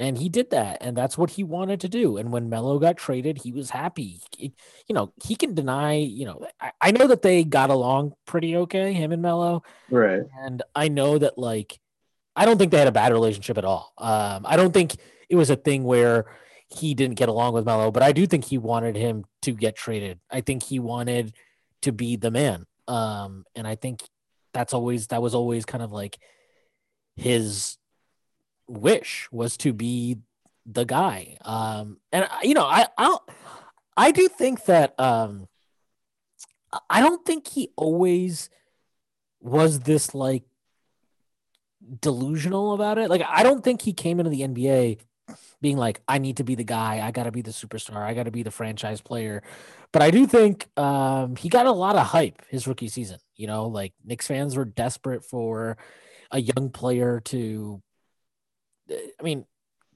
And 0.00 0.16
he 0.16 0.30
did 0.30 0.50
that. 0.50 0.78
And 0.80 0.96
that's 0.96 1.18
what 1.18 1.28
he 1.28 1.44
wanted 1.44 1.80
to 1.82 1.88
do. 1.88 2.16
And 2.16 2.32
when 2.32 2.48
Melo 2.48 2.78
got 2.78 2.96
traded, 2.96 3.36
he 3.36 3.52
was 3.52 3.68
happy. 3.68 4.20
He, 4.36 4.54
you 4.88 4.94
know, 4.94 5.12
he 5.22 5.36
can 5.36 5.54
deny, 5.54 5.96
you 5.96 6.24
know, 6.24 6.46
I, 6.58 6.72
I 6.80 6.90
know 6.90 7.06
that 7.06 7.20
they 7.20 7.44
got 7.44 7.68
along 7.68 8.14
pretty 8.26 8.56
okay, 8.56 8.94
him 8.94 9.12
and 9.12 9.20
Melo. 9.20 9.62
Right. 9.90 10.22
And 10.40 10.62
I 10.74 10.88
know 10.88 11.18
that, 11.18 11.36
like, 11.36 11.78
I 12.34 12.46
don't 12.46 12.56
think 12.56 12.72
they 12.72 12.78
had 12.78 12.88
a 12.88 12.92
bad 12.92 13.12
relationship 13.12 13.58
at 13.58 13.66
all. 13.66 13.92
Um, 13.98 14.46
I 14.46 14.56
don't 14.56 14.72
think 14.72 14.96
it 15.28 15.36
was 15.36 15.50
a 15.50 15.56
thing 15.56 15.84
where 15.84 16.24
he 16.68 16.94
didn't 16.94 17.16
get 17.16 17.28
along 17.28 17.52
with 17.52 17.66
Melo, 17.66 17.90
but 17.90 18.02
I 18.02 18.12
do 18.12 18.26
think 18.26 18.46
he 18.46 18.56
wanted 18.56 18.96
him 18.96 19.26
to 19.42 19.52
get 19.52 19.76
traded. 19.76 20.18
I 20.30 20.40
think 20.40 20.62
he 20.62 20.78
wanted 20.78 21.34
to 21.82 21.92
be 21.92 22.16
the 22.16 22.30
man. 22.30 22.64
Um, 22.88 23.44
and 23.54 23.66
I 23.66 23.74
think 23.74 24.02
that's 24.54 24.72
always 24.72 25.08
that 25.08 25.20
was 25.20 25.34
always 25.34 25.66
kind 25.66 25.82
of 25.82 25.92
like 25.92 26.18
his 27.16 27.76
wish 28.70 29.28
was 29.32 29.56
to 29.58 29.72
be 29.72 30.18
the 30.66 30.84
guy. 30.84 31.36
Um, 31.44 31.98
and 32.12 32.28
you 32.42 32.54
know, 32.54 32.64
I 32.64 32.86
I 32.96 33.16
I 33.96 34.10
do 34.12 34.28
think 34.28 34.64
that 34.66 34.98
um, 34.98 35.48
I 36.88 37.00
don't 37.00 37.24
think 37.24 37.48
he 37.48 37.70
always 37.76 38.48
was 39.40 39.80
this 39.80 40.14
like 40.14 40.44
delusional 42.00 42.72
about 42.72 42.98
it. 42.98 43.10
Like 43.10 43.22
I 43.26 43.42
don't 43.42 43.64
think 43.64 43.82
he 43.82 43.92
came 43.92 44.20
into 44.20 44.30
the 44.30 44.42
NBA 44.42 44.98
being 45.60 45.76
like, 45.76 46.00
I 46.08 46.18
need 46.18 46.38
to 46.38 46.44
be 46.44 46.54
the 46.54 46.64
guy. 46.64 47.00
I 47.04 47.10
got 47.10 47.24
to 47.24 47.32
be 47.32 47.42
the 47.42 47.50
superstar. 47.50 47.98
I 47.98 48.14
got 48.14 48.24
to 48.24 48.30
be 48.30 48.42
the 48.42 48.50
franchise 48.50 49.00
player. 49.00 49.42
But 49.92 50.02
I 50.02 50.10
do 50.10 50.26
think 50.26 50.68
um, 50.78 51.36
he 51.36 51.48
got 51.48 51.66
a 51.66 51.72
lot 51.72 51.96
of 51.96 52.06
hype 52.06 52.42
his 52.48 52.66
rookie 52.66 52.88
season. 52.88 53.18
You 53.36 53.46
know, 53.46 53.66
like 53.66 53.92
Knicks 54.04 54.26
fans 54.26 54.56
were 54.56 54.64
desperate 54.64 55.24
for 55.24 55.76
a 56.30 56.40
young 56.40 56.70
player 56.70 57.20
to, 57.26 57.82
I 58.90 59.22
mean, 59.22 59.44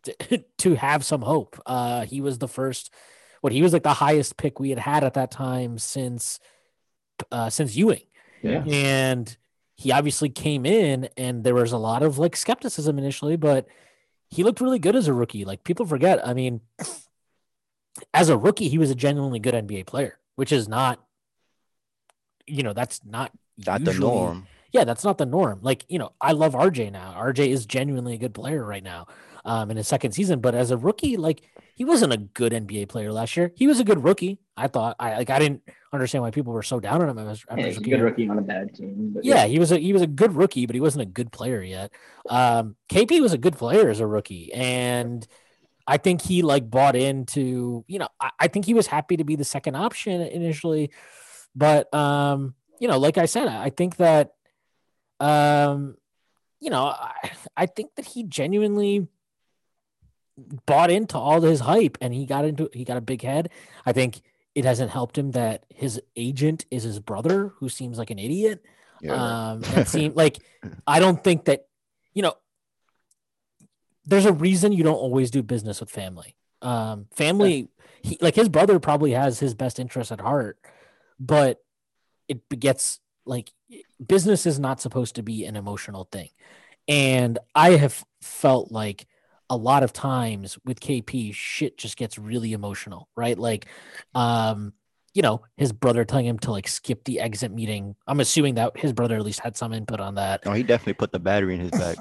to, 0.05 0.45
to 0.59 0.75
have 0.75 1.05
some 1.05 1.23
hope. 1.23 1.61
Uh, 1.67 2.05
he 2.05 2.21
was 2.21 2.39
the 2.39 2.49
first, 2.49 2.93
what 3.41 3.53
he 3.53 3.63
was 3.63 3.73
like 3.73 3.83
the 3.83 3.95
highest 3.95 4.37
pick 4.37 4.59
we 4.59 4.71
had 4.71 4.79
had 4.79 5.05
at 5.05 5.15
that 5.15 5.31
time 5.31 5.79
since, 5.79 6.41
uh, 7.31 7.51
since 7.51 7.77
Ewing. 7.77 8.03
Yeah. 8.43 8.65
And 8.67 9.37
he 9.77 9.91
obviously 9.93 10.29
came 10.29 10.65
in 10.67 11.09
and 11.17 11.43
there 11.43 11.55
was 11.55 11.73
a 11.73 11.79
lot 11.79 12.03
of 12.03 12.19
like 12.19 12.37
skepticism 12.37 12.99
initially, 12.99 13.37
but 13.37 13.67
he 14.31 14.45
looked 14.45 14.61
really 14.61 14.79
good 14.79 14.97
as 14.97 15.09
a 15.09 15.15
rookie. 15.15 15.45
Like 15.45 15.65
people 15.65 15.87
forget. 15.87 16.27
I 16.27 16.35
mean, 16.35 16.61
as 18.15 18.29
a 18.29 18.37
rookie, 18.37 18.69
he 18.69 18.79
was 18.79 18.91
a 18.91 18.95
genuinely 18.95 19.39
good 19.39 19.55
NBA 19.55 19.87
player, 19.87 20.19
which 20.37 20.53
is 20.53 20.69
not, 20.69 21.01
you 22.47 22.63
know, 22.63 22.73
that's 22.73 23.01
not 23.05 23.33
not 23.67 23.81
usually, 23.81 23.97
the 23.97 24.01
norm. 24.01 24.47
Yeah, 24.75 24.83
that's 24.83 25.05
not 25.05 25.19
the 25.19 25.25
norm. 25.25 25.61
Like, 25.63 25.85
you 25.89 26.01
know, 26.01 26.11
I 26.21 26.33
love 26.33 26.55
RJ 26.55 26.91
now. 26.91 27.15
RJ 27.17 27.47
is 27.47 27.65
genuinely 27.65 28.15
a 28.15 28.19
good 28.19 28.35
player 28.35 28.65
right 28.65 28.83
now 28.83 29.07
um, 29.45 29.71
in 29.71 29.77
his 29.77 29.87
second 29.87 30.13
season. 30.13 30.41
But 30.41 30.57
as 30.57 30.73
a 30.73 30.77
rookie, 30.77 31.17
like 31.17 31.43
he 31.77 31.85
wasn't 31.85 32.13
a 32.13 32.17
good 32.17 32.53
NBA 32.53 32.89
player 32.89 33.13
last 33.13 33.37
year. 33.37 33.53
He 33.55 33.69
was 33.69 33.79
a 33.79 33.85
good 33.85 34.03
rookie. 34.03 34.41
I 34.57 34.67
thought. 34.67 34.97
I 34.99 35.19
like. 35.19 35.31
I 35.31 35.39
didn't 35.39 35.63
understand 35.93 36.23
why 36.23 36.33
people 36.33 36.53
were 36.53 36.65
so 36.65 36.81
down 36.81 37.01
on 37.01 37.09
him. 37.09 37.19
As, 37.19 37.45
yeah, 37.57 37.71
good 37.71 38.01
rookie 38.01 38.29
on 38.29 38.39
a 38.39 38.43
bad 38.43 38.75
team. 38.75 39.17
Yeah, 39.23 39.35
yeah, 39.37 39.47
he 39.47 39.61
was 39.61 39.71
a 39.71 39.79
he 39.79 39.93
was 39.93 40.03
a 40.03 40.09
good 40.09 40.35
rookie, 40.35 40.67
but 40.67 40.75
he 40.75 40.81
wasn't 40.81 41.03
a 41.03 41.07
good 41.07 41.31
player 41.31 41.63
yet. 41.63 41.93
Um, 42.29 42.75
KP 42.89 43.21
was 43.21 43.33
a 43.33 43.39
good 43.39 43.57
player 43.57 43.89
as 43.91 44.01
a 44.01 44.07
rookie, 44.09 44.53
and 44.53 45.25
I 45.87 45.99
think 45.99 46.21
he 46.21 46.43
like 46.43 46.69
bought 46.69 46.97
into. 46.97 47.85
You 47.87 48.01
know, 48.01 48.09
I, 48.21 48.31
I 48.41 48.49
think 48.49 48.65
he 48.65 48.75
was 48.75 48.89
happy 48.89 49.19
to 49.19 49.25
be 49.25 49.37
the 49.37 49.45
second 49.45 49.77
option 49.77 50.21
initially, 50.21 50.91
but 51.55 51.93
um, 51.95 52.55
you 52.81 52.89
know, 52.89 52.99
like 52.99 53.19
I 53.19 53.27
said, 53.27 53.47
I 53.47 53.71
think 53.71 53.99
that 53.99 54.35
um, 55.25 55.97
you 56.61 56.71
know, 56.71 56.85
I, 56.85 57.31
I 57.57 57.67
think 57.67 57.95
that 57.97 58.05
he 58.05 58.25
genuinely 58.25 59.09
bought 60.67 60.91
into 60.91 61.17
all 61.17 61.41
his 61.41 61.61
hype 61.61 61.97
and 62.01 62.13
he 62.13 62.27
got 62.27 62.45
into 62.45 62.69
he 62.73 62.85
got 62.85 62.99
a 62.99 63.01
big 63.03 63.23
head. 63.23 63.51
I 63.87 63.93
think 63.93 64.21
it 64.55 64.65
hasn't 64.65 64.91
helped 64.91 65.17
him 65.17 65.31
that 65.33 65.65
his 65.69 66.01
agent 66.17 66.67
is 66.71 66.83
his 66.83 67.01
brother 67.01 67.53
who 67.59 67.69
seems 67.69 67.99
like 67.99 68.11
an 68.11 68.19
idiot. 68.19 68.63
Yeah. 69.01 69.15
Um, 69.15 69.63
it 69.77 69.89
seemed 69.89 70.15
like 70.15 70.39
I 70.87 71.01
don't 71.01 71.23
think 71.23 71.47
that 71.47 71.67
you 72.13 72.23
know. 72.23 72.35
There's 74.07 74.27
a 74.27 74.35
reason 74.35 74.73
you 74.73 74.85
don't 74.85 74.97
always 74.97 75.31
do 75.31 75.43
business 75.43 75.81
with 75.81 75.89
family. 75.89 76.37
Um, 76.61 77.07
family, 77.15 77.69
he, 78.03 78.19
like 78.21 78.35
his 78.35 78.51
brother 78.51 78.79
probably 78.79 79.13
has 79.13 79.39
his 79.39 79.55
best 79.55 79.81
interest 79.81 80.13
at 80.13 80.21
heart, 80.21 80.59
but 81.19 81.65
it 82.29 82.47
gets 82.61 83.01
like 83.27 83.53
business 84.05 84.47
is 84.47 84.59
not 84.59 84.81
supposed 84.81 85.17
to 85.17 85.23
be 85.23 85.45
an 85.45 85.57
emotional 85.57 86.09
thing, 86.11 86.29
and 86.89 87.39
I 87.55 87.73
have 87.73 88.05
felt 88.21 88.71
like 88.73 89.07
a 89.51 89.57
lot 89.57 89.83
of 89.83 89.93
times 89.93 90.59
with 90.65 90.81
KP, 90.81 91.35
shit 91.35 91.77
just 91.79 91.97
gets 91.97 92.19
really 92.19 92.53
emotional, 92.53 93.09
right? 93.17 93.39
Like, 93.39 93.67
um, 94.15 94.73
you 95.13 95.23
know, 95.23 95.43
his 95.57 95.73
brother 95.73 96.05
telling 96.05 96.27
him 96.27 96.39
to 96.41 96.51
like 96.51 96.67
skip 96.67 97.05
the 97.05 97.21
exit 97.21 97.53
meeting. 97.53 97.95
I'm 98.07 98.21
assuming 98.21 98.57
that 98.57 98.77
his 98.77 98.93
brother 98.93 99.17
at 99.17 99.23
least 99.23 99.41
had 99.41 99.57
some 99.57 99.73
input 99.73 100.01
on 100.01 100.17
that. 100.17 100.43
Oh, 100.47 100.53
he 100.53 100.63
definitely 100.63 100.95
put 100.95 101.13
the 101.13 101.21
battery 101.21 101.55
in 101.55 101.61
his 101.61 101.71
back. 101.71 101.99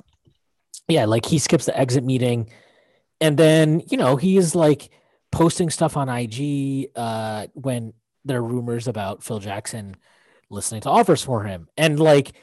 Yeah, 0.87 1.05
like 1.05 1.25
he 1.25 1.37
skips 1.39 1.65
the 1.65 1.77
exit 1.77 2.03
meeting, 2.03 2.49
and 3.21 3.37
then 3.37 3.83
you 3.89 3.97
know 3.97 4.15
he's 4.15 4.55
like 4.55 4.89
posting 5.31 5.69
stuff 5.69 5.95
on 5.95 6.09
IG 6.09 6.89
uh, 6.95 7.47
when 7.53 7.93
there 8.25 8.39
are 8.39 8.43
rumors 8.43 8.87
about 8.87 9.23
Phil 9.23 9.39
Jackson 9.39 9.95
listening 10.53 10.81
to 10.81 10.89
offers 10.89 11.23
for 11.23 11.43
him, 11.43 11.67
and 11.77 11.99
like 11.99 12.33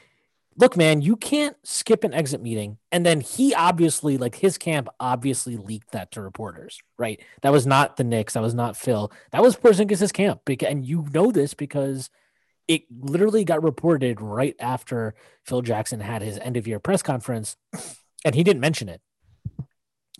look, 0.60 0.76
man, 0.76 1.00
you 1.00 1.16
can't 1.16 1.56
skip 1.64 2.04
an 2.04 2.12
exit 2.12 2.42
meeting. 2.42 2.76
And 2.92 3.04
then 3.04 3.20
he 3.20 3.54
obviously, 3.54 4.18
like 4.18 4.34
his 4.34 4.58
camp, 4.58 4.88
obviously 5.00 5.56
leaked 5.56 5.92
that 5.92 6.12
to 6.12 6.20
reporters, 6.20 6.78
right? 6.98 7.20
That 7.42 7.52
was 7.52 7.66
not 7.66 7.96
the 7.96 8.04
Knicks. 8.04 8.34
That 8.34 8.42
was 8.42 8.54
not 8.54 8.76
Phil. 8.76 9.10
That 9.32 9.42
was 9.42 9.56
Porzingis' 9.56 10.12
camp. 10.12 10.42
And 10.66 10.84
you 10.84 11.06
know 11.12 11.30
this 11.30 11.54
because 11.54 12.10
it 12.68 12.82
literally 12.90 13.44
got 13.44 13.62
reported 13.62 14.20
right 14.20 14.54
after 14.60 15.14
Phil 15.44 15.62
Jackson 15.62 15.98
had 16.00 16.22
his 16.22 16.38
end 16.38 16.56
of 16.56 16.68
year 16.68 16.78
press 16.78 17.02
conference, 17.02 17.56
and 18.24 18.34
he 18.34 18.44
didn't 18.44 18.60
mention 18.60 18.88
it. 18.88 19.00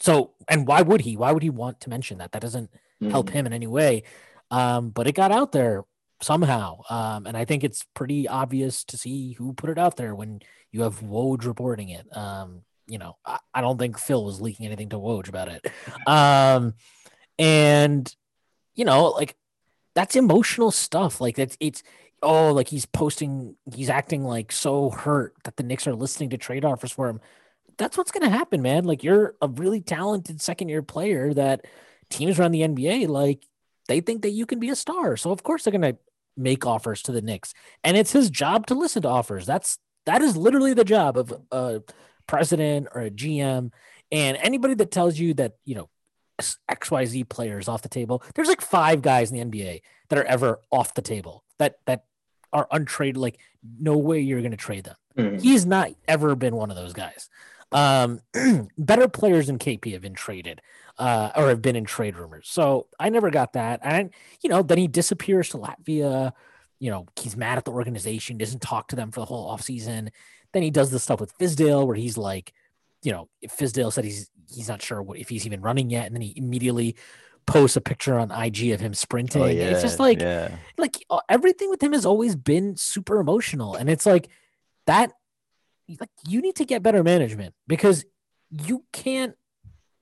So, 0.01 0.33
and 0.49 0.67
why 0.67 0.81
would 0.81 1.03
he? 1.03 1.17
Why 1.17 1.33
would 1.33 1.43
he 1.43 1.51
want 1.51 1.81
to 1.83 1.91
mention 1.91 2.19
that? 2.19 2.33
That 2.33 2.43
doesn't 2.43 2.71
help 3.03 3.31
him 3.31 3.47
in 3.47 3.53
any 3.53 3.67
way. 3.67 4.05
Um, 4.51 4.91
but 4.91 5.07
it 5.07 5.15
got 5.15 5.31
out 5.31 5.53
there 5.53 5.85
somehow. 6.23 6.81
Um, 6.91 7.27
and 7.27 7.37
I 7.37 7.45
think 7.45 7.65
it's 7.65 7.85
pretty 7.95 8.29
obvious 8.29 8.85
to 8.85 8.99
see 8.99 9.33
who 9.33 9.53
put 9.53 9.71
it 9.71 9.79
out 9.79 9.97
there 9.97 10.15
when 10.15 10.41
you 10.73 10.83
have 10.83 11.01
Woj 11.01 11.45
reporting 11.45 11.89
it. 11.89 12.07
Um, 12.17 12.63
you 12.87 12.99
know, 12.99 13.17
I, 13.25 13.39
I, 13.55 13.61
don't 13.61 13.79
think 13.79 13.99
Phil 13.99 14.25
was 14.25 14.41
leaking 14.41 14.67
anything 14.67 14.89
to 14.91 14.97
Woj 14.97 15.29
about 15.29 15.49
it. 15.49 15.67
Um, 16.07 16.75
and 17.39 18.15
you 18.75 18.85
know, 18.85 19.07
like 19.11 19.37
that's 19.95 20.17
emotional 20.17 20.71
stuff. 20.71 21.21
Like 21.21 21.37
that's 21.37 21.57
it's 21.61 21.83
oh, 22.23 22.53
like 22.53 22.69
he's 22.69 22.87
posting, 22.87 23.57
he's 23.75 23.89
acting 23.89 24.25
like 24.25 24.53
so 24.53 24.91
hurt 24.91 25.35
that 25.45 25.57
the 25.57 25.63
Knicks 25.63 25.87
are 25.87 25.95
listening 25.95 26.31
to 26.31 26.39
trade 26.39 26.65
offers 26.65 26.93
for 26.93 27.09
him. 27.09 27.21
That's 27.79 27.97
what's 27.97 28.11
gonna 28.11 28.29
happen, 28.29 28.61
man. 28.61 28.85
Like 28.85 29.03
you're 29.03 29.37
a 29.41 29.49
really 29.49 29.81
talented 29.81 30.41
second 30.41 30.69
year 30.69 30.83
player 30.83 31.33
that 31.35 31.67
teams 32.11 32.39
around 32.39 32.53
the 32.53 32.63
NBA 32.63 33.09
like 33.09 33.47
they 33.89 34.01
think 34.01 34.23
that 34.23 34.31
you 34.31 34.47
can 34.47 34.59
be 34.61 34.71
a 34.71 34.77
star. 34.77 35.17
So 35.17 35.31
of 35.31 35.43
course 35.43 35.65
they're 35.65 35.73
gonna 35.73 35.97
make 36.41 36.67
offers 36.67 37.03
to 37.03 37.13
the 37.13 37.23
Knicks, 37.23 37.55
and 37.85 37.97
it's 37.97 38.13
his 38.13 38.31
job 38.31 38.67
to 38.67 38.75
listen 38.75 39.03
to 39.03 39.09
offers. 39.09 39.47
That's 39.47 39.79
that 40.07 40.23
is 40.23 40.37
literally 40.37 40.75
the 40.75 40.85
job 40.85 41.17
of 41.17 41.33
a 41.53 41.83
president 42.27 42.89
or 42.95 43.03
a 43.03 43.11
GM. 43.11 43.73
And 44.13 44.37
anybody 44.39 44.75
that 44.75 44.91
tells 44.91 45.19
you 45.19 45.35
that 45.35 45.53
you 45.65 45.75
know 45.75 45.89
XYZ 46.69 47.29
players 47.29 47.69
off 47.69 47.83
the 47.83 47.89
table, 47.89 48.23
there's 48.35 48.49
like 48.49 48.61
five 48.61 49.03
guys 49.03 49.31
in 49.31 49.51
the 49.51 49.61
NBA 49.61 49.83
that 50.09 50.19
are 50.19 50.25
ever 50.25 50.61
off 50.71 50.95
the 50.95 51.03
table 51.03 51.45
that 51.59 51.79
that 51.87 52.05
are 52.53 52.67
untraded. 52.71 53.19
Like 53.19 53.39
no 53.79 53.97
way 53.97 54.21
you're 54.21 54.41
going 54.41 54.51
to 54.51 54.57
trade 54.57 54.85
them. 54.85 54.97
Mm-hmm. 55.17 55.39
He's 55.39 55.67
not 55.67 55.91
ever 56.09 56.35
been 56.35 56.57
one 56.57 56.71
of 56.71 56.77
those 56.77 56.93
guys. 56.93 57.29
Um, 57.73 58.21
better 58.79 59.09
players 59.09 59.47
than 59.47 59.59
KP 59.59 59.93
have 59.93 60.03
been 60.03 60.15
traded 60.15 60.61
uh, 60.99 61.31
or 61.37 61.49
have 61.49 61.63
been 61.63 61.77
in 61.77 61.85
trade 61.85 62.17
rumors. 62.17 62.49
So 62.49 62.87
I 62.99 63.09
never 63.09 63.31
got 63.31 63.55
that. 63.55 63.81
And, 63.83 64.11
you 64.43 64.51
know, 64.51 64.63
then 64.63 64.79
he 64.79 64.89
disappears 64.89 65.49
to 65.51 65.59
Latvia. 65.59 66.33
You 66.79 66.91
know, 66.91 67.07
he's 67.17 67.37
mad 67.37 67.59
at 67.59 67.65
the 67.65 67.73
organization, 67.73 68.39
doesn't 68.39 68.63
talk 68.63 68.89
to 68.89 68.97
them 68.97 69.11
for 69.11 69.21
the 69.21 69.27
whole 69.27 69.51
offseason. 69.51 70.11
Then 70.53 70.63
he 70.63 70.71
does 70.71 70.91
the 70.91 70.99
stuff 70.99 71.21
with 71.21 71.37
Fizdale 71.39 71.87
where 71.87 71.97
he's 71.97 72.19
like, 72.19 72.53
you 73.03 73.13
know, 73.13 73.29
if 73.41 73.57
Fizdale 73.57 73.93
said 73.93 74.05
he's 74.05 74.31
he's 74.53 74.69
not 74.69 74.83
sure 74.83 75.01
what, 75.03 75.19
if 75.19 75.29
he's 75.29 75.47
even 75.47 75.63
running 75.63 75.91
yet, 75.91 76.07
and 76.07 76.15
then 76.15 76.23
he 76.23 76.35
immediately 76.37 76.97
posts 77.47 77.77
a 77.77 77.81
picture 77.81 78.19
on 78.19 78.31
IG 78.31 78.71
of 78.71 78.81
him 78.81 78.95
sprinting. 78.95 79.43
Oh, 79.43 79.47
yeah, 79.47 79.71
it's 79.71 79.83
just 79.83 79.99
like, 79.99 80.21
yeah. 80.21 80.55
like 80.77 81.05
uh, 81.09 81.21
everything 81.29 81.71
with 81.71 81.83
him 81.83 81.93
has 81.93 82.05
always 82.05 82.37
been 82.37 82.77
super 82.77 83.21
emotional, 83.21 83.75
and 83.75 83.89
it's 83.89 84.07
like 84.07 84.29
that. 84.87 85.13
Like 85.99 86.11
you 86.29 86.41
need 86.41 86.57
to 86.57 86.65
get 86.65 86.83
better 86.83 87.03
management 87.03 87.55
because 87.67 88.05
you 88.51 88.85
can't 88.93 89.35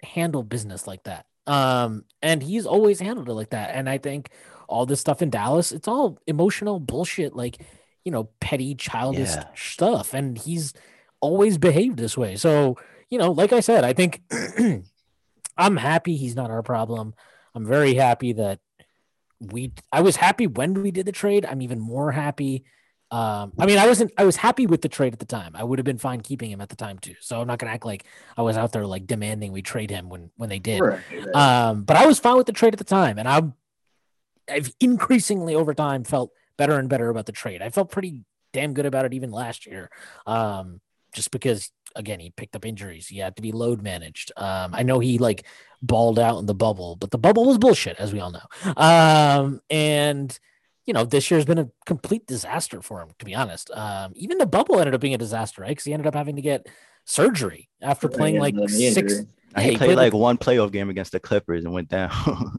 handle 0.03 0.43
business 0.43 0.87
like 0.87 1.05
that. 1.05 1.27
Um, 1.47 2.05
and 2.23 2.43
he's 2.43 2.67
always 2.67 3.01
handled 3.01 3.29
it 3.29 3.35
like 3.35 3.51
that. 3.51 3.71
And 3.75 3.89
I 3.89 3.99
think 3.99 4.31
all 4.69 4.85
this 4.85 5.01
stuff 5.01 5.23
in 5.23 5.31
Dallas, 5.31 5.73
it's 5.73 5.89
all 5.89 6.19
emotional 6.27 6.79
bullshit, 6.79 7.35
like 7.35 7.59
you 8.05 8.13
know, 8.13 8.31
petty, 8.41 8.75
childish 8.75 9.31
yeah. 9.31 9.45
stuff. 9.55 10.15
And 10.15 10.39
he's 10.39 10.73
always 11.21 11.59
behaved 11.59 11.99
this 11.99 12.17
way. 12.17 12.37
So, 12.37 12.79
you 13.11 13.19
know, 13.19 13.33
like 13.33 13.53
I 13.53 13.61
said, 13.61 13.85
I 13.85 13.93
think 13.93 14.23
I'm 15.59 15.77
happy 15.77 16.17
he's 16.17 16.37
not 16.37 16.51
our 16.51 16.63
problem. 16.63 17.15
I'm 17.55 17.67
very 17.67 17.95
happy 17.95 18.33
that 18.35 18.61
we 19.41 19.73
I 19.93 20.01
was 20.01 20.17
happy 20.17 20.47
when 20.47 20.83
we 20.83 20.91
did 20.91 21.07
the 21.07 21.13
trade. 21.13 21.45
I'm 21.45 21.63
even 21.63 21.81
more 21.81 22.13
happy 22.13 22.65
um, 23.11 23.53
I 23.59 23.65
mean, 23.65 23.79
I 23.79 23.87
wasn't. 23.87 24.13
I 24.19 24.25
was 24.25 24.37
happy 24.37 24.67
with 24.67 24.83
the 24.83 24.89
trade 24.89 25.15
at 25.15 25.19
the 25.19 25.25
time. 25.25 25.53
I 25.55 25.65
would 25.65 25.79
have 25.79 25.87
been 25.87 25.99
fine 25.99 26.21
keeping 26.21 26.51
him 26.51 26.61
at 26.61 26.69
the 26.69 26.77
time 26.77 26.99
too. 26.99 27.15
So 27.21 27.41
I'm 27.41 27.47
not 27.47 27.59
gonna 27.59 27.73
act 27.73 27.87
like 27.87 28.05
I 28.37 28.43
was 28.43 28.59
out 28.59 28.73
there 28.73 28.85
like 28.87 29.07
demanding 29.07 29.53
we 29.53 29.63
trade 29.63 29.91
him 29.91 30.11
when 30.11 30.31
when 30.37 30.51
they 30.51 30.59
did. 30.59 30.81
Right. 30.81 31.35
Um, 31.35 31.85
but 31.85 31.97
I 31.97 32.07
was 32.07 32.19
fine 32.19 32.37
with 32.37 32.47
the 32.47 32.53
trade 32.53 32.75
at 32.75 32.79
the 32.79 32.85
time, 32.85 33.19
and 33.19 33.27
I'm 33.27 33.55
I've 34.51 34.75
increasingly 34.79 35.55
over 35.55 35.73
time 35.73 36.05
felt 36.05 36.33
better 36.59 36.79
and 36.79 36.89
better 36.89 37.09
about 37.09 37.25
the 37.25 37.33
trade. 37.33 37.63
I 37.63 37.71
felt 37.71 37.91
pretty 37.91 38.25
damn 38.53 38.75
good 38.75 38.87
about 38.87 39.07
it 39.07 39.15
even 39.15 39.31
last 39.31 39.65
year. 39.65 39.91
Um, 40.27 40.81
just 41.15 41.31
because 41.31 41.71
again 41.97 42.21
he 42.21 42.29
picked 42.29 42.57
up 42.57 42.67
injuries, 42.67 43.09
he 43.09 43.19
had 43.19 43.37
to 43.37 43.43
be 43.43 43.53
load 43.53 43.81
managed. 43.81 44.33
Um, 44.37 44.75
I 44.75 44.83
know 44.83 44.99
he 44.99 45.17
like 45.17 45.47
balled 45.81 46.19
out 46.19 46.41
in 46.41 46.47
the 46.47 46.55
bubble, 46.55 46.97
but 46.97 47.11
the 47.11 47.17
bubble 47.19 47.47
was 47.47 47.57
bullshit, 47.57 47.97
as 47.99 48.13
we 48.13 48.21
all 48.21 48.33
know. 48.33 48.75
Um, 48.77 49.63
and 49.71 50.39
you 50.89 50.95
know, 50.95 51.05
this 51.05 51.31
year's 51.31 51.45
been 51.45 51.59
a 51.59 51.69
complete 51.85 52.27
disaster 52.27 52.81
for 52.81 53.03
him, 53.03 53.11
to 53.19 53.27
be 53.27 53.35
honest. 53.35 53.71
Um, 53.73 54.15
even 54.17 54.39
the 54.39 54.47
bubble 54.47 54.81
ended 54.81 54.95
up 54.95 55.03
being 55.03 55.13
a 55.13 55.19
disaster, 55.19 55.61
right? 55.61 55.69
Because 55.69 55.85
he 55.85 55.93
ended 55.93 56.07
up 56.07 56.15
having 56.15 56.37
to 56.37 56.43
get 56.43 56.67
surgery 57.05 57.69
after 57.83 58.09
playing 58.09 58.39
like 58.39 58.55
six. 58.71 59.23
Yeah, 59.55 59.63
he, 59.63 59.73
he, 59.73 59.77
played, 59.77 59.79
played 59.79 59.97
like, 59.97 60.13
like, 60.15 60.21
one 60.21 60.39
playoff 60.39 60.73
game 60.73 60.89
against 60.89 61.13
the 61.13 61.21
Clippers 61.21 61.67
and 61.67 61.75
went 61.75 61.91
down. 61.91 62.11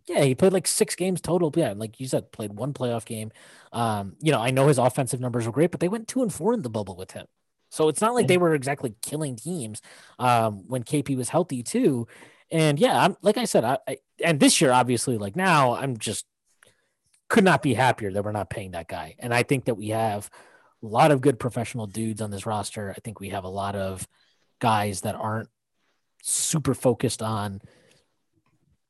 yeah, 0.08 0.24
he 0.24 0.36
played 0.36 0.54
like 0.54 0.68
six 0.68 0.96
games 0.96 1.22
total. 1.22 1.52
Yeah, 1.56 1.74
like 1.76 2.00
you 2.00 2.08
said, 2.08 2.32
played 2.32 2.54
one 2.54 2.72
playoff 2.72 3.04
game. 3.04 3.32
Um, 3.74 4.16
you 4.22 4.32
know, 4.32 4.40
I 4.40 4.52
know 4.52 4.68
his 4.68 4.78
offensive 4.78 5.20
numbers 5.20 5.48
were 5.48 5.52
great, 5.52 5.72
but 5.72 5.80
they 5.80 5.88
went 5.88 6.08
two 6.08 6.22
and 6.22 6.32
four 6.32 6.54
in 6.54 6.62
the 6.62 6.70
bubble 6.70 6.96
with 6.96 7.12
him. 7.12 7.26
So 7.72 7.90
it's 7.90 8.02
not 8.02 8.14
like 8.14 8.28
they 8.28 8.38
were 8.38 8.54
exactly 8.54 8.94
killing 9.02 9.38
teams 9.38 9.82
um, 10.20 10.66
when 10.68 10.84
KP 10.84 11.18
was 11.18 11.30
healthy 11.30 11.64
too. 11.64 12.08
And 12.52 12.78
yeah, 12.78 13.04
I'm 13.04 13.18
like 13.24 13.38
I 13.38 13.46
said, 13.46 13.64
I, 13.64 13.80
I 13.88 13.98
and 14.24 14.40
this 14.40 14.62
year 14.62 14.72
obviously 14.72 15.18
like 15.18 15.36
now 15.36 15.74
I'm 15.74 15.98
just 15.98 16.26
could 17.30 17.44
not 17.44 17.62
be 17.62 17.74
happier 17.74 18.12
that 18.12 18.24
we're 18.24 18.32
not 18.32 18.50
paying 18.50 18.72
that 18.72 18.88
guy. 18.88 19.16
And 19.20 19.34
I 19.34 19.44
think 19.44 19.66
that 19.66 19.76
we 19.76 19.90
have 19.90 20.30
a 20.84 20.88
lot 20.88 21.12
of 21.12 21.22
good 21.22 21.40
professional 21.40 21.88
dudes 21.88 22.22
on 22.22 22.32
this 22.32 22.46
roster. 22.46 22.94
I 22.96 23.00
think 23.00 23.20
we 23.20 23.30
have 23.30 23.44
a 23.44 23.50
lot 23.50 23.76
of 23.76 24.08
guys 24.60 25.02
that 25.02 25.16
aren't 25.16 25.50
super 26.24 26.74
focused 26.74 27.22
on 27.22 27.62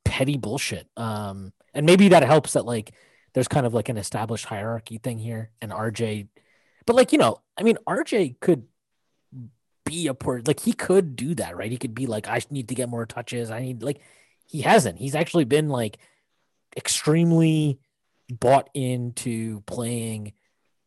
petty 0.05 0.37
bullshit. 0.37 0.87
Um, 0.97 1.51
and 1.73 1.85
maybe 1.85 2.09
that 2.09 2.23
helps 2.23 2.53
that 2.53 2.65
like 2.65 2.93
there's 3.33 3.47
kind 3.47 3.65
of 3.65 3.73
like 3.73 3.89
an 3.89 3.97
established 3.97 4.45
hierarchy 4.45 4.97
thing 4.97 5.19
here. 5.19 5.51
And 5.61 5.71
RJ, 5.71 6.29
but 6.85 6.95
like, 6.95 7.11
you 7.11 7.17
know, 7.17 7.41
I 7.57 7.63
mean, 7.63 7.77
RJ 7.87 8.39
could 8.39 8.63
be 9.85 10.07
a 10.07 10.13
port 10.13 10.47
like 10.47 10.59
he 10.59 10.73
could 10.73 11.15
do 11.15 11.35
that, 11.35 11.57
right? 11.57 11.71
He 11.71 11.77
could 11.77 11.95
be 11.95 12.05
like, 12.05 12.27
I 12.27 12.41
need 12.49 12.69
to 12.69 12.75
get 12.75 12.89
more 12.89 13.05
touches. 13.05 13.51
I 13.51 13.59
need 13.61 13.83
like 13.83 13.99
he 14.45 14.61
hasn't. 14.61 14.97
He's 14.97 15.15
actually 15.15 15.45
been 15.45 15.67
like 15.67 15.97
extremely 16.77 17.79
bought 18.29 18.69
into 18.73 19.61
playing 19.61 20.33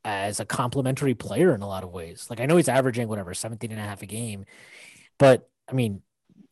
as 0.05 0.41
a 0.41 0.45
complementary 0.45 1.15
player 1.15 1.55
in 1.55 1.63
a 1.63 1.69
lot 1.69 1.85
of 1.85 1.91
ways. 1.91 2.27
Like 2.29 2.41
I 2.41 2.47
know 2.47 2.57
he's 2.57 2.69
averaging 2.69 3.09
whatever 3.09 3.35
17 3.35 3.71
and 3.71 3.81
a 3.81 3.85
half 3.85 4.03
a 4.03 4.07
game, 4.07 4.45
but 5.19 5.49
I 5.69 5.75
mean, 5.75 6.03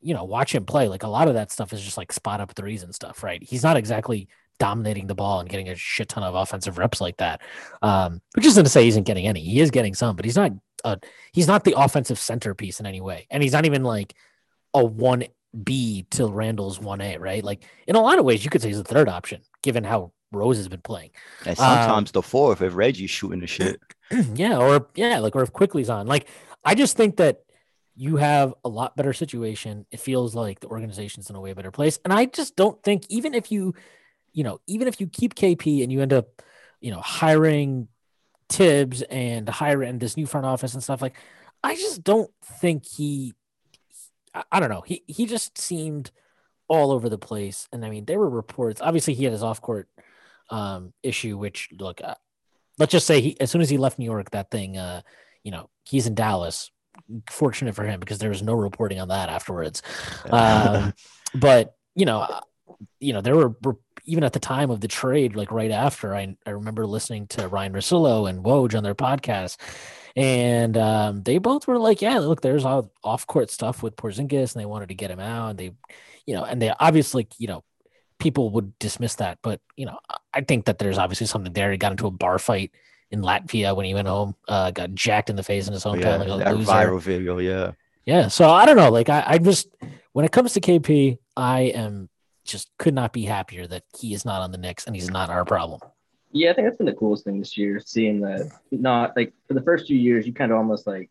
you 0.00 0.14
know, 0.14 0.24
watch 0.24 0.54
him 0.54 0.64
play. 0.64 0.88
Like 0.88 1.02
a 1.02 1.08
lot 1.08 1.28
of 1.28 1.34
that 1.34 1.50
stuff 1.50 1.72
is 1.72 1.82
just 1.82 1.96
like 1.96 2.12
spot 2.12 2.40
up 2.40 2.52
threes 2.52 2.82
and 2.82 2.94
stuff, 2.94 3.22
right? 3.22 3.42
He's 3.42 3.62
not 3.62 3.76
exactly 3.76 4.28
dominating 4.58 5.06
the 5.06 5.14
ball 5.14 5.40
and 5.40 5.48
getting 5.48 5.68
a 5.68 5.74
shit 5.74 6.08
ton 6.08 6.22
of 6.22 6.34
offensive 6.34 6.78
reps 6.78 7.00
like 7.00 7.16
that. 7.18 7.40
Um, 7.82 8.20
which 8.34 8.46
isn't 8.46 8.64
to 8.64 8.70
say 8.70 8.82
he 8.82 8.88
isn't 8.88 9.04
getting 9.04 9.26
any. 9.26 9.40
He 9.40 9.60
is 9.60 9.70
getting 9.70 9.94
some, 9.94 10.16
but 10.16 10.24
he's 10.24 10.36
not 10.36 10.52
uh 10.84 10.96
he's 11.32 11.46
not 11.46 11.64
the 11.64 11.74
offensive 11.76 12.18
centerpiece 12.18 12.80
in 12.80 12.86
any 12.86 13.00
way. 13.00 13.26
And 13.30 13.42
he's 13.42 13.52
not 13.52 13.66
even 13.66 13.82
like 13.82 14.14
a 14.72 14.84
one 14.84 15.24
B 15.64 16.06
till 16.10 16.32
Randle's 16.32 16.78
1A, 16.78 17.18
right? 17.18 17.42
Like 17.42 17.64
in 17.86 17.96
a 17.96 18.00
lot 18.00 18.18
of 18.18 18.24
ways, 18.24 18.44
you 18.44 18.50
could 18.50 18.62
say 18.62 18.68
he's 18.68 18.78
the 18.78 18.84
third 18.84 19.08
option, 19.08 19.42
given 19.62 19.84
how 19.84 20.12
Rose 20.32 20.56
has 20.56 20.68
been 20.68 20.80
playing. 20.80 21.10
And 21.44 21.56
sometimes 21.56 22.10
um, 22.10 22.12
the 22.12 22.22
fourth 22.22 22.62
if 22.62 22.74
Reggie's 22.74 23.10
shooting 23.10 23.40
the 23.40 23.46
shit. 23.46 23.80
Yeah, 24.34 24.58
or 24.58 24.88
yeah, 24.96 25.20
like 25.20 25.36
or 25.36 25.42
if 25.42 25.52
Quickley's 25.52 25.88
on. 25.88 26.08
Like 26.08 26.26
I 26.64 26.74
just 26.74 26.96
think 26.96 27.18
that 27.18 27.42
you 27.94 28.16
have 28.16 28.54
a 28.64 28.68
lot 28.68 28.96
better 28.96 29.12
situation. 29.12 29.86
It 29.92 30.00
feels 30.00 30.34
like 30.34 30.58
the 30.58 30.66
organization's 30.66 31.30
in 31.30 31.36
a 31.36 31.40
way 31.40 31.52
better 31.52 31.70
place. 31.70 32.00
And 32.04 32.12
I 32.12 32.24
just 32.24 32.56
don't 32.56 32.82
think 32.82 33.04
even 33.08 33.34
if 33.34 33.52
you, 33.52 33.74
you 34.32 34.42
know, 34.42 34.60
even 34.66 34.88
if 34.88 35.00
you 35.00 35.06
keep 35.06 35.34
KP 35.34 35.82
and 35.82 35.92
you 35.92 36.00
end 36.00 36.12
up, 36.12 36.42
you 36.80 36.90
know, 36.90 37.00
hiring 37.00 37.86
Thibs 38.48 39.02
and 39.02 39.48
hiring 39.48 39.98
this 39.98 40.16
new 40.16 40.26
front 40.26 40.46
office 40.46 40.74
and 40.74 40.82
stuff 40.82 41.02
like, 41.02 41.14
I 41.62 41.76
just 41.76 42.02
don't 42.02 42.30
think 42.42 42.86
he. 42.86 43.34
I, 44.34 44.42
I 44.50 44.60
don't 44.60 44.70
know. 44.70 44.80
He 44.80 45.04
he 45.06 45.26
just 45.26 45.56
seemed 45.56 46.10
all 46.68 46.92
over 46.92 47.08
the 47.08 47.18
place. 47.18 47.68
And 47.72 47.84
I 47.84 47.90
mean, 47.90 48.06
there 48.06 48.18
were 48.18 48.30
reports. 48.30 48.80
Obviously, 48.80 49.14
he 49.14 49.24
had 49.24 49.32
his 49.32 49.42
off 49.42 49.60
court 49.60 49.88
um, 50.50 50.92
issue, 51.02 51.38
which 51.38 51.68
look, 51.78 52.00
uh, 52.02 52.14
let's 52.78 52.92
just 52.92 53.06
say 53.06 53.20
he 53.20 53.40
as 53.40 53.50
soon 53.50 53.60
as 53.60 53.70
he 53.70 53.78
left 53.78 53.98
New 53.98 54.04
York, 54.04 54.30
that 54.30 54.50
thing, 54.50 54.76
uh, 54.76 55.02
you 55.44 55.50
know, 55.50 55.68
he's 55.84 56.06
in 56.06 56.14
Dallas. 56.14 56.70
Fortunate 57.30 57.74
for 57.74 57.84
him 57.84 58.00
because 58.00 58.18
there 58.18 58.30
was 58.30 58.42
no 58.42 58.52
reporting 58.54 59.00
on 59.00 59.08
that 59.08 59.28
afterwards. 59.28 59.82
Um, 60.30 60.92
but 61.34 61.74
you 61.94 62.04
know, 62.04 62.20
uh, 62.20 62.40
you 62.98 63.12
know, 63.12 63.20
there 63.20 63.36
were 63.36 63.54
even 64.04 64.24
at 64.24 64.32
the 64.32 64.40
time 64.40 64.70
of 64.70 64.80
the 64.80 64.88
trade, 64.88 65.36
like 65.36 65.52
right 65.52 65.70
after, 65.70 66.14
I, 66.14 66.36
I 66.46 66.50
remember 66.50 66.86
listening 66.86 67.26
to 67.28 67.48
Ryan 67.48 67.72
Russillo 67.72 68.28
and 68.28 68.44
Woj 68.44 68.76
on 68.76 68.82
their 68.82 68.94
podcast, 68.94 69.56
and 70.16 70.76
um, 70.76 71.22
they 71.22 71.38
both 71.38 71.66
were 71.66 71.78
like, 71.78 72.02
"Yeah, 72.02 72.18
look, 72.18 72.40
there's 72.40 72.64
all 72.64 72.90
off 73.04 73.26
court 73.26 73.50
stuff 73.50 73.82
with 73.82 73.96
Porzingis, 73.96 74.54
and 74.54 74.60
they 74.60 74.66
wanted 74.66 74.88
to 74.88 74.94
get 74.94 75.10
him 75.10 75.20
out. 75.20 75.50
And 75.50 75.58
they, 75.58 75.72
you 76.26 76.34
know, 76.34 76.44
and 76.44 76.60
they 76.60 76.72
obviously, 76.80 77.28
you 77.38 77.48
know, 77.48 77.64
people 78.20 78.50
would 78.50 78.78
dismiss 78.78 79.16
that, 79.16 79.38
but 79.42 79.60
you 79.76 79.86
know, 79.86 79.98
I 80.32 80.42
think 80.42 80.66
that 80.66 80.78
there's 80.78 80.98
obviously 80.98 81.26
something 81.26 81.52
there. 81.52 81.72
He 81.72 81.78
got 81.78 81.92
into 81.92 82.06
a 82.06 82.10
bar 82.10 82.38
fight 82.38 82.70
in 83.10 83.22
Latvia 83.22 83.74
when 83.74 83.86
he 83.86 83.94
went 83.94 84.06
home, 84.06 84.36
uh, 84.46 84.70
got 84.70 84.94
jacked 84.94 85.30
in 85.30 85.36
the 85.36 85.42
face 85.42 85.66
in 85.66 85.72
his 85.72 85.82
hometown. 85.82 86.24
Yeah, 86.24 86.34
like 86.34 86.44
that 86.44 86.56
loser. 86.56 86.70
viral 86.70 87.00
video, 87.00 87.38
yeah, 87.38 87.72
yeah. 88.04 88.28
So 88.28 88.50
I 88.50 88.66
don't 88.66 88.76
know. 88.76 88.90
Like 88.90 89.08
I, 89.08 89.24
I 89.26 89.38
just 89.38 89.68
when 90.12 90.24
it 90.24 90.32
comes 90.32 90.52
to 90.52 90.60
KP, 90.60 91.18
I 91.36 91.62
am 91.62 92.08
just 92.44 92.70
could 92.78 92.94
not 92.94 93.12
be 93.12 93.24
happier 93.24 93.66
that 93.66 93.82
he 93.98 94.14
is 94.14 94.24
not 94.24 94.42
on 94.42 94.52
the 94.52 94.58
Knicks 94.58 94.86
and 94.86 94.94
he's 94.94 95.10
not 95.10 95.30
our 95.30 95.44
problem. 95.44 95.80
Yeah, 96.32 96.50
I 96.50 96.54
think 96.54 96.66
that's 96.66 96.76
been 96.76 96.86
the 96.86 96.92
coolest 96.92 97.24
thing 97.24 97.40
this 97.40 97.56
year, 97.56 97.80
seeing 97.84 98.20
that 98.20 98.50
not 98.70 99.16
like 99.16 99.32
for 99.48 99.54
the 99.54 99.62
first 99.62 99.86
few 99.86 99.98
years, 99.98 100.26
you 100.26 100.32
kind 100.32 100.52
of 100.52 100.58
almost 100.58 100.86
like 100.86 101.10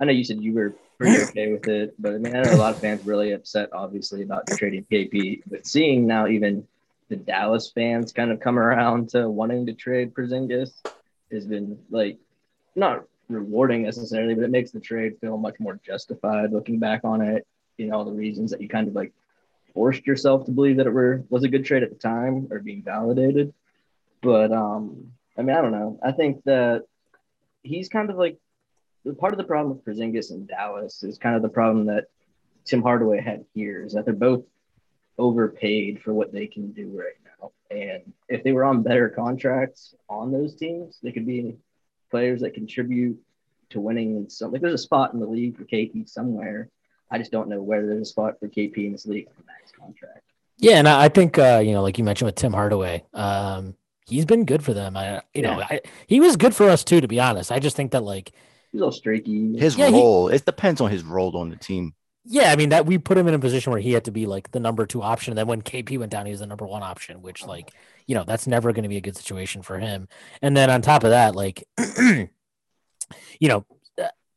I 0.00 0.04
know 0.04 0.12
you 0.12 0.24
said 0.24 0.40
you 0.40 0.54
were 0.54 0.74
pretty 0.98 1.22
okay 1.22 1.52
with 1.52 1.68
it, 1.68 1.94
but 1.98 2.14
I 2.14 2.18
mean, 2.18 2.34
I 2.34 2.42
know 2.42 2.54
a 2.54 2.56
lot 2.56 2.74
of 2.74 2.80
fans 2.80 3.06
really 3.06 3.32
upset, 3.32 3.70
obviously, 3.72 4.22
about 4.22 4.46
trading 4.48 4.84
KP. 4.90 5.42
But 5.46 5.66
seeing 5.66 6.06
now 6.06 6.26
even 6.26 6.66
the 7.08 7.16
Dallas 7.16 7.70
fans 7.70 8.12
kind 8.12 8.30
of 8.30 8.40
come 8.40 8.58
around 8.58 9.10
to 9.10 9.28
wanting 9.28 9.66
to 9.66 9.72
trade 9.72 10.12
Porzingis 10.12 10.72
has 11.30 11.46
been 11.46 11.78
like 11.90 12.18
not 12.74 13.04
rewarding 13.28 13.82
necessarily, 13.82 14.34
but 14.34 14.44
it 14.44 14.50
makes 14.50 14.72
the 14.72 14.80
trade 14.80 15.18
feel 15.20 15.36
much 15.36 15.60
more 15.60 15.78
justified 15.86 16.52
looking 16.52 16.78
back 16.78 17.02
on 17.04 17.22
it. 17.22 17.46
You 17.76 17.86
know, 17.86 18.04
the 18.04 18.12
reasons 18.12 18.50
that 18.50 18.60
you 18.60 18.68
kind 18.68 18.88
of 18.88 18.94
like 18.94 19.12
forced 19.74 20.06
yourself 20.06 20.46
to 20.46 20.50
believe 20.50 20.78
that 20.78 20.86
it 20.86 20.92
were 20.92 21.22
was 21.30 21.44
a 21.44 21.48
good 21.48 21.64
trade 21.64 21.84
at 21.84 21.90
the 21.90 21.96
time 21.96 22.48
are 22.50 22.58
being 22.58 22.82
validated. 22.82 23.54
But 24.20 24.50
um, 24.50 25.12
I 25.36 25.42
mean, 25.42 25.56
I 25.56 25.62
don't 25.62 25.72
know. 25.72 26.00
I 26.02 26.10
think 26.10 26.42
that 26.44 26.86
he's 27.62 27.88
kind 27.88 28.10
of 28.10 28.16
like 28.16 28.38
part 29.14 29.32
of 29.32 29.38
the 29.38 29.44
problem 29.44 29.76
with 29.76 29.84
Porzingis 29.84 30.30
in 30.30 30.46
Dallas 30.46 31.02
is 31.02 31.18
kind 31.18 31.36
of 31.36 31.42
the 31.42 31.48
problem 31.48 31.86
that 31.86 32.06
Tim 32.64 32.82
Hardaway 32.82 33.20
had 33.20 33.44
here 33.54 33.84
is 33.84 33.94
that 33.94 34.04
they're 34.04 34.14
both 34.14 34.44
overpaid 35.18 36.00
for 36.02 36.12
what 36.14 36.32
they 36.32 36.46
can 36.46 36.72
do 36.72 36.88
right 36.96 37.14
now. 37.24 37.50
And 37.70 38.12
if 38.28 38.44
they 38.44 38.52
were 38.52 38.64
on 38.64 38.82
better 38.82 39.08
contracts 39.08 39.94
on 40.08 40.30
those 40.30 40.54
teams, 40.54 40.98
they 41.02 41.12
could 41.12 41.26
be 41.26 41.56
players 42.10 42.40
that 42.40 42.54
contribute 42.54 43.18
to 43.70 43.80
winning. 43.80 44.28
Some 44.28 44.52
like 44.52 44.60
there's 44.60 44.74
a 44.74 44.78
spot 44.78 45.12
in 45.12 45.20
the 45.20 45.26
league 45.26 45.56
for 45.56 45.64
KP 45.64 46.08
somewhere. 46.08 46.68
I 47.10 47.18
just 47.18 47.32
don't 47.32 47.48
know 47.48 47.62
where 47.62 47.86
there's 47.86 48.02
a 48.02 48.10
spot 48.10 48.38
for 48.38 48.48
KP 48.48 48.86
in 48.86 48.92
this 48.92 49.06
league 49.06 49.28
for 49.34 49.42
max 49.46 49.72
contract. 49.72 50.24
Yeah, 50.58 50.78
and 50.78 50.88
I 50.88 51.08
think 51.08 51.38
uh, 51.38 51.62
you 51.64 51.72
know, 51.72 51.82
like 51.82 51.98
you 51.98 52.04
mentioned 52.04 52.26
with 52.26 52.34
Tim 52.34 52.52
Hardaway, 52.52 53.04
um, 53.14 53.76
he's 54.06 54.24
been 54.24 54.44
good 54.44 54.64
for 54.64 54.74
them. 54.74 54.96
I, 54.96 55.16
you 55.34 55.42
yeah. 55.42 55.56
know, 55.56 55.62
I, 55.62 55.80
he 56.06 56.20
was 56.20 56.36
good 56.36 56.54
for 56.54 56.68
us 56.68 56.84
too, 56.84 57.00
to 57.00 57.08
be 57.08 57.20
honest. 57.20 57.52
I 57.52 57.60
just 57.60 57.76
think 57.76 57.92
that 57.92 58.02
like 58.02 58.32
he's 58.72 58.80
a 58.80 58.84
little 58.84 58.92
streaky. 58.92 59.58
His 59.58 59.76
yeah, 59.76 59.90
role, 59.90 60.28
he, 60.28 60.36
it 60.36 60.44
depends 60.44 60.80
on 60.80 60.90
his 60.90 61.02
role 61.02 61.36
on 61.36 61.50
the 61.50 61.56
team. 61.56 61.94
Yeah, 62.24 62.52
I 62.52 62.56
mean 62.56 62.68
that 62.70 62.84
we 62.84 62.98
put 62.98 63.16
him 63.16 63.26
in 63.26 63.34
a 63.34 63.38
position 63.38 63.72
where 63.72 63.80
he 63.80 63.92
had 63.92 64.04
to 64.04 64.10
be 64.10 64.26
like 64.26 64.50
the 64.50 64.60
number 64.60 64.84
two 64.84 65.02
option. 65.02 65.32
And 65.32 65.38
then 65.38 65.46
when 65.46 65.62
KP 65.62 65.98
went 65.98 66.12
down, 66.12 66.26
he 66.26 66.32
was 66.32 66.40
the 66.40 66.46
number 66.46 66.66
one 66.66 66.82
option, 66.82 67.22
which 67.22 67.46
like, 67.46 67.72
you 68.06 68.14
know, 68.14 68.24
that's 68.24 68.46
never 68.46 68.72
going 68.72 68.82
to 68.82 68.88
be 68.88 68.98
a 68.98 69.00
good 69.00 69.16
situation 69.16 69.62
for 69.62 69.78
him. 69.78 70.08
And 70.42 70.56
then 70.56 70.68
on 70.68 70.82
top 70.82 71.04
of 71.04 71.10
that, 71.10 71.34
like, 71.34 71.64
you 71.98 72.28
know, 73.42 73.64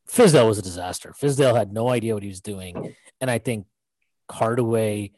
Fizdale 0.09 0.47
was 0.47 0.57
a 0.57 0.61
disaster. 0.61 1.13
Fizdale 1.19 1.55
had 1.55 1.71
no 1.71 1.89
idea 1.89 2.13
what 2.13 2.23
he 2.23 2.29
was 2.29 2.41
doing. 2.41 2.95
And 3.19 3.31
I 3.31 3.37
think 3.37 3.65
Hardaway, 4.29 5.11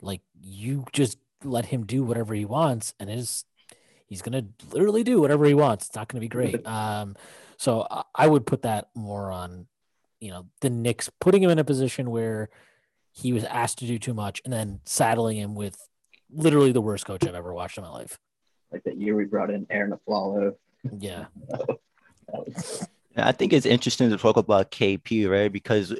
like, 0.00 0.20
you 0.40 0.84
just 0.92 1.18
let 1.44 1.66
him 1.66 1.86
do 1.86 2.02
whatever 2.02 2.34
he 2.34 2.44
wants, 2.44 2.94
and 2.98 3.08
his 3.08 3.44
he's 4.06 4.22
gonna 4.22 4.44
literally 4.70 5.04
do 5.04 5.20
whatever 5.20 5.44
he 5.44 5.54
wants. 5.54 5.86
It's 5.86 5.96
not 5.96 6.08
gonna 6.08 6.20
be 6.20 6.28
great. 6.28 6.66
Um, 6.66 7.16
so 7.58 7.86
I 8.14 8.26
would 8.26 8.46
put 8.46 8.62
that 8.62 8.88
more 8.94 9.30
on, 9.30 9.66
you 10.20 10.30
know, 10.30 10.46
the 10.60 10.70
Knicks 10.70 11.10
putting 11.20 11.42
him 11.42 11.50
in 11.50 11.58
a 11.58 11.64
position 11.64 12.10
where 12.10 12.50
he 13.12 13.32
was 13.32 13.44
asked 13.44 13.78
to 13.78 13.86
do 13.86 13.98
too 13.98 14.14
much 14.14 14.42
and 14.44 14.52
then 14.52 14.80
saddling 14.84 15.38
him 15.38 15.54
with 15.54 15.78
literally 16.30 16.72
the 16.72 16.80
worst 16.80 17.06
coach 17.06 17.26
I've 17.26 17.34
ever 17.34 17.54
watched 17.54 17.78
in 17.78 17.84
my 17.84 17.90
life. 17.90 18.18
Like 18.70 18.84
that 18.84 19.00
year 19.00 19.14
we 19.14 19.24
brought 19.24 19.50
in 19.50 19.66
Arron 19.70 19.92
Afflalo. 19.92 20.54
Yeah. 20.98 21.26
I 23.16 23.32
think 23.32 23.52
it's 23.52 23.64
interesting 23.64 24.10
to 24.10 24.18
talk 24.18 24.36
about 24.36 24.70
KP, 24.70 25.28
right? 25.30 25.50
Because 25.50 25.94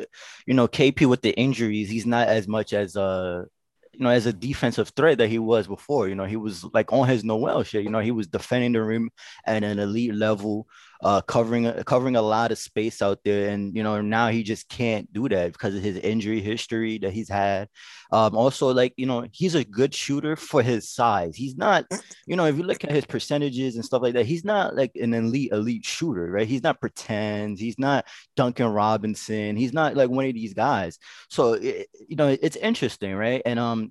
you 0.46 0.54
know, 0.54 0.68
KP 0.68 1.06
with 1.06 1.22
the 1.22 1.30
injuries, 1.30 1.88
he's 1.88 2.04
not 2.04 2.28
as 2.28 2.46
much 2.46 2.72
as 2.72 2.96
a 2.96 3.46
you 3.94 4.04
know, 4.04 4.10
as 4.10 4.26
a 4.26 4.32
defensive 4.32 4.90
threat 4.90 5.18
that 5.18 5.28
he 5.28 5.38
was 5.38 5.66
before. 5.66 6.08
You 6.08 6.14
know, 6.14 6.26
he 6.26 6.36
was 6.36 6.64
like 6.74 6.92
on 6.92 7.08
his 7.08 7.24
Noel 7.24 7.62
shit. 7.62 7.84
You 7.84 7.90
know, 7.90 8.00
he 8.00 8.10
was 8.10 8.26
defending 8.26 8.72
the 8.72 8.82
rim 8.82 9.10
at 9.46 9.64
an 9.64 9.78
elite 9.78 10.14
level 10.14 10.68
uh, 11.02 11.20
covering 11.22 11.70
covering 11.84 12.16
a 12.16 12.22
lot 12.22 12.52
of 12.52 12.58
space 12.58 13.02
out 13.02 13.18
there. 13.24 13.50
And 13.50 13.76
you 13.76 13.82
know, 13.82 14.00
now 14.00 14.28
he 14.28 14.42
just 14.42 14.68
can't 14.68 15.12
do 15.12 15.28
that 15.28 15.52
because 15.52 15.74
of 15.74 15.82
his 15.82 15.96
injury 15.98 16.40
history 16.40 16.98
that 16.98 17.12
he's 17.12 17.28
had. 17.28 17.68
Um, 18.12 18.36
also, 18.36 18.72
like 18.72 18.94
you 18.96 19.06
know, 19.06 19.26
he's 19.32 19.54
a 19.54 19.64
good 19.64 19.94
shooter 19.94 20.36
for 20.36 20.62
his 20.62 20.90
size. 20.90 21.36
He's 21.36 21.56
not, 21.56 21.86
you 22.26 22.36
know, 22.36 22.46
if 22.46 22.56
you 22.56 22.62
look 22.62 22.84
at 22.84 22.90
his 22.90 23.04
percentages 23.04 23.76
and 23.76 23.84
stuff 23.84 24.02
like 24.02 24.14
that, 24.14 24.26
he's 24.26 24.44
not 24.44 24.76
like 24.76 24.92
an 24.96 25.14
elite 25.14 25.52
elite 25.52 25.84
shooter, 25.84 26.30
right? 26.30 26.46
He's 26.46 26.62
not 26.62 26.80
pretend. 26.80 27.58
He's 27.58 27.78
not 27.78 28.06
Duncan 28.36 28.68
Robinson. 28.68 29.56
He's 29.56 29.72
not 29.72 29.96
like 29.96 30.10
one 30.10 30.26
of 30.26 30.34
these 30.34 30.54
guys. 30.54 30.98
So 31.28 31.54
it, 31.54 31.88
you 32.08 32.16
know, 32.16 32.28
it's 32.28 32.56
interesting, 32.56 33.14
right? 33.14 33.42
And 33.44 33.58
um, 33.58 33.90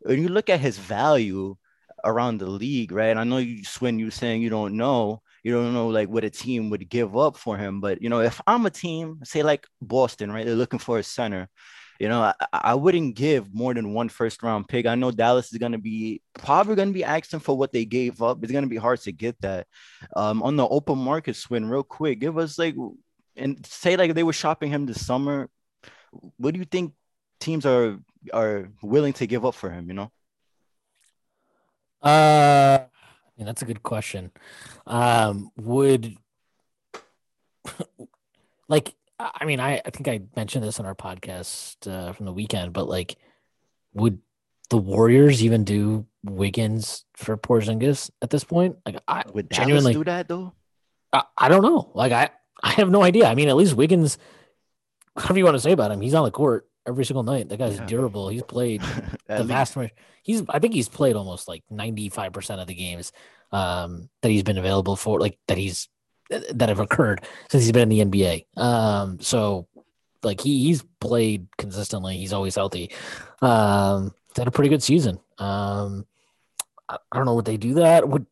when 0.00 0.22
you 0.22 0.28
look 0.28 0.50
at 0.50 0.60
his 0.60 0.78
value 0.78 1.56
around 2.04 2.38
the 2.38 2.46
league, 2.46 2.92
right? 2.92 3.16
I 3.16 3.24
know 3.24 3.38
you, 3.38 3.62
Shwin, 3.62 3.98
you 3.98 4.10
saying 4.10 4.42
you 4.42 4.50
don't 4.50 4.76
know 4.76 5.22
you 5.46 5.52
don't 5.52 5.74
know 5.74 5.86
like 5.86 6.08
what 6.08 6.24
a 6.24 6.30
team 6.30 6.70
would 6.70 6.88
give 6.88 7.16
up 7.16 7.36
for 7.36 7.56
him. 7.56 7.80
But 7.80 8.02
you 8.02 8.08
know, 8.08 8.18
if 8.18 8.40
I'm 8.48 8.66
a 8.66 8.70
team, 8.70 9.20
say 9.22 9.44
like 9.44 9.64
Boston, 9.80 10.32
right, 10.32 10.44
they're 10.44 10.56
looking 10.56 10.80
for 10.80 10.98
a 10.98 11.04
center. 11.04 11.48
You 12.00 12.08
know, 12.08 12.20
I, 12.20 12.34
I 12.52 12.74
wouldn't 12.74 13.14
give 13.14 13.54
more 13.54 13.72
than 13.72 13.94
one 13.94 14.08
first 14.08 14.42
round 14.42 14.66
pick. 14.66 14.86
I 14.86 14.96
know 14.96 15.12
Dallas 15.12 15.52
is 15.52 15.58
going 15.58 15.70
to 15.70 15.78
be 15.78 16.20
probably 16.34 16.74
going 16.74 16.88
to 16.88 16.92
be 16.92 17.04
asking 17.04 17.40
for 17.40 17.56
what 17.56 17.70
they 17.70 17.84
gave 17.84 18.22
up. 18.22 18.42
It's 18.42 18.50
going 18.50 18.64
to 18.64 18.68
be 18.68 18.76
hard 18.76 19.00
to 19.02 19.12
get 19.12 19.40
that. 19.42 19.68
Um, 20.16 20.42
on 20.42 20.56
the 20.56 20.66
open 20.66 20.98
market 20.98 21.36
Shwin, 21.36 21.70
real 21.70 21.84
quick, 21.84 22.18
give 22.18 22.38
us 22.38 22.58
like, 22.58 22.74
and 23.36 23.64
say 23.64 23.96
like 23.96 24.14
they 24.14 24.24
were 24.24 24.32
shopping 24.32 24.70
him 24.70 24.84
this 24.84 25.06
summer. 25.06 25.48
What 26.38 26.54
do 26.54 26.58
you 26.58 26.66
think 26.66 26.92
teams 27.38 27.64
are 27.64 28.00
are 28.34 28.72
willing 28.82 29.12
to 29.12 29.28
give 29.28 29.46
up 29.46 29.54
for 29.54 29.70
him? 29.70 29.86
You 29.86 29.94
know. 29.94 30.10
Uh, 32.02 32.86
yeah, 33.36 33.44
that's 33.44 33.62
a 33.62 33.66
good 33.66 33.82
question. 33.82 34.30
Um, 34.86 35.50
would 35.56 36.16
like 38.68 38.94
I 39.18 39.44
mean 39.44 39.60
I, 39.60 39.80
I 39.84 39.90
think 39.90 40.08
I 40.08 40.20
mentioned 40.34 40.64
this 40.64 40.80
on 40.80 40.86
our 40.86 40.94
podcast 40.94 41.86
uh, 41.90 42.12
from 42.12 42.26
the 42.26 42.32
weekend, 42.32 42.72
but 42.72 42.88
like 42.88 43.16
would 43.94 44.20
the 44.70 44.78
Warriors 44.78 45.44
even 45.44 45.64
do 45.64 46.06
Wiggins 46.24 47.04
for 47.14 47.36
Porzingis 47.36 48.10
at 48.22 48.30
this 48.30 48.44
point? 48.44 48.76
Like 48.84 48.96
I 49.06 49.24
would 49.32 49.50
genuinely 49.50 49.92
do 49.92 50.04
that 50.04 50.28
though. 50.28 50.52
I, 51.12 51.22
I 51.36 51.48
don't 51.48 51.62
know. 51.62 51.90
Like 51.94 52.12
I 52.12 52.30
I 52.62 52.70
have 52.72 52.90
no 52.90 53.02
idea. 53.02 53.26
I 53.26 53.34
mean, 53.34 53.48
at 53.48 53.56
least 53.56 53.74
Wiggins, 53.74 54.18
whatever 55.14 55.38
you 55.38 55.44
want 55.44 55.56
to 55.56 55.60
say 55.60 55.72
about 55.72 55.90
him, 55.90 56.00
he's 56.00 56.14
on 56.14 56.24
the 56.24 56.30
court 56.30 56.68
every 56.86 57.04
single 57.04 57.22
night. 57.22 57.48
That 57.48 57.58
guy's 57.58 57.76
yeah. 57.76 57.86
durable. 57.86 58.28
He's 58.28 58.42
played 58.42 58.82
the 59.26 59.44
vast 59.44 59.76
he's 60.22 60.42
I 60.48 60.58
think 60.58 60.74
he's 60.74 60.88
played 60.88 61.16
almost 61.16 61.48
like 61.48 61.62
95% 61.72 62.60
of 62.60 62.66
the 62.66 62.74
games 62.74 63.12
um, 63.52 64.08
that 64.22 64.30
he's 64.30 64.42
been 64.42 64.58
available 64.58 64.96
for 64.96 65.20
like 65.20 65.38
that 65.48 65.58
he's 65.58 65.88
that 66.28 66.68
have 66.68 66.80
occurred 66.80 67.24
since 67.50 67.62
he's 67.62 67.72
been 67.72 67.90
in 67.90 68.10
the 68.10 68.18
NBA. 68.18 68.60
Um, 68.60 69.20
so 69.20 69.68
like 70.22 70.40
he 70.40 70.64
he's 70.64 70.84
played 71.00 71.46
consistently. 71.56 72.16
He's 72.16 72.32
always 72.32 72.56
healthy. 72.56 72.90
Um, 73.40 74.12
had 74.36 74.48
a 74.48 74.50
pretty 74.50 74.68
good 74.68 74.82
season. 74.82 75.18
Um, 75.38 76.06
I, 76.88 76.98
I 77.10 77.16
don't 77.16 77.26
know 77.26 77.34
what 77.34 77.44
they 77.44 77.56
do 77.56 77.74
that 77.74 78.08
would 78.08 78.26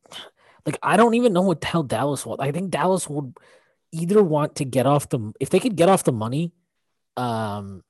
like. 0.67 0.79
I 0.83 0.97
don't 0.97 1.15
even 1.15 1.33
know 1.33 1.43
what 1.43 1.61
the 1.61 1.67
hell 1.67 1.83
Dallas 1.83 2.27
want. 2.27 2.41
I 2.41 2.53
think 2.53 2.71
Dallas 2.71 3.09
would 3.09 3.35
either 3.93 4.23
want 4.23 4.57
to 4.57 4.65
get 4.65 4.87
off 4.87 5.09
the 5.09 5.33
if 5.41 5.51
they 5.51 5.61
could 5.61 5.77
get 5.77 5.89
off 5.89 6.05
the 6.05 6.13
money, 6.13 6.53
um, 7.17 7.83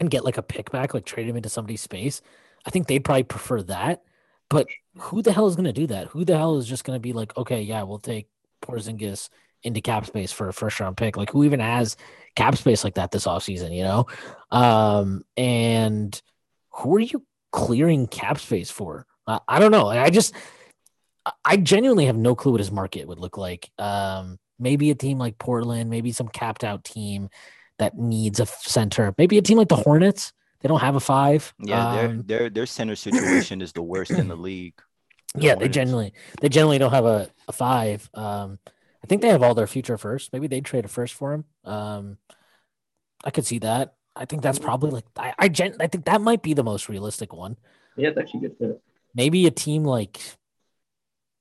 and 0.00 0.10
get 0.10 0.24
like 0.24 0.38
a 0.38 0.42
pick 0.42 0.70
back, 0.70 0.94
like 0.94 1.04
trade 1.04 1.28
him 1.28 1.36
into 1.36 1.48
somebody's 1.48 1.80
space. 1.80 2.22
I 2.66 2.70
think 2.70 2.86
they'd 2.86 3.04
probably 3.04 3.24
prefer 3.24 3.62
that. 3.62 4.02
But 4.50 4.66
who 4.96 5.22
the 5.22 5.32
hell 5.32 5.46
is 5.46 5.56
going 5.56 5.66
to 5.66 5.72
do 5.72 5.86
that? 5.88 6.08
Who 6.08 6.24
the 6.24 6.36
hell 6.36 6.56
is 6.56 6.66
just 6.66 6.84
going 6.84 6.96
to 6.96 7.00
be 7.00 7.12
like, 7.12 7.36
okay, 7.36 7.60
yeah, 7.60 7.82
we'll 7.82 7.98
take 7.98 8.28
Porzingis 8.62 9.28
into 9.62 9.80
cap 9.80 10.06
space 10.06 10.32
for 10.32 10.48
a 10.48 10.52
first 10.52 10.80
round 10.80 10.96
pick? 10.96 11.16
Like, 11.16 11.30
who 11.30 11.44
even 11.44 11.60
has 11.60 11.96
cap 12.34 12.56
space 12.56 12.84
like 12.84 12.94
that 12.94 13.10
this 13.10 13.26
offseason, 13.26 13.76
you 13.76 13.82
know? 13.82 14.06
Um, 14.50 15.22
and 15.36 16.20
who 16.70 16.96
are 16.96 17.00
you 17.00 17.24
clearing 17.52 18.06
cap 18.06 18.38
space 18.38 18.70
for? 18.70 19.06
Uh, 19.26 19.40
I 19.46 19.58
don't 19.58 19.72
know. 19.72 19.88
I 19.88 20.10
just, 20.10 20.34
I 21.44 21.58
genuinely 21.58 22.06
have 22.06 22.16
no 22.16 22.34
clue 22.34 22.52
what 22.52 22.60
his 22.60 22.72
market 22.72 23.06
would 23.06 23.18
look 23.18 23.36
like. 23.36 23.70
Um, 23.78 24.38
maybe 24.58 24.90
a 24.90 24.94
team 24.94 25.18
like 25.18 25.38
Portland, 25.38 25.90
maybe 25.90 26.12
some 26.12 26.28
capped 26.28 26.64
out 26.64 26.84
team 26.84 27.28
that 27.78 27.98
needs 27.98 28.40
a 28.40 28.46
center, 28.46 29.14
maybe 29.18 29.38
a 29.38 29.42
team 29.42 29.58
like 29.58 29.68
the 29.68 29.76
Hornets 29.76 30.32
they 30.60 30.68
don't 30.68 30.80
have 30.80 30.96
a 30.96 31.00
five. 31.00 31.54
Yeah, 31.60 31.94
their 31.94 32.08
um, 32.08 32.22
their 32.26 32.50
their 32.50 32.66
center 32.66 32.96
situation 32.96 33.62
is 33.62 33.72
the 33.72 33.82
worst 33.82 34.10
in 34.10 34.28
the 34.28 34.36
league. 34.48 34.74
The 35.34 35.42
yeah, 35.42 35.50
Hornets. 35.54 35.62
they 35.62 35.80
generally 35.80 36.12
they 36.40 36.48
generally 36.48 36.78
don't 36.78 36.92
have 36.92 37.04
a, 37.04 37.30
a 37.46 37.52
five. 37.52 38.08
Um, 38.14 38.58
I 39.02 39.06
think 39.06 39.22
they 39.22 39.28
have 39.28 39.42
all 39.42 39.54
their 39.54 39.66
future 39.68 39.96
first. 39.96 40.32
Maybe 40.32 40.48
they 40.48 40.60
trade 40.60 40.84
a 40.84 40.88
first 40.88 41.14
for 41.14 41.32
him. 41.32 41.44
Um, 41.64 42.18
I 43.24 43.30
could 43.30 43.46
see 43.46 43.60
that. 43.60 43.94
I 44.16 44.24
think 44.24 44.42
that's 44.42 44.58
probably 44.58 44.90
like 44.90 45.04
I 45.16 45.32
I, 45.38 45.48
gen, 45.48 45.76
I 45.78 45.86
think 45.86 46.06
that 46.06 46.20
might 46.20 46.42
be 46.42 46.54
the 46.54 46.64
most 46.64 46.88
realistic 46.88 47.32
one. 47.32 47.56
Yeah, 47.96 48.10
that's 48.10 48.26
actually 48.26 48.40
good 48.40 48.56
fit. 48.58 48.82
Maybe 49.14 49.46
a 49.46 49.52
team 49.52 49.84
like 49.84 50.20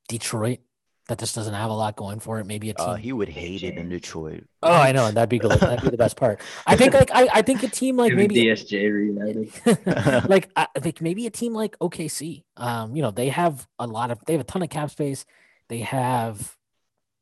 Detroit 0.07 0.59
that 1.07 1.19
just 1.19 1.35
doesn't 1.35 1.53
have 1.53 1.69
a 1.69 1.73
lot 1.73 1.95
going 1.95 2.19
for 2.19 2.39
it. 2.39 2.45
Maybe 2.45 2.69
a 2.69 2.73
uh, 2.73 2.85
team. 2.85 2.89
Uh, 2.89 2.95
he 2.95 3.13
would 3.13 3.29
hate 3.29 3.63
it 3.63 3.77
in 3.77 3.89
Detroit. 3.89 4.43
Oh, 4.61 4.73
I 4.73 4.91
know, 4.91 5.05
and 5.05 5.15
that'd 5.15 5.29
be 5.29 5.39
good. 5.39 5.59
That'd 5.59 5.83
be 5.83 5.89
the 5.89 5.97
best 5.97 6.17
part. 6.17 6.41
I 6.65 6.75
think 6.75 6.93
like 6.93 7.09
I, 7.13 7.29
I 7.33 7.41
think 7.41 7.63
a 7.63 7.69
team 7.69 7.95
like 7.95 8.13
maybe 8.13 8.35
DSJ 8.35 8.91
reunited. 8.91 10.25
like 10.29 10.49
I 10.55 10.67
think 10.79 11.01
maybe 11.01 11.25
a 11.25 11.29
team 11.29 11.53
like 11.53 11.79
OKC. 11.79 12.43
Um, 12.57 12.95
you 12.95 13.01
know, 13.01 13.11
they 13.11 13.29
have 13.29 13.67
a 13.79 13.87
lot 13.87 14.11
of 14.11 14.19
they 14.25 14.33
have 14.33 14.41
a 14.41 14.45
ton 14.45 14.63
of 14.63 14.69
cap 14.69 14.91
space. 14.91 15.25
They 15.69 15.79
have 15.79 16.55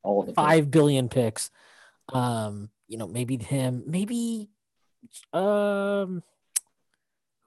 all 0.04 0.24
the 0.24 0.34
five 0.34 0.72
billion 0.72 1.10
picks. 1.10 1.52
Um, 2.12 2.70
you 2.88 2.98
know, 2.98 3.08
maybe 3.08 3.38
him, 3.38 3.84
maybe 3.86 4.50
um 5.34 6.24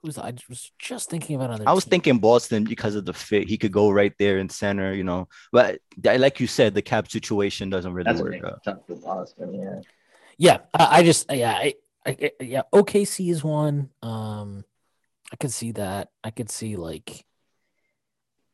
Who's 0.01 0.17
I 0.17 0.33
was 0.47 0.71
just 0.79 1.09
thinking 1.09 1.35
about 1.35 1.49
other. 1.49 1.67
I 1.67 1.73
was 1.73 1.83
thinking 1.83 2.19
Boston 2.19 2.63
because 2.63 2.95
of 2.95 3.05
the 3.05 3.13
fit. 3.13 3.49
He 3.49 3.57
could 3.57 3.73
go 3.73 3.91
right 3.91 4.13
there 4.17 4.37
in 4.37 4.47
center, 4.47 4.93
you 4.93 5.03
know. 5.03 5.27
But 5.51 5.79
like 6.03 6.39
you 6.39 6.47
said, 6.47 6.73
the 6.73 6.81
cap 6.81 7.11
situation 7.11 7.69
doesn't 7.69 7.91
really 7.91 8.05
That's 8.05 8.21
work 8.21 8.43
out. 8.43 8.63
Tough 8.63 8.87
for 8.87 8.95
Boston, 8.95 9.53
yeah. 9.53 9.81
Yeah, 10.37 10.57
I, 10.73 10.99
I 10.99 11.03
just 11.03 11.29
yeah, 11.31 11.51
I, 11.51 11.73
I, 12.05 12.31
yeah. 12.39 12.61
OKC 12.73 13.29
is 13.29 13.43
one. 13.43 13.89
Um, 14.01 14.63
I 15.33 15.35
could 15.35 15.51
see 15.51 15.73
that. 15.73 16.09
I 16.23 16.31
could 16.31 16.49
see 16.49 16.77
like 16.77 17.25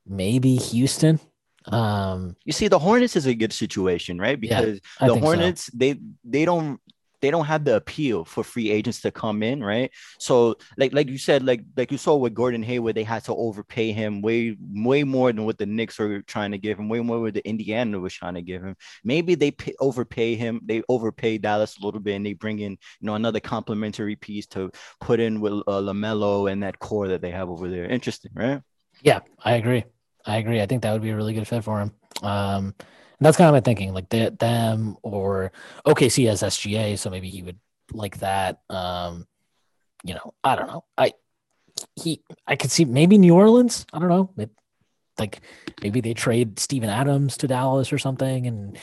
maybe 0.06 0.56
Houston. 0.56 1.20
Um, 1.66 2.36
you 2.43 2.54
see, 2.54 2.68
the 2.68 2.80
Hornets 2.80 3.16
is 3.16 3.28
a 3.28 3.36
good 3.36 3.54
situation, 3.54 4.20
right? 4.20 4.39
Because 4.39 4.80
yeah, 5.00 5.08
the 5.08 5.16
Hornets, 5.16 5.66
so. 5.66 5.72
they 5.76 6.00
they 6.24 6.46
don't 6.46 6.80
they 7.26 7.32
don't 7.32 7.46
have 7.46 7.66
the 7.66 7.76
appeal 7.76 8.24
for 8.24 8.44
free 8.44 8.70
agents 8.70 9.02
to 9.02 9.10
come 9.10 9.42
in, 9.42 9.64
right? 9.64 9.90
So 10.20 10.58
like 10.78 10.94
like 10.94 11.10
you 11.10 11.18
said, 11.18 11.44
like 11.44 11.64
like 11.76 11.92
you 11.92 11.98
saw 11.98 12.16
with 12.16 12.36
Gordon 12.36 12.62
Hayward, 12.62 12.94
they 12.94 13.04
had 13.04 13.24
to 13.24 13.34
overpay 13.34 13.94
him 13.94 14.22
way 14.22 14.56
way 14.62 15.04
more 15.04 15.34
than 15.34 15.44
what 15.44 15.58
the 15.58 15.66
Knicks 15.66 15.98
were 15.98 16.22
trying 16.22 16.52
to 16.52 16.60
give 16.60 16.78
him, 16.78 16.88
way 16.88 17.00
more 17.00 17.16
than 17.16 17.24
what 17.24 17.34
the 17.34 17.50
Indiana 17.50 18.00
was 18.00 18.14
trying 18.14 18.36
to 18.36 18.44
give 18.44 18.64
him. 18.64 18.76
Maybe 19.04 19.34
they 19.34 19.50
pay, 19.50 19.74
overpay 19.80 20.36
him, 20.36 20.62
they 20.64 20.84
overpay 20.88 21.40
Dallas 21.40 21.80
a 21.82 21.84
little 21.84 22.00
bit, 22.00 22.14
and 22.14 22.24
they 22.24 22.34
bring 22.34 22.60
in 22.60 22.74
you 22.74 23.08
know 23.08 23.16
another 23.16 23.40
complementary 23.40 24.16
piece 24.16 24.46
to 24.48 24.70
put 25.02 25.20
in 25.20 25.42
with 25.42 25.54
uh, 25.54 25.82
Lamelo 25.82 26.52
and 26.52 26.62
that 26.62 26.78
core 26.78 27.08
that 27.08 27.22
they 27.22 27.32
have 27.32 27.50
over 27.50 27.70
there. 27.70 27.86
Interesting, 27.86 28.34
right? 28.36 28.62
Yeah, 29.02 29.22
I 29.44 29.54
agree. 29.54 29.84
I 30.28 30.38
agree. 30.38 30.62
I 30.62 30.68
think 30.68 30.84
that 30.84 30.94
would 30.94 31.02
be 31.02 31.10
a 31.10 31.16
really 31.16 31.34
good 31.34 31.48
fit 31.48 31.64
for 31.64 31.80
him. 31.82 31.92
Um, 32.22 32.76
and 33.20 33.26
that's 33.26 33.38
kind 33.38 33.47
of 33.47 33.53
my 33.53 33.61
thinking, 33.61 33.93
like 33.93 34.09
they, 34.09 34.30
them 34.30 34.97
or 35.01 35.51
OKC 35.86 36.28
has 36.28 36.41
SGA, 36.41 36.97
so 36.97 37.09
maybe 37.09 37.30
he 37.30 37.43
would 37.43 37.59
like 37.93 38.20
that. 38.20 38.59
Um, 38.70 39.28
you 40.03 40.13
know, 40.13 40.34
I 40.43 40.55
don't 40.55 40.68
know. 40.68 40.84
I 40.97 41.13
he 41.95 42.22
I 42.47 42.55
could 42.55 42.72
see 42.72 42.86
maybe 42.86 43.18
New 43.18 43.34
Orleans. 43.34 43.86
I 43.93 43.99
don't 43.99 44.09
know. 44.09 44.32
It, 44.38 44.51
like 45.18 45.41
maybe 45.82 46.01
they 46.01 46.13
trade 46.13 46.59
Steven 46.59 46.89
Adams 46.89 47.38
to 47.38 47.47
Dallas 47.47 47.93
or 47.93 47.97
something, 47.97 48.47
and 48.47 48.78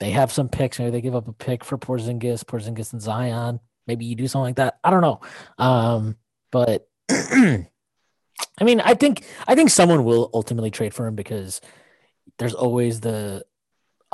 they 0.00 0.10
have 0.10 0.32
some 0.32 0.48
picks. 0.48 0.78
Maybe 0.78 0.90
they 0.90 1.00
give 1.00 1.14
up 1.14 1.28
a 1.28 1.32
pick 1.32 1.64
for 1.64 1.78
Porzingis, 1.78 2.44
Porzingis 2.44 2.92
and 2.92 3.02
Zion. 3.02 3.60
Maybe 3.86 4.04
you 4.06 4.16
do 4.16 4.26
something 4.26 4.46
like 4.46 4.56
that. 4.56 4.78
I 4.82 4.90
don't 4.90 5.02
know. 5.02 5.20
Um, 5.58 6.16
but 6.50 6.88
I 7.10 7.66
mean, 8.62 8.80
I 8.80 8.94
think 8.94 9.24
I 9.46 9.54
think 9.54 9.70
someone 9.70 10.04
will 10.04 10.30
ultimately 10.32 10.70
trade 10.70 10.94
for 10.94 11.06
him 11.06 11.14
because 11.14 11.60
there's 12.38 12.54
always 12.54 13.00
the 13.00 13.44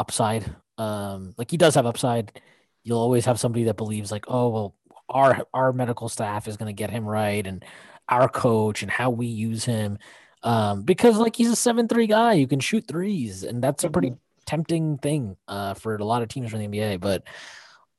upside. 0.03 0.45
Um, 0.79 1.33
like 1.39 1.51
he 1.51 1.57
does 1.57 1.77
have 1.77 1.87
upside. 1.87 2.43
You'll 2.83 2.99
always 2.99 3.25
have 3.27 3.39
somebody 3.39 3.65
that 3.65 3.77
believes 3.77 4.11
like, 4.11 4.25
oh 4.27 4.49
well, 4.49 4.75
our 5.09 5.47
our 5.55 5.73
medical 5.73 6.09
staff 6.09 6.49
is 6.49 6.57
going 6.57 6.75
to 6.75 6.81
get 6.83 6.91
him 6.91 7.07
right, 7.07 7.47
and 7.47 7.65
our 8.09 8.29
coach 8.29 8.83
and 8.83 8.91
how 8.91 9.11
we 9.11 9.27
use 9.27 9.65
him. 9.65 9.99
Um, 10.43 10.83
because 10.83 11.19
like 11.19 11.37
he's 11.37 11.51
a 11.51 11.57
seven 11.57 11.87
three 11.87 12.09
guy, 12.09 12.33
you 12.33 12.49
can 12.49 12.59
shoot 12.59 12.89
threes, 12.89 13.45
and 13.45 13.63
that's 13.63 13.85
a 13.85 13.91
pretty 13.91 14.11
mm-hmm. 14.11 14.45
tempting 14.45 14.99
thing 14.99 15.37
uh, 15.47 15.75
for 15.75 15.95
a 15.95 16.05
lot 16.05 16.23
of 16.23 16.29
teams 16.29 16.51
from 16.51 16.59
the 16.59 16.67
NBA. 16.67 17.01
But 17.01 17.23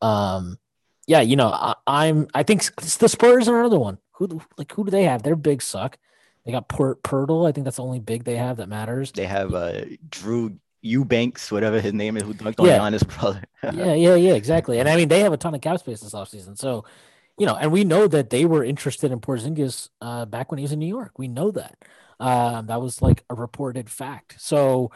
um, 0.06 0.60
yeah, 1.08 1.22
you 1.22 1.38
know, 1.38 1.76
I, 1.88 2.08
am 2.08 2.28
I 2.34 2.43
think 2.43 2.76
the 2.76 3.08
Spurs 3.08 3.47
are 3.47 3.60
another 3.62 3.80
one. 3.80 3.97
Who 4.18 4.41
like 4.58 4.74
who 4.74 4.84
do 4.84 4.91
they 4.91 5.04
have? 5.04 5.24
Their 5.24 5.38
big 5.38 5.62
suck. 5.62 5.97
They 6.45 6.51
got 6.51 6.68
Pert 6.68 7.01
Poeltl. 7.04 7.47
I 7.47 7.54
think 7.54 7.64
that's 7.64 7.78
the 7.78 7.84
only 7.84 8.01
big 8.01 8.26
they 8.26 8.36
have 8.36 8.58
that 8.58 8.68
matters. 8.68 9.14
They 9.14 9.26
have 9.26 9.54
uh, 9.54 9.86
Drew 10.10 10.58
Eubanks, 10.84 11.52
whatever 11.52 11.80
his 11.80 11.94
name 11.94 12.18
is, 12.18 12.24
who 12.24 12.34
dunked 12.34 12.60
on 12.60 12.68
yeah. 12.68 12.78
Giannis' 12.78 13.08
brother. 13.20 13.44
yeah, 13.64 13.94
yeah, 13.94 14.16
yeah, 14.16 14.34
exactly. 14.34 14.80
And 14.80 14.88
I 14.88 14.96
mean, 14.96 15.08
they 15.08 15.22
have 15.22 15.34
a 15.34 15.38
ton 15.38 15.56
of 15.56 15.62
cap 15.62 15.80
space 15.80 16.02
this 16.02 16.14
offseason. 16.14 16.58
So, 16.58 16.86
you 17.38 17.46
know, 17.46 17.56
and 17.56 17.72
we 17.72 17.84
know 17.84 18.08
that 18.08 18.30
they 18.30 18.46
were 18.46 18.64
interested 18.64 19.12
in 19.12 19.20
Porzingis 19.20 19.90
uh, 20.02 20.26
back 20.26 20.52
when 20.52 20.60
he 20.60 20.64
was 20.64 20.74
in 20.74 20.80
New 20.80 20.88
York. 20.88 21.18
We 21.18 21.28
know 21.28 21.52
that. 21.52 21.78
Um, 22.20 22.68
that 22.68 22.82
was 22.82 23.02
like 23.02 23.24
a 23.30 23.36
reported 23.36 23.90
fact. 23.90 24.36
So 24.40 24.92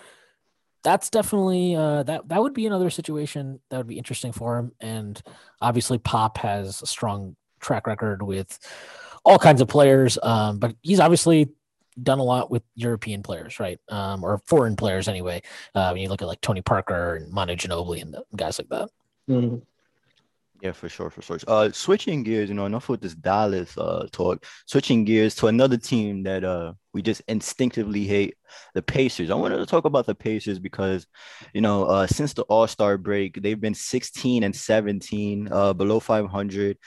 that's 0.84 1.10
definitely 1.10 1.76
uh, 1.76 2.04
that 2.04 2.30
that 2.30 2.42
would 2.42 2.54
be 2.54 2.68
another 2.68 2.90
situation 2.90 3.60
that 3.70 3.78
would 3.78 3.88
be 3.88 3.98
interesting 3.98 4.32
for 4.32 4.58
him. 4.58 4.72
And 4.80 5.22
obviously, 5.62 5.98
Pop 5.98 6.38
has 6.38 6.82
a 6.82 6.86
strong 6.86 7.36
track 7.60 7.88
record 7.88 8.22
with 8.22 8.60
all 9.26 9.40
kinds 9.40 9.62
of 9.62 9.68
players. 9.68 10.18
Um, 10.22 10.60
but 10.60 10.76
he's 10.82 11.00
obviously 11.00 11.50
done 12.02 12.20
a 12.20 12.24
lot 12.24 12.52
with 12.52 12.64
European 12.76 13.24
players, 13.24 13.60
right? 13.60 13.80
Um, 13.89 14.24
or 14.24 14.41
foreign 14.45 14.76
players 14.76 15.08
anyway. 15.08 15.41
Uh, 15.74 15.91
when 15.91 16.02
you 16.02 16.10
look 16.10 16.22
at 16.22 16.28
like 16.28 16.41
Tony 16.41 16.62
Parker 16.62 17.16
and 17.16 17.32
Manu 17.32 17.56
Ginobili 17.56 18.02
and 18.02 18.16
guys 18.36 18.60
like 18.60 18.70
that. 18.70 18.89
Mm-hmm. 19.30 19.58
Yeah, 20.62 20.72
for 20.72 20.89
sure, 20.89 21.12
for 21.12 21.22
sure. 21.22 21.38
Uh, 21.48 21.72
switching 21.72 22.24
gears, 22.24 22.50
you 22.50 22.56
know, 22.56 22.66
enough 22.66 22.89
with 22.89 23.02
this 23.02 23.14
Dallas 23.14 23.78
uh 23.78 24.08
talk. 24.12 24.43
Switching 24.66 25.06
gears 25.06 25.36
to 25.36 25.48
another 25.48 25.78
team 25.78 26.24
that 26.24 26.43
uh 26.43 26.74
we 26.93 27.04
just 27.04 27.22
instinctively 27.28 28.06
hate, 28.06 28.36
the 28.74 28.82
Pacers. 28.82 29.30
I 29.30 29.36
wanted 29.36 29.58
to 29.58 29.68
talk 29.68 29.86
about 29.86 30.08
the 30.08 30.16
Pacers 30.16 30.58
because, 30.58 31.06
you 31.54 31.62
know, 31.62 31.84
uh 31.86 32.08
since 32.08 32.34
the 32.34 32.41
All 32.43 32.66
Star 32.66 32.98
break, 32.98 33.39
they've 33.43 33.60
been 33.60 33.76
16 33.76 34.43
and 34.43 34.56
17, 34.56 35.50
uh 35.52 35.74
below 35.74 36.00
500. 36.00 36.78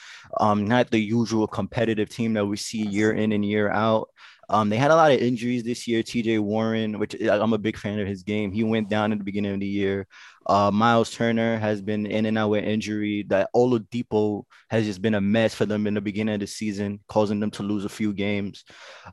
Um, 0.41 0.67
not 0.67 0.91
the 0.91 0.99
usual 0.99 1.47
competitive 1.47 2.09
team 2.09 2.33
that 2.33 2.47
we 2.47 2.57
see 2.57 2.85
year 2.85 3.13
in 3.13 3.31
and 3.31 3.45
year 3.45 3.71
out. 3.71 4.09
Um, 4.51 4.69
they 4.69 4.77
had 4.77 4.91
a 4.91 4.97
lot 4.97 5.13
of 5.13 5.21
injuries 5.21 5.63
this 5.63 5.87
year. 5.87 6.03
TJ 6.03 6.41
Warren, 6.41 6.99
which 6.99 7.15
I'm 7.23 7.53
a 7.53 7.59
big 7.59 7.77
fan 7.77 7.99
of 8.01 8.07
his 8.07 8.23
game, 8.23 8.53
he 8.53 8.65
went 8.65 8.89
down 8.89 9.13
at 9.13 9.19
the 9.19 9.25
beginning 9.25 9.55
of 9.55 9.61
the 9.61 9.67
year. 9.67 10.07
Uh, 10.47 10.71
Miles 10.71 11.13
Turner 11.13 11.59
has 11.59 11.81
been 11.81 12.07
in 12.07 12.27
and 12.27 12.37
out 12.37 12.51
with 12.51 12.65
injury. 12.65 13.25
That 13.29 13.51
Oladipo 13.55 14.45
has 14.69 14.85
just 14.85 15.01
been 15.01 15.15
a 15.15 15.21
mess 15.21 15.55
for 15.55 15.67
them 15.67 15.87
in 15.87 15.95
the 15.95 16.01
beginning 16.01 16.35
of 16.35 16.41
the 16.41 16.47
season, 16.47 17.01
causing 17.09 17.39
them 17.39 17.53
to 17.53 17.63
lose 17.63 17.85
a 17.85 17.89
few 17.89 18.13
games. 18.13 18.65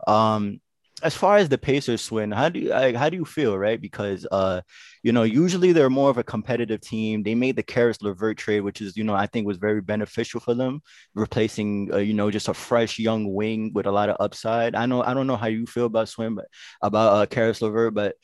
Um, 0.08 0.60
as 1.04 1.16
far 1.16 1.38
as 1.38 1.50
the 1.50 1.58
Pacers 1.58 2.08
Shwin, 2.08 2.34
how 2.34 2.50
do 2.50 2.60
you 2.60 2.70
like, 2.70 2.96
how 2.96 3.10
do 3.10 3.18
you 3.18 3.26
feel, 3.26 3.58
right? 3.58 3.80
Because 3.80 4.26
uh, 4.32 4.62
you 5.04 5.12
know, 5.12 5.24
usually 5.24 5.72
they're 5.72 5.90
more 5.90 6.10
of 6.10 6.18
a 6.18 6.24
competitive 6.24 6.82
team. 6.82 7.24
They 7.24 7.36
made 7.36 7.56
the 7.56 7.64
Caris 7.64 8.02
LeVert 8.02 8.38
trade, 8.38 8.62
which 8.62 8.82
is, 8.82 8.98
you 8.98 9.04
know, 9.04 9.14
I 9.14 9.28
think 9.28 9.48
was 9.48 9.58
very 9.58 9.82
beneficial 9.82 10.40
for 10.40 10.54
them, 10.54 10.82
replacing, 11.14 11.94
uh, 11.94 11.98
you 11.98 12.14
know, 12.14 12.32
just 12.32 12.50
a 12.50 12.54
fresh 12.54 13.00
young 13.00 13.34
wing 13.34 13.72
with 13.74 13.86
a 13.86 13.92
lot 13.92 14.10
of 14.10 14.18
upside. 14.20 14.76
I 14.76 14.86
know, 14.86 15.04
I 15.04 15.14
don't 15.14 15.28
know 15.28 15.38
how 15.38 15.48
you 15.48 15.66
feel 15.66 15.86
about 15.86 16.08
Shwin, 16.08 16.36
but 16.36 16.48
about 16.82 17.14
uh, 17.14 17.26
Caris 17.26 17.62
LeVert, 17.62 17.94
but 17.94 18.16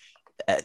uh, 0.48 0.62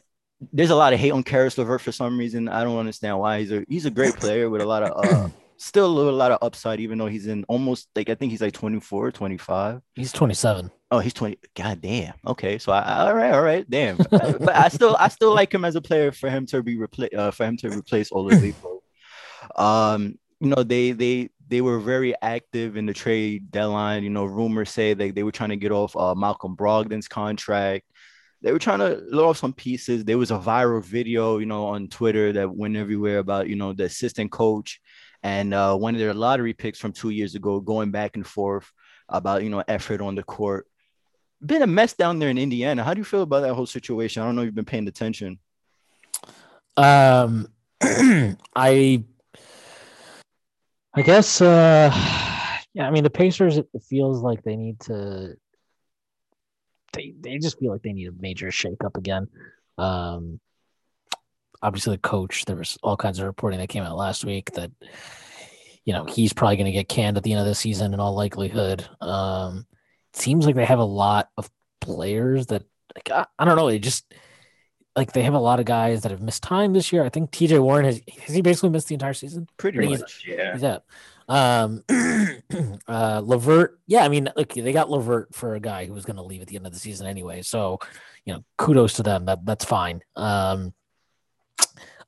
there's 0.52 0.70
a 0.70 0.76
lot 0.76 0.92
of 0.92 1.00
hate 1.00 1.12
on 1.12 1.22
Caris 1.22 1.59
LeVert 1.59 1.82
for 1.82 1.92
some 1.92 2.18
reason. 2.18 2.48
I 2.48 2.64
don't 2.64 2.78
understand 2.78 3.18
why. 3.18 3.40
He's 3.40 3.52
a 3.52 3.64
he's 3.68 3.86
a 3.86 3.90
great 3.90 4.14
player 4.14 4.48
with 4.48 4.62
a 4.62 4.66
lot 4.66 4.82
of 4.82 5.04
uh, 5.04 5.28
still 5.56 5.86
a 5.86 5.94
little 5.94 6.14
lot 6.14 6.32
of 6.32 6.38
upside, 6.42 6.80
even 6.80 6.98
though 6.98 7.06
he's 7.06 7.26
in 7.26 7.44
almost 7.44 7.88
like 7.94 8.09
I 8.09 8.14
think 8.14 8.30
he's 8.30 8.40
like 8.40 8.54
24, 8.54 9.12
25. 9.12 9.82
He's 9.94 10.12
27. 10.12 10.70
Oh, 10.91 11.01
he's 11.01 11.12
20. 11.12 11.39
God 11.55 11.80
damn. 11.80 12.14
Okay. 12.26 12.59
So 12.59 12.72
I, 12.72 13.07
all 13.07 13.14
right, 13.14 13.32
all 13.32 13.43
right, 13.43 13.68
damn. 13.68 13.97
but 13.97 14.57
I 14.57 14.68
still 14.68 14.97
I 14.99 15.09
still 15.09 15.34
like 15.34 15.53
him 15.53 15.64
as 15.64 15.76
a 15.76 15.82
player 15.82 16.12
for 16.12 16.30
him 16.30 16.47
to 16.47 16.62
be 16.62 16.78
replace 16.78 17.11
uh, 17.16 17.30
for 17.30 17.45
him 17.45 17.57
to 17.59 17.68
replace 17.68 18.11
Oladipo. 18.11 18.80
um, 19.57 20.18
you 20.41 20.49
know, 20.49 20.62
they 20.62 20.93
they 20.93 21.30
they 21.49 21.61
were 21.61 21.78
very 21.78 22.14
active 22.22 22.76
in 22.76 22.86
the 22.86 22.95
trade 22.95 23.51
deadline. 23.51 24.03
You 24.03 24.11
know, 24.11 24.24
rumors 24.24 24.70
say 24.70 24.95
that 24.95 25.14
they 25.14 25.22
were 25.22 25.32
trying 25.32 25.51
to 25.51 25.57
get 25.57 25.72
off 25.72 25.97
uh, 25.97 26.14
Malcolm 26.14 26.57
Brogdon's 26.57 27.09
contract. 27.09 27.84
They 28.41 28.53
were 28.53 28.59
trying 28.59 28.78
to 28.78 29.03
load 29.09 29.30
off 29.30 29.39
some 29.39 29.53
pieces. 29.53 30.05
There 30.05 30.18
was 30.18 30.30
a 30.30 30.39
viral 30.39 30.84
video, 30.84 31.39
you 31.39 31.47
know, 31.47 31.66
on 31.66 31.89
Twitter 31.89 32.32
that 32.34 32.55
went 32.55 32.76
everywhere 32.76 33.18
about, 33.18 33.49
you 33.49 33.57
know, 33.57 33.72
the 33.72 33.84
assistant 33.84 34.30
coach 34.30 34.80
and 35.24 35.53
uh, 35.53 35.76
one 35.76 35.95
of 35.95 36.01
their 36.01 36.14
lottery 36.14 36.53
picks 36.53 36.78
from 36.78 36.93
two 36.93 37.11
years 37.11 37.34
ago 37.34 37.59
going 37.59 37.91
back 37.91 38.14
and 38.14 38.24
forth 38.24 38.70
about, 39.09 39.43
you 39.43 39.51
know, 39.51 39.64
effort 39.66 40.01
on 40.01 40.14
the 40.14 40.22
court. 40.22 40.68
Been 41.45 41.62
a 41.62 41.66
mess 41.66 41.93
down 41.93 42.18
there 42.18 42.30
in 42.30 42.39
Indiana. 42.39 42.82
How 42.82 42.95
do 42.95 42.99
you 42.99 43.05
feel 43.05 43.22
about 43.22 43.41
that 43.43 43.55
whole 43.55 43.66
situation? 43.66 44.22
I 44.22 44.26
don't 44.26 44.36
know 44.36 44.43
if 44.43 44.47
you've 44.47 44.55
been 44.55 44.64
paying 44.64 44.89
attention. 44.89 45.39
Um, 46.76 47.49
I 48.57 49.05
I 50.99 51.03
guess, 51.03 51.41
uh, 51.41 51.93
yeah, 52.74 52.89
I 52.89 52.91
mean, 52.91 53.05
the 53.05 53.11
Pacers, 53.11 53.57
it 53.59 53.68
feels 53.89 54.20
like 54.20 54.43
they 54.43 54.57
need 54.57 54.80
to, 54.80 55.36
they, 56.93 57.14
they 57.20 57.39
just 57.39 57.61
feel 57.61 57.70
like 57.70 57.82
they 57.82 57.93
need 57.93 58.09
a 58.09 58.12
major 58.18 58.49
shakeup 58.49 58.97
again. 58.97 59.28
Um, 59.76 60.41
obviously, 61.62 61.95
the 61.95 62.03
coach, 62.03 62.47
there 62.47 62.57
was 62.57 62.78
all 62.82 62.97
kinds 62.97 63.20
of 63.20 63.26
reporting 63.26 63.61
that 63.61 63.68
came 63.68 63.84
out 63.84 63.97
last 63.97 64.24
week 64.24 64.51
that, 64.55 64.72
you 65.84 65.93
know, 65.93 66.05
he's 66.05 66.32
probably 66.32 66.57
going 66.57 66.66
to 66.66 66.72
get 66.72 66.89
canned 66.89 67.16
at 67.16 67.22
the 67.22 67.30
end 67.30 67.41
of 67.41 67.47
the 67.47 67.55
season 67.55 67.95
in 67.95 68.01
all 68.01 68.16
likelihood. 68.16 68.84
Um, 69.01 69.66
seems 70.18 70.46
like 70.46 70.54
they 70.54 70.64
have 70.64 70.78
a 70.78 70.84
lot 70.84 71.30
of 71.36 71.50
players 71.80 72.46
that, 72.46 72.64
like, 72.94 73.10
I, 73.10 73.26
I 73.38 73.44
don't 73.44 73.56
know, 73.56 73.68
They 73.68 73.78
just, 73.78 74.12
like 74.98 75.12
they 75.12 75.22
have 75.22 75.34
a 75.34 75.38
lot 75.38 75.60
of 75.60 75.64
guys 75.64 76.02
that 76.02 76.10
have 76.10 76.20
missed 76.20 76.42
time 76.42 76.72
this 76.72 76.92
year. 76.92 77.04
I 77.04 77.08
think 77.08 77.30
TJ 77.30 77.60
Warren 77.60 77.84
has 77.84 78.00
has 78.24 78.34
he 78.34 78.42
basically 78.42 78.70
missed 78.70 78.88
the 78.88 78.94
entire 78.94 79.14
season? 79.14 79.48
Pretty 79.56 79.86
much, 79.86 80.24
yeah. 80.26 80.52
He's 80.52 80.64
out. 80.64 80.82
Um, 81.28 81.84
uh, 82.88 83.22
Levert, 83.24 83.78
yeah, 83.86 84.04
I 84.04 84.08
mean, 84.08 84.28
look, 84.36 84.54
they 84.54 84.72
got 84.72 84.90
Levert 84.90 85.34
for 85.34 85.54
a 85.54 85.60
guy 85.60 85.86
who 85.86 85.92
was 85.92 86.04
going 86.04 86.16
to 86.16 86.22
leave 86.22 86.40
at 86.42 86.48
the 86.48 86.56
end 86.56 86.66
of 86.66 86.72
the 86.72 86.80
season 86.80 87.06
anyway. 87.06 87.42
So, 87.42 87.78
you 88.24 88.34
know, 88.34 88.44
kudos 88.56 88.94
to 88.94 89.04
them. 89.04 89.26
That 89.26 89.46
that's 89.46 89.64
fine. 89.64 90.02
Um, 90.16 90.74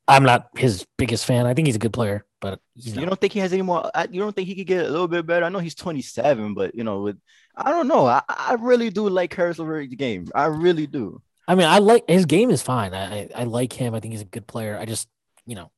I'm 0.09 0.25
not 0.25 0.49
his 0.57 0.85
biggest 0.99 1.25
fan. 1.27 1.47
I 1.47 1.55
think 1.55 1.67
he's 1.67 1.77
a 1.77 1.81
good 1.81 1.93
player, 1.93 2.27
but 2.41 2.59
you 2.75 3.07
don't 3.07 3.21
think 3.21 3.33
he 3.33 3.39
has 3.39 3.53
any 3.53 3.63
more. 3.63 3.89
You 4.11 4.21
don't 4.21 4.35
think 4.35 4.49
he 4.49 4.57
could 4.57 4.67
get 4.67 4.87
a 4.87 4.91
little 4.91 5.07
bit 5.07 5.27
better? 5.27 5.47
I 5.47 5.51
know 5.51 5.61
he's 5.61 5.77
27, 5.77 6.55
but 6.55 6.75
you 6.75 6.83
know, 6.83 7.03
with 7.03 7.19
I 7.61 7.71
don't 7.71 7.89
know. 7.89 8.07
I, 8.07 8.23
I 8.29 8.57
really 8.59 8.91
do 8.91 9.09
like 9.09 9.31
Caris 9.31 9.59
Levert's 9.59 9.95
game. 9.95 10.29
I 10.35 10.47
really 10.47 10.87
do. 10.87 11.21
I 11.47 11.55
mean, 11.55 11.67
I 11.67 11.79
like 11.79 12.09
his 12.09 12.27
game 12.27 12.51
is 12.51 12.63
fine. 12.63 12.95
I, 12.95 13.29
I 13.35 13.45
like 13.45 13.73
him. 13.73 13.95
I 13.95 14.01
think 14.01 14.13
he's 14.13 14.23
a 14.23 14.27
good 14.27 14.47
player. 14.47 14.79
I 14.79 14.85
just, 14.85 15.09
you 15.47 15.57
know, 15.57 15.71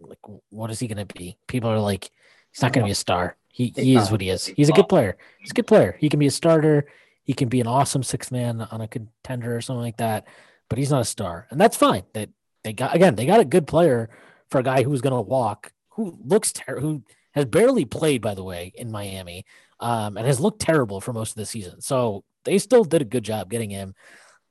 like 0.00 0.18
what 0.48 0.70
is 0.70 0.78
he 0.80 0.88
going 0.88 1.06
to 1.06 1.14
be? 1.14 1.38
People 1.46 1.70
are 1.70 1.78
like, 1.78 2.10
he's 2.50 2.62
not 2.62 2.72
going 2.72 2.84
to 2.84 2.88
be 2.88 2.92
a 2.92 2.96
star. 2.96 3.36
He 3.48 3.72
he 3.76 3.96
is 3.96 4.10
what 4.10 4.20
he 4.20 4.28
is. 4.28 4.46
He's 4.46 4.68
a 4.68 4.72
good 4.72 4.88
player. 4.88 5.16
He's 5.40 5.50
a 5.50 5.54
good 5.54 5.66
player. 5.66 5.96
He 5.98 6.08
can 6.08 6.20
be 6.20 6.26
a 6.26 6.30
starter. 6.30 6.86
He 7.24 7.32
can 7.32 7.48
be 7.48 7.60
an 7.60 7.66
awesome 7.66 8.02
sixth 8.02 8.32
man 8.32 8.60
on 8.60 8.80
a 8.80 8.88
contender 8.88 9.56
or 9.56 9.60
something 9.60 9.82
like 9.82 9.98
that. 9.98 10.26
But 10.68 10.78
he's 10.78 10.90
not 10.90 11.02
a 11.02 11.04
star, 11.04 11.46
and 11.50 11.60
that's 11.60 11.76
fine. 11.76 12.04
That 12.14 12.30
they 12.62 12.72
got 12.72 12.94
again, 12.94 13.16
they 13.16 13.26
got 13.26 13.40
a 13.40 13.44
good 13.44 13.66
player 13.66 14.08
for 14.50 14.58
a 14.58 14.62
guy 14.62 14.82
who's 14.82 15.00
going 15.00 15.14
to 15.14 15.20
walk, 15.20 15.72
who 15.90 16.16
looks 16.24 16.52
ter- 16.52 16.78
who 16.78 17.02
has 17.32 17.44
barely 17.44 17.84
played, 17.84 18.22
by 18.22 18.34
the 18.34 18.44
way, 18.44 18.72
in 18.74 18.90
Miami, 18.90 19.44
um, 19.80 20.16
and 20.16 20.26
has 20.26 20.40
looked 20.40 20.60
terrible 20.60 21.00
for 21.00 21.12
most 21.12 21.30
of 21.30 21.36
the 21.36 21.46
season. 21.46 21.80
So 21.80 22.24
they 22.44 22.58
still 22.58 22.84
did 22.84 23.02
a 23.02 23.06
good 23.06 23.24
job 23.24 23.50
getting 23.50 23.70
him. 23.70 23.94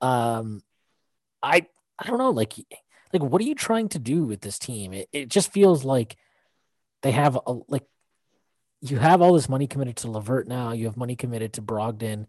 Um, 0.01 0.61
I 1.41 1.67
I 1.97 2.07
don't 2.07 2.17
know, 2.17 2.32
like 2.32 2.53
like 3.13 3.23
what 3.23 3.41
are 3.41 3.45
you 3.45 3.55
trying 3.55 3.89
to 3.89 3.99
do 3.99 4.23
with 4.23 4.41
this 4.41 4.59
team? 4.59 4.93
It, 4.93 5.09
it 5.13 5.30
just 5.30 5.51
feels 5.51 5.84
like 5.84 6.17
they 7.01 7.11
have 7.11 7.39
a 7.45 7.53
like 7.67 7.86
you 8.82 8.97
have 8.97 9.21
all 9.21 9.34
this 9.34 9.49
money 9.49 9.67
committed 9.67 9.97
to 9.97 10.11
Levert 10.11 10.47
now. 10.47 10.71
You 10.71 10.86
have 10.86 10.97
money 10.97 11.15
committed 11.15 11.53
to 11.53 11.61
Brogdon. 11.61 12.25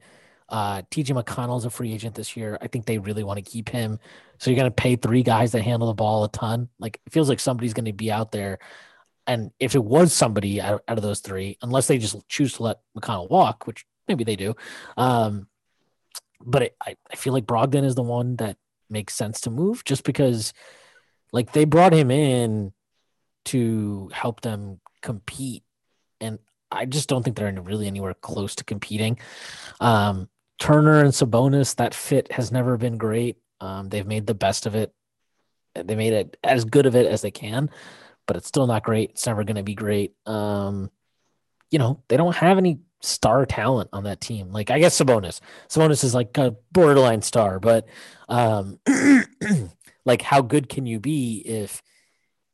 Uh, 0.49 0.83
TJ 0.91 1.23
McConnell's 1.23 1.65
a 1.65 1.71
free 1.71 1.93
agent 1.93 2.17
this 2.17 2.37
year. 2.37 2.59
I 2.61 2.67
think 2.67 2.85
they 2.85 2.99
really 2.99 3.23
want 3.23 3.37
to 3.37 3.49
keep 3.49 3.69
him. 3.69 4.01
So 4.39 4.51
you're 4.51 4.59
going 4.59 4.71
to 4.71 4.75
pay 4.75 4.97
three 4.97 5.23
guys 5.23 5.53
that 5.53 5.63
handle 5.63 5.87
the 5.87 5.95
ball 5.95 6.25
a 6.25 6.29
ton. 6.29 6.69
Like 6.81 7.01
it 7.07 7.13
feels 7.13 7.29
like 7.29 7.39
somebody's 7.39 7.75
going 7.75 7.85
to 7.85 7.93
be 7.93 8.11
out 8.11 8.33
there. 8.33 8.59
And 9.27 9.51
if 9.61 9.75
it 9.75 9.85
was 9.85 10.13
somebody 10.13 10.61
out, 10.61 10.83
out, 10.89 10.99
of 10.99 11.03
those 11.03 11.21
three, 11.21 11.59
unless 11.63 11.87
they 11.87 11.99
just 11.99 12.17
choose 12.29 12.55
to 12.55 12.65
let 12.65 12.81
McConnell 12.97 13.31
walk, 13.31 13.67
which 13.67 13.87
maybe 14.09 14.25
they 14.25 14.37
do, 14.37 14.55
um, 14.97 15.47
but 16.41 16.63
it, 16.63 16.77
I, 16.85 16.97
I 17.11 17.17
feel 17.17 17.33
like 17.33 17.45
Brogdon 17.45 17.85
is 17.85 17.95
the 17.95 18.03
one 18.03 18.37
that 18.37 18.57
makes 18.89 19.15
sense 19.15 19.43
to 19.43 19.51
move 19.51 19.85
just 19.85 20.05
because 20.05 20.53
like 21.33 21.53
they 21.53 21.65
brought 21.65 21.93
him 21.93 22.11
in 22.11 22.73
to 23.45 24.11
help 24.13 24.41
them 24.41 24.81
compete 25.03 25.63
and 26.21 26.39
I 26.71 26.87
just 26.87 27.09
don't 27.09 27.23
think 27.23 27.37
they're 27.37 27.53
really 27.63 27.87
anywhere 27.87 28.15
close 28.15 28.55
to 28.57 28.65
competing. 28.65 29.19
Um, 29.81 30.29
Turner 30.59 31.01
and 31.01 31.13
Sabonis, 31.13 31.77
that 31.77 31.95
fit 31.95 32.31
has 32.33 32.53
never 32.53 32.77
been 32.77 32.97
great. 32.97 33.39
Um, 33.61 33.89
they've 33.89 34.07
made 34.07 34.27
the 34.27 34.35
best 34.35 34.67
of 34.67 34.75
it. 34.75 34.93
They 35.75 35.97
made 35.97 36.13
it 36.13 36.37
as 36.45 36.65
good 36.65 36.87
of 36.87 36.95
it 36.95 37.07
as 37.07 37.23
they 37.23 37.31
can, 37.31 37.71
but 38.31 38.37
it's 38.37 38.47
still 38.47 38.69
not 38.69 38.85
great. 38.85 39.11
It's 39.11 39.27
never 39.27 39.43
going 39.43 39.57
to 39.57 39.65
be 39.65 39.75
great. 39.75 40.15
Um, 40.25 40.89
you 41.69 41.81
know, 41.81 42.05
they 42.07 42.17
don't 42.17 42.37
have 42.37 42.59
any 42.59 42.79
star 43.01 43.45
talent 43.45 43.91
on 43.93 44.05
that 44.05 44.21
team. 44.21 44.53
Like 44.53 44.71
I 44.71 44.79
guess 44.79 44.97
Sabonis. 44.97 45.41
Sabonis 45.69 46.05
is 46.05 46.15
like 46.15 46.39
a 46.39 46.55
borderline 46.71 47.23
star, 47.23 47.59
but 47.59 47.89
um 48.29 48.79
like 50.05 50.23
how 50.23 50.43
good 50.43 50.69
can 50.69 50.87
you 50.87 51.01
be 51.01 51.39
if 51.39 51.83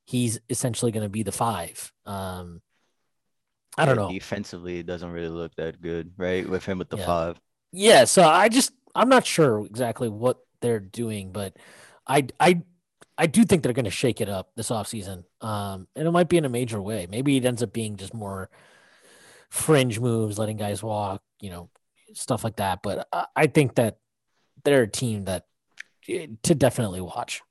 he's 0.06 0.40
essentially 0.48 0.92
going 0.92 1.02
to 1.02 1.10
be 1.10 1.22
the 1.22 1.30
5? 1.30 1.92
Um 2.06 2.62
I 3.76 3.84
don't 3.84 3.96
know. 3.96 4.10
Defensively, 4.10 4.78
it 4.78 4.86
doesn't 4.86 5.10
really 5.10 5.28
look 5.28 5.54
that 5.56 5.82
good, 5.82 6.12
right? 6.16 6.48
With 6.48 6.64
him 6.64 6.78
with 6.78 6.88
the 6.88 6.96
yeah. 6.96 7.06
5. 7.06 7.40
Yeah, 7.72 8.04
so 8.04 8.26
I 8.26 8.48
just 8.48 8.72
I'm 8.94 9.10
not 9.10 9.26
sure 9.26 9.66
exactly 9.66 10.08
what 10.08 10.38
they're 10.62 10.80
doing, 10.80 11.32
but 11.32 11.54
I 12.06 12.28
I 12.40 12.62
I 13.18 13.26
do 13.26 13.44
think 13.44 13.62
they're 13.62 13.72
going 13.72 13.86
to 13.86 13.90
shake 13.90 14.20
it 14.20 14.28
up 14.28 14.50
this 14.56 14.70
offseason. 14.70 15.24
Um, 15.40 15.88
and 15.96 16.06
it 16.06 16.10
might 16.10 16.28
be 16.28 16.36
in 16.36 16.44
a 16.44 16.50
major 16.50 16.80
way. 16.80 17.06
Maybe 17.10 17.36
it 17.36 17.44
ends 17.44 17.62
up 17.62 17.72
being 17.72 17.96
just 17.96 18.12
more 18.12 18.50
fringe 19.48 19.98
moves, 19.98 20.38
letting 20.38 20.56
guys 20.56 20.82
walk, 20.82 21.22
you 21.40 21.50
know, 21.50 21.70
stuff 22.12 22.44
like 22.44 22.56
that. 22.56 22.80
But 22.82 23.08
I 23.34 23.46
think 23.46 23.76
that 23.76 23.98
they're 24.64 24.82
a 24.82 24.90
team 24.90 25.24
that 25.24 25.46
eh, 26.08 26.26
to 26.42 26.54
definitely 26.54 27.00
watch. 27.00 27.42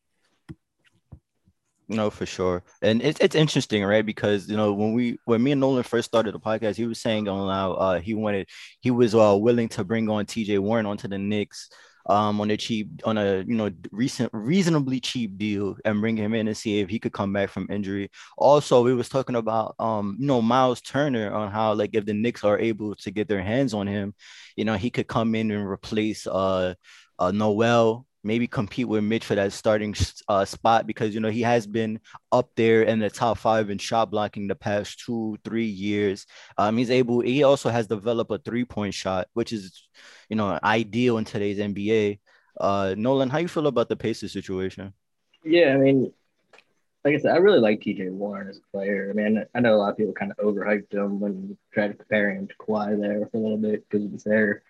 No, 1.88 2.09
for 2.09 2.26
sure, 2.26 2.63
and 2.82 2.99
it's 3.03 3.20
it's 3.20 3.36
interesting, 3.36 3.84
right? 3.84 4.03
Because 4.03 4.49
you 4.49 4.57
know 4.57 4.74
when 4.74 4.93
we 4.93 5.20
when 5.26 5.43
me 5.43 5.51
and 5.51 5.61
Nolan 5.61 5.84
first 5.84 6.09
started 6.09 6.34
the 6.34 6.39
podcast, 6.39 6.78
he 6.78 6.88
was 6.88 6.99
saying 6.99 7.28
on 7.28 7.47
now 7.47 7.74
uh, 7.74 7.99
he 7.99 8.16
wanted 8.16 8.49
he 8.80 8.89
was 8.89 9.13
uh, 9.13 9.38
willing 9.39 9.70
to 9.70 9.84
bring 9.84 10.09
on 10.09 10.26
T.J. 10.26 10.57
Warren 10.57 10.88
onto 10.88 11.07
the 11.07 11.20
Knicks 11.20 11.70
um, 12.08 12.39
on 12.39 12.51
a 12.51 12.58
cheap, 12.58 13.01
on 13.06 13.18
a 13.18 13.38
you 13.47 13.56
know 13.56 13.72
recent 13.91 14.30
reasonably 14.34 14.99
cheap 14.99 15.38
deal, 15.38 15.76
and 15.86 16.01
bring 16.01 16.18
him 16.18 16.34
in 16.34 16.47
and 16.47 16.58
see 16.58 16.80
if 16.80 16.89
he 16.89 16.99
could 16.99 17.14
come 17.14 17.34
back 17.34 17.49
from 17.49 17.68
injury. 17.70 18.10
Also, 18.38 18.84
we 18.84 18.93
was 18.93 19.10
talking 19.10 19.36
about 19.36 19.76
um, 19.80 20.18
you 20.20 20.28
know 20.28 20.41
Miles 20.41 20.82
Turner 20.82 21.34
on 21.34 21.51
how 21.51 21.74
like 21.74 21.91
if 21.93 22.06
the 22.06 22.14
Knicks 22.14 22.43
are 22.43 22.60
able 22.60 22.95
to 22.95 23.12
get 23.12 23.28
their 23.28 23.41
hands 23.41 23.74
on 23.74 23.88
him, 23.88 24.14
you 24.56 24.66
know 24.66 24.76
he 24.76 24.89
could 24.89 25.08
come 25.08 25.36
in 25.36 25.51
and 25.51 25.66
replace 25.66 26.28
uh, 26.28 26.76
uh 27.20 27.32
Noel 27.32 28.06
maybe 28.26 28.48
compete 28.48 28.88
with 28.88 29.04
Mitch 29.04 29.24
for 29.24 29.36
that 29.36 29.54
starting 29.54 29.96
uh, 30.28 30.44
spot 30.44 30.88
because 30.88 31.14
you 31.14 31.22
know 31.22 31.30
he 31.30 31.44
has 31.44 31.68
been 31.68 32.00
up 32.32 32.50
there 32.56 32.82
in 32.82 33.00
the 33.00 33.10
top 33.10 33.38
five 33.38 33.70
in 33.70 33.78
shot 33.78 34.10
blocking 34.12 34.48
the 34.48 34.56
past 34.56 35.00
two 35.00 35.38
three 35.46 35.66
years. 35.66 36.26
Um, 36.58 36.78
he's 36.78 36.92
able. 36.92 37.22
He 37.22 37.44
also 37.44 37.70
has 37.70 37.88
developed 37.88 38.32
a 38.32 38.40
three 38.40 38.66
point 38.66 38.94
shot, 38.94 39.28
which 39.34 39.54
is 39.54 39.88
you 40.28 40.36
know 40.36 40.60
ideal 40.64 41.18
in 41.18 41.26
today's 41.26 41.60
NBA. 41.60 42.20
Uh, 42.60 42.96
Nolan, 42.98 43.30
how 43.30 43.38
you 43.38 43.48
feel 43.48 43.68
about 43.68 43.90
the 43.90 43.96
Pacers 43.96 44.34
situation? 44.34 44.94
Yeah, 45.44 45.74
I 45.74 45.78
mean, 45.78 46.12
like 47.04 47.16
I 47.16 47.18
said, 47.20 47.36
I 47.36 47.38
really 47.38 47.60
like 47.60 47.82
TJ 47.82 48.10
Warren 48.12 48.48
as 48.50 48.58
a 48.58 48.72
player. 48.76 49.10
I 49.10 49.14
mean, 49.14 49.46
I 49.54 49.60
know 49.60 49.76
a 49.76 49.78
lot 49.78 49.92
of 49.92 49.98
people 49.98 50.14
kind 50.14 50.32
of 50.32 50.38
overhyped 50.38 50.94
him 50.94 51.20
when 51.20 51.56
tried 51.72 51.90
to 51.90 51.94
compare 51.94 52.32
him 52.32 52.48
to 52.48 52.54
Kawhi 52.56 53.00
there 53.00 53.28
for 53.28 53.38
a 53.38 53.40
little 53.42 53.58
bit 53.58 53.88
because 53.88 54.06
of 54.06 54.12
his 54.12 54.26
hair. 54.26 54.64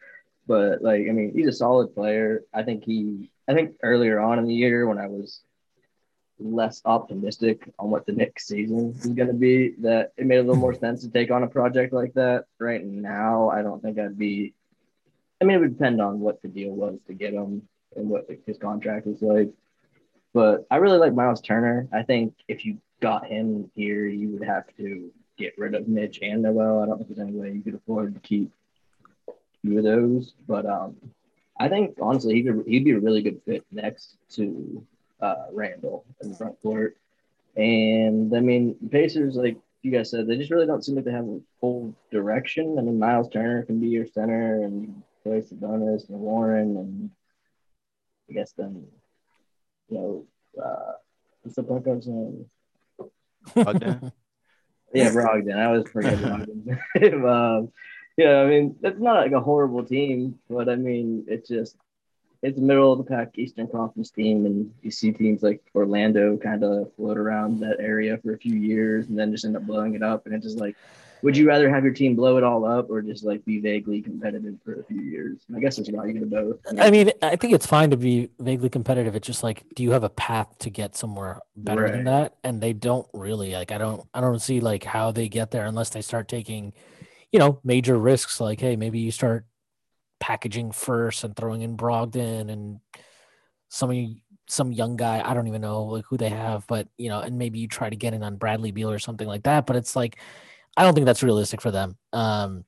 But 0.48 0.82
like, 0.82 1.08
I 1.10 1.12
mean, 1.12 1.32
he's 1.34 1.48
a 1.48 1.54
solid 1.54 1.94
player. 1.96 2.44
I 2.54 2.64
think 2.64 2.84
he 2.84 3.30
I 3.48 3.54
think 3.54 3.76
earlier 3.84 4.20
on 4.20 4.40
in 4.40 4.46
the 4.46 4.54
year 4.54 4.88
when 4.88 4.98
I 4.98 5.08
was 5.08 5.42
less 6.40 6.82
optimistic 6.84 7.70
on 7.80 7.90
what 7.90 8.06
the 8.06 8.12
next 8.12 8.48
season 8.48 8.94
is 8.98 9.06
going 9.08 9.28
to 9.28 9.34
be, 9.34 9.74
that 9.80 10.12
it 10.18 10.26
made 10.26 10.38
a 10.38 10.44
little 10.44 10.56
more 10.56 10.74
sense 10.74 11.02
to 11.02 11.10
take 11.10 11.32
on 11.32 11.44
a 11.44 11.48
project 11.48 11.94
like 11.94 12.14
that. 12.16 12.46
Right 12.60 12.84
now, 12.84 13.50
I 13.50 13.62
don't 13.62 13.82
think 13.82 14.00
I'd 14.00 14.18
be. 14.18 14.54
I 15.42 15.46
mean, 15.46 15.58
it 15.58 15.60
would 15.60 15.78
depend 15.78 16.02
on 16.02 16.20
what 16.20 16.42
the 16.42 16.48
deal 16.48 16.72
was 16.72 16.98
to 17.08 17.14
get 17.14 17.34
him 17.34 17.68
and 17.96 18.10
what 18.10 18.28
his 18.46 18.58
contract 18.58 19.06
was 19.06 19.22
like. 19.22 19.50
But 20.34 20.66
I 20.72 20.78
really 20.78 20.98
like 20.98 21.14
Miles 21.14 21.42
Turner. 21.42 21.88
I 21.94 22.04
think 22.04 22.34
if 22.48 22.66
you 22.66 22.78
got 23.02 23.26
him 23.26 23.70
here, 23.76 24.06
you 24.06 24.30
would 24.30 24.44
have 24.44 24.64
to 24.78 25.12
get 25.38 25.58
rid 25.58 25.76
of 25.76 25.88
Mitch 25.88 26.20
and 26.22 26.42
Noel. 26.42 26.82
I 26.82 26.86
don't 26.86 26.98
think 26.98 27.10
there's 27.10 27.28
any 27.28 27.38
way 27.38 27.52
you 27.52 27.62
could 27.62 27.76
afford 27.76 28.14
to 28.16 28.20
keep 28.22 28.52
two 29.66 29.78
of 29.78 29.84
those. 29.84 30.34
But 30.48 30.66
um, 30.66 30.96
I 31.60 31.70
think 31.70 31.98
honestly, 32.02 32.36
he 32.36 32.44
could 32.44 32.64
he'd 32.68 32.86
be 32.86 32.92
a 32.92 33.00
really 33.00 33.22
good 33.22 33.42
fit 33.46 33.64
next 33.72 34.18
to 34.32 34.86
uh, 35.22 35.46
Randle 35.52 36.06
in 36.22 36.32
the 36.32 36.38
front 36.38 36.62
court. 36.62 36.98
And 37.56 38.36
I 38.36 38.42
mean, 38.42 38.76
Pacers, 38.92 39.36
like 39.36 39.58
you 39.82 39.92
guys 39.92 40.10
said, 40.10 40.28
they 40.28 40.38
just 40.38 40.52
really 40.52 40.66
don't 40.66 40.84
seem 40.84 40.96
like 40.96 41.06
they 41.06 41.12
have 41.12 41.28
a 41.28 41.40
full 41.62 41.96
direction. 42.12 42.78
I 42.78 42.82
mean, 42.82 43.00
Miles 43.00 43.30
Turner 43.30 43.64
can 43.64 43.80
be 43.80 43.88
your 43.88 44.08
center, 44.08 44.64
and 44.64 44.82
you 44.84 45.04
play 45.24 45.42
Sabonis 45.42 46.10
and 46.10 46.20
Warren, 46.20 46.78
and 46.78 47.12
I 48.30 48.34
guess 48.34 48.52
then, 48.58 48.86
you 49.90 49.98
know, 49.98 50.26
uh, 50.62 50.94
what's 51.42 51.56
the 51.56 51.64
point 51.64 51.86
guard's 51.86 52.08
name? 52.08 52.46
Brogdon. 53.56 54.12
Yeah, 54.94 55.10
Brogdon. 55.10 55.58
I 55.58 55.68
was 55.68 55.90
forgetting 55.92 56.20
Brogdon. 56.20 57.60
um, 57.60 57.72
yeah, 58.18 58.42
I 58.42 58.48
mean, 58.48 58.76
it's 58.82 59.00
not 59.00 59.18
like 59.18 59.32
a 59.32 59.42
horrible 59.42 59.84
team, 59.84 60.40
but 60.50 60.70
I 60.70 60.76
mean, 60.76 61.26
it's 61.28 61.50
just 61.50 61.76
it's 62.42 62.60
middle 62.60 62.92
of 62.92 63.00
the 63.00 63.04
pack 63.04 63.38
Eastern 63.38 63.68
Conference 63.68 64.12
team, 64.12 64.46
and 64.46 64.72
you 64.82 64.92
see 64.92 65.12
teams 65.12 65.42
like 65.42 65.62
Orlando 65.74 66.38
kind 66.38 66.64
of 66.64 66.94
float 66.96 67.18
around 67.18 67.60
that 67.62 67.78
area 67.80 68.18
for 68.20 68.34
a 68.34 68.38
few 68.38 68.56
years 68.56 69.08
and 69.08 69.18
then 69.18 69.32
just 69.32 69.46
end 69.46 69.58
up 69.58 69.66
blowing 69.66 69.96
it 69.96 70.04
up. 70.04 70.26
And 70.26 70.36
it's 70.36 70.46
just 70.46 70.60
like, 70.60 70.76
would 71.24 71.36
you 71.36 71.48
rather 71.48 71.70
have 71.70 71.84
your 71.84 71.94
team 71.94 72.16
blow 72.16 72.38
it 72.38 72.44
all 72.44 72.66
up 72.66 72.92
or 72.92 73.02
just 73.02 73.24
like 73.24 73.44
be 73.46 73.60
vaguely 73.60 74.00
competitive 74.00 74.56
for 74.64 74.80
a 74.80 74.84
few 74.84 75.02
years? 75.02 75.40
And 75.48 75.58
I 75.58 75.60
guess 75.60 75.78
there's 75.78 75.88
an 75.88 75.98
argument 75.98 76.26
of 76.26 76.30
both. 76.30 76.80
I 76.80 76.92
mean, 76.92 77.12
I 77.24 77.36
think 77.36 77.54
it's 77.54 77.66
fine 77.66 77.90
to 77.90 77.98
be 77.98 78.30
vaguely 78.40 78.70
competitive. 78.70 79.16
It's 79.16 79.26
just 79.26 79.42
like, 79.42 79.64
do 79.74 79.82
you 79.82 79.92
have 79.92 80.04
a 80.04 80.10
path 80.10 80.56
to 80.60 80.70
get 80.70 80.96
somewhere 80.96 81.40
better 81.56 81.90
than 81.90 82.04
that? 82.04 82.36
And 82.44 82.62
they 82.62 82.74
don't 82.74 83.08
really 83.12 83.54
like. 83.54 83.72
I 83.72 83.80
don't. 83.80 84.08
I 84.14 84.22
don't 84.22 84.40
see 84.40 84.60
like 84.60 84.84
how 84.84 85.12
they 85.12 85.28
get 85.28 85.50
there 85.50 85.66
unless 85.66 85.90
they 85.90 86.04
start 86.04 86.28
taking, 86.28 86.74
you 87.36 87.40
know, 87.40 87.60
major 87.66 87.98
risks. 87.98 88.40
Like, 88.40 88.62
hey, 88.62 88.78
maybe 88.78 89.00
you 89.00 89.12
start 89.12 89.46
packaging 90.22 90.72
first 90.72 91.26
and 91.26 91.36
throwing 91.36 91.64
in 91.64 91.76
Brogdon 91.76 92.50
and 92.50 92.80
some 93.68 94.22
some 94.48 94.72
young 94.72 94.96
guy. 94.96 95.22
I 95.22 95.34
don't 95.34 95.50
even 95.50 95.60
know 95.60 95.84
like 95.84 96.06
who 96.06 96.16
they 96.16 96.30
have, 96.30 96.66
but 96.66 96.88
you 96.98 97.10
know, 97.10 97.20
and 97.20 97.38
maybe 97.38 97.60
you 97.60 97.68
try 97.68 97.90
to 97.90 97.96
get 97.98 98.14
in 98.14 98.24
on 98.24 98.38
Bradley 98.38 98.72
Beal 98.72 98.90
or 98.90 99.00
something 99.00 99.28
like 99.28 99.44
that. 99.44 99.66
But 99.66 99.76
it's 99.76 99.98
like, 99.98 100.18
I 100.78 100.84
don't 100.84 100.94
think 100.94 101.08
that's 101.08 101.24
realistic 101.24 101.60
for 101.60 101.72
them. 101.72 101.98
Um, 102.14 102.64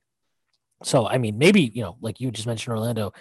so 0.82 1.08
I 1.08 1.16
mean, 1.16 1.38
maybe 1.38 1.62
you 1.62 1.80
know, 1.80 1.96
like 2.02 2.20
you 2.20 2.30
just 2.30 2.46
mentioned, 2.46 2.76
Orlando, 2.76 3.14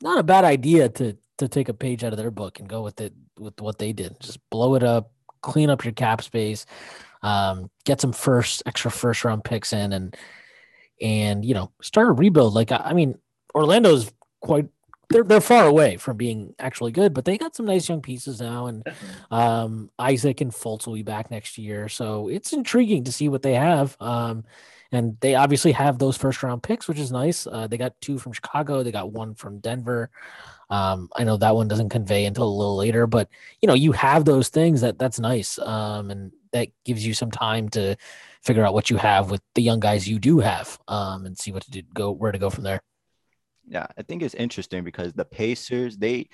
not 0.00 0.20
a 0.20 0.22
bad 0.22 0.44
idea 0.44 0.88
to 0.88 1.18
to 1.38 1.48
take 1.48 1.68
a 1.68 1.74
page 1.74 2.04
out 2.04 2.12
of 2.12 2.16
their 2.16 2.30
book 2.30 2.60
and 2.60 2.68
go 2.68 2.82
with 2.82 3.00
it 3.00 3.12
with 3.36 3.60
what 3.60 3.80
they 3.80 3.92
did. 3.92 4.20
Just 4.20 4.38
blow 4.50 4.76
it 4.76 4.84
up, 4.84 5.10
clean 5.42 5.68
up 5.68 5.84
your 5.84 5.94
cap 5.94 6.22
space, 6.22 6.64
um, 7.24 7.72
get 7.84 8.00
some 8.00 8.12
first 8.12 8.62
extra 8.66 8.92
first 8.92 9.24
round 9.24 9.42
picks 9.42 9.72
in, 9.72 9.92
and 9.92 10.16
and 11.00 11.44
you 11.44 11.54
know 11.54 11.70
start 11.82 12.08
a 12.08 12.12
rebuild. 12.12 12.54
Like 12.54 12.72
I, 12.72 12.76
I 12.86 12.92
mean, 12.92 13.18
Orlando's 13.54 14.12
quite 14.40 14.68
they're 15.10 15.24
they're 15.24 15.40
far 15.40 15.66
away 15.66 15.96
from 15.96 16.16
being 16.16 16.54
actually 16.58 16.92
good, 16.92 17.12
but 17.12 17.24
they 17.24 17.36
got 17.36 17.54
some 17.54 17.66
nice 17.66 17.88
young 17.88 18.00
pieces 18.00 18.40
now, 18.40 18.66
and 18.66 18.84
um, 19.30 19.90
Isaac 19.98 20.40
and 20.40 20.52
Fultz 20.52 20.86
will 20.86 20.94
be 20.94 21.02
back 21.02 21.30
next 21.30 21.58
year, 21.58 21.88
so 21.88 22.28
it's 22.28 22.52
intriguing 22.52 23.04
to 23.04 23.12
see 23.12 23.28
what 23.28 23.42
they 23.42 23.54
have. 23.54 23.96
Um, 24.00 24.44
and 24.92 25.16
they 25.20 25.36
obviously 25.36 25.70
have 25.72 25.98
those 25.98 26.16
first 26.16 26.42
round 26.42 26.62
picks, 26.62 26.88
which 26.88 26.98
is 26.98 27.12
nice. 27.12 27.46
Uh, 27.46 27.66
they 27.66 27.76
got 27.76 28.00
two 28.00 28.18
from 28.18 28.32
Chicago, 28.32 28.82
they 28.82 28.90
got 28.90 29.12
one 29.12 29.34
from 29.34 29.58
Denver. 29.58 30.10
Um, 30.68 31.08
I 31.16 31.24
know 31.24 31.36
that 31.36 31.54
one 31.54 31.68
doesn't 31.68 31.88
convey 31.88 32.24
until 32.24 32.44
a 32.44 32.48
little 32.48 32.76
later, 32.76 33.08
but 33.08 33.28
you 33.60 33.66
know 33.66 33.74
you 33.74 33.92
have 33.92 34.24
those 34.24 34.48
things 34.48 34.80
that 34.82 34.98
that's 34.98 35.18
nice, 35.18 35.58
um, 35.58 36.10
and 36.10 36.32
that 36.52 36.68
gives 36.84 37.04
you 37.04 37.14
some 37.14 37.32
time 37.32 37.68
to 37.70 37.96
figure 38.42 38.64
out 38.64 38.74
what 38.74 38.90
you 38.90 38.96
have 38.96 39.30
with 39.30 39.42
the 39.54 39.62
young 39.62 39.80
guys 39.80 40.08
you 40.08 40.18
do 40.18 40.38
have, 40.40 40.78
um, 40.88 41.26
and 41.26 41.38
see 41.38 41.52
what 41.52 41.62
to 41.64 41.70
do, 41.70 41.82
go 41.94 42.10
where 42.10 42.32
to 42.32 42.38
go 42.38 42.50
from 42.50 42.64
there. 42.64 42.80
Yeah, 43.68 43.86
I 43.96 44.02
think 44.02 44.22
it's 44.22 44.34
interesting 44.34 44.82
because 44.84 45.12
the 45.12 45.24
Pacers, 45.24 45.96
they 45.96 46.28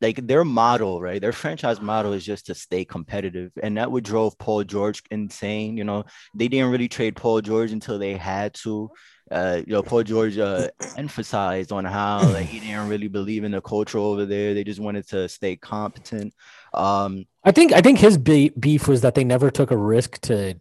like 0.00 0.26
their 0.26 0.44
model, 0.44 1.00
right? 1.00 1.20
Their 1.20 1.32
franchise 1.32 1.80
model 1.80 2.12
is 2.12 2.24
just 2.24 2.46
to 2.46 2.54
stay 2.54 2.84
competitive. 2.84 3.52
And 3.62 3.76
that 3.76 3.90
would 3.90 4.04
drove 4.04 4.36
Paul 4.38 4.64
George 4.64 5.02
insane. 5.10 5.76
You 5.76 5.84
know, 5.84 6.04
they 6.34 6.48
didn't 6.48 6.70
really 6.70 6.88
trade 6.88 7.16
Paul 7.16 7.40
George 7.40 7.72
until 7.72 7.98
they 7.98 8.16
had 8.16 8.54
to. 8.54 8.90
Uh, 9.30 9.62
you 9.66 9.72
know, 9.72 9.82
Paul 9.82 10.02
George 10.02 10.36
uh, 10.36 10.68
emphasized 10.96 11.72
on 11.72 11.84
how 11.84 12.22
like 12.32 12.46
he 12.46 12.60
didn't 12.60 12.88
really 12.88 13.08
believe 13.08 13.44
in 13.44 13.52
the 13.52 13.60
culture 13.60 13.98
over 13.98 14.26
there. 14.26 14.52
They 14.54 14.64
just 14.64 14.80
wanted 14.80 15.08
to 15.08 15.28
stay 15.28 15.56
competent. 15.56 16.34
Um, 16.74 17.24
I 17.42 17.52
think 17.52 17.72
I 17.72 17.80
think 17.80 17.98
his 17.98 18.18
beef 18.18 18.86
was 18.86 19.00
that 19.00 19.14
they 19.14 19.24
never 19.24 19.50
took 19.50 19.70
a 19.70 19.76
risk 19.76 20.20
to 20.22 20.58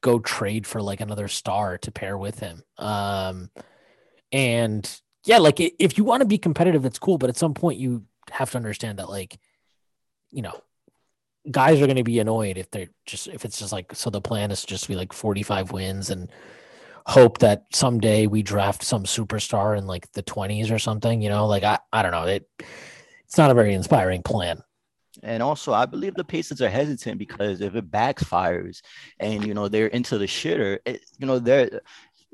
go 0.00 0.18
trade 0.18 0.66
for 0.66 0.82
like 0.82 1.00
another 1.00 1.28
star 1.28 1.78
to 1.78 1.90
pair 1.90 2.16
with 2.16 2.38
him. 2.38 2.62
Um, 2.78 3.50
and 4.32 5.00
yeah, 5.24 5.38
like 5.38 5.60
if 5.60 5.98
you 5.98 6.04
want 6.04 6.22
to 6.22 6.26
be 6.26 6.38
competitive, 6.38 6.84
it's 6.84 6.98
cool, 6.98 7.18
but 7.18 7.30
at 7.30 7.36
some 7.36 7.54
point 7.54 7.78
you 7.78 8.04
have 8.30 8.50
to 8.52 8.56
understand 8.56 8.98
that 8.98 9.10
like, 9.10 9.38
you 10.30 10.42
know, 10.42 10.60
guys 11.50 11.80
are 11.80 11.86
going 11.86 11.96
to 11.96 12.04
be 12.04 12.18
annoyed 12.18 12.58
if 12.58 12.70
they're 12.70 12.88
just 13.06 13.28
if 13.28 13.44
it's 13.44 13.58
just 13.58 13.72
like 13.72 13.94
so 13.94 14.10
the 14.10 14.20
plan 14.20 14.50
is 14.50 14.64
just 14.64 14.84
to 14.84 14.88
be 14.88 14.94
like 14.94 15.12
45 15.12 15.72
wins 15.72 16.10
and 16.10 16.30
hope 17.06 17.38
that 17.38 17.64
someday 17.72 18.26
we 18.26 18.42
draft 18.42 18.82
some 18.82 19.04
superstar 19.04 19.76
in 19.76 19.86
like 19.86 20.10
the 20.12 20.22
20s 20.22 20.70
or 20.70 20.78
something, 20.78 21.22
you 21.22 21.28
know, 21.28 21.46
like 21.46 21.64
I 21.64 21.78
I 21.92 22.02
don't 22.02 22.12
know, 22.12 22.24
it 22.24 22.48
it's 23.24 23.38
not 23.38 23.50
a 23.50 23.54
very 23.54 23.74
inspiring 23.74 24.22
plan. 24.22 24.62
And 25.22 25.42
also, 25.42 25.72
I 25.72 25.86
believe 25.86 26.14
the 26.14 26.24
Pacers 26.24 26.62
are 26.62 26.70
hesitant 26.70 27.18
because 27.18 27.60
if 27.60 27.74
it 27.74 27.90
backfires 27.90 28.80
and 29.18 29.44
you 29.46 29.54
know 29.54 29.68
they're 29.68 29.88
into 29.88 30.18
the 30.18 30.26
shitter, 30.26 30.78
it, 30.86 31.02
you 31.18 31.26
know 31.26 31.38
they're, 31.38 31.80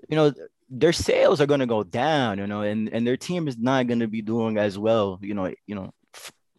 you 0.09 0.16
know 0.16 0.32
their 0.68 0.93
sales 0.93 1.41
are 1.41 1.47
going 1.47 1.61
to 1.61 1.66
go 1.66 1.82
down, 1.82 2.39
you 2.39 2.47
know, 2.47 2.62
and 2.62 2.89
and 2.93 3.07
their 3.07 3.16
team 3.16 3.49
is 3.49 3.59
not 3.59 3.87
going 3.87 4.01
to 4.01 4.09
be 4.09 4.22
doing 4.22 4.59
as 4.59 4.78
well, 4.78 5.18
you 5.22 5.34
know, 5.34 5.53
you 5.66 5.74
know, 5.74 5.93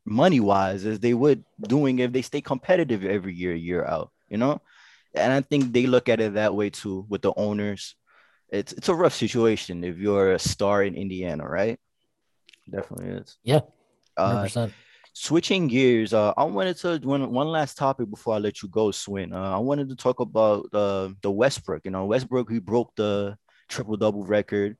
money 0.05 0.39
wise 0.39 0.85
as 0.85 0.99
they 0.99 1.13
would 1.13 1.43
doing 1.67 1.99
if 1.99 2.11
they 2.11 2.21
stay 2.21 2.41
competitive 2.41 3.03
every 3.03 3.33
year, 3.33 3.53
year 3.53 3.85
out, 3.85 4.11
you 4.29 4.37
know. 4.37 4.61
And 5.13 5.33
I 5.33 5.41
think 5.41 5.73
they 5.73 5.87
look 5.87 6.09
at 6.09 6.19
it 6.19 6.35
that 6.35 6.55
way 6.55 6.69
too 6.69 7.05
with 7.09 7.21
the 7.21 7.33
owners. 7.35 7.95
It's 8.49 8.71
it's 8.73 8.89
a 8.89 8.95
rough 8.95 9.13
situation 9.13 9.83
if 9.83 9.97
you're 9.97 10.33
a 10.33 10.39
star 10.39 10.83
in 10.83 10.95
Indiana, 10.95 11.47
right? 11.47 11.79
Definitely 12.69 13.09
is. 13.09 13.37
Yeah, 13.43 13.61
Uh, 14.15 14.43
100%. 14.43 14.71
Switching 15.19 15.67
gears, 15.67 16.13
uh, 16.13 16.31
I 16.37 16.43
wanted 16.43 16.77
to 16.77 16.99
one 16.99 17.31
one 17.31 17.47
last 17.47 17.75
topic 17.75 18.07
before 18.07 18.35
I 18.35 18.37
let 18.37 18.61
you 18.61 18.69
go, 18.69 18.89
Shwin. 18.89 19.33
Uh, 19.33 19.55
I 19.55 19.57
wanted 19.57 19.89
to 19.89 19.95
talk 19.95 20.19
about 20.19 20.67
uh, 20.71 21.09
the 21.23 21.31
Westbrook. 21.31 21.85
You 21.85 21.91
know, 21.91 22.05
Westbrook 22.05 22.51
he 22.51 22.59
broke 22.59 22.95
the 22.95 23.35
triple 23.67 23.97
double 23.97 24.23
record. 24.23 24.77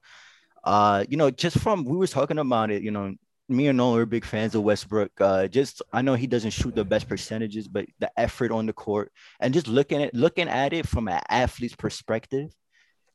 Uh, 0.64 1.06
you 1.10 1.18
know, 1.18 1.32
just 1.32 1.58
from 1.58 1.86
we 1.86 1.98
were 1.98 2.06
talking 2.06 2.38
about 2.38 2.70
it. 2.70 2.84
You 2.84 2.92
know, 2.92 3.16
me 3.50 3.68
and 3.68 3.78
Nolan 3.78 4.00
are 4.02 4.06
big 4.06 4.26
fans 4.26 4.54
of 4.54 4.62
Westbrook. 4.62 5.12
Uh, 5.20 5.48
just 5.48 5.82
I 5.92 6.04
know 6.04 6.14
he 6.14 6.28
doesn't 6.28 6.52
shoot 6.52 6.76
the 6.76 6.86
best 6.86 7.10
percentages, 7.10 7.68
but 7.68 7.88
the 7.98 8.12
effort 8.16 8.52
on 8.52 8.68
the 8.68 8.74
court 8.74 9.12
and 9.40 9.56
just 9.56 9.68
looking 9.68 10.04
at 10.04 10.14
looking 10.14 10.50
at 10.50 10.72
it 10.72 10.88
from 10.88 11.08
an 11.08 11.22
athlete's 11.30 11.76
perspective. 11.76 12.52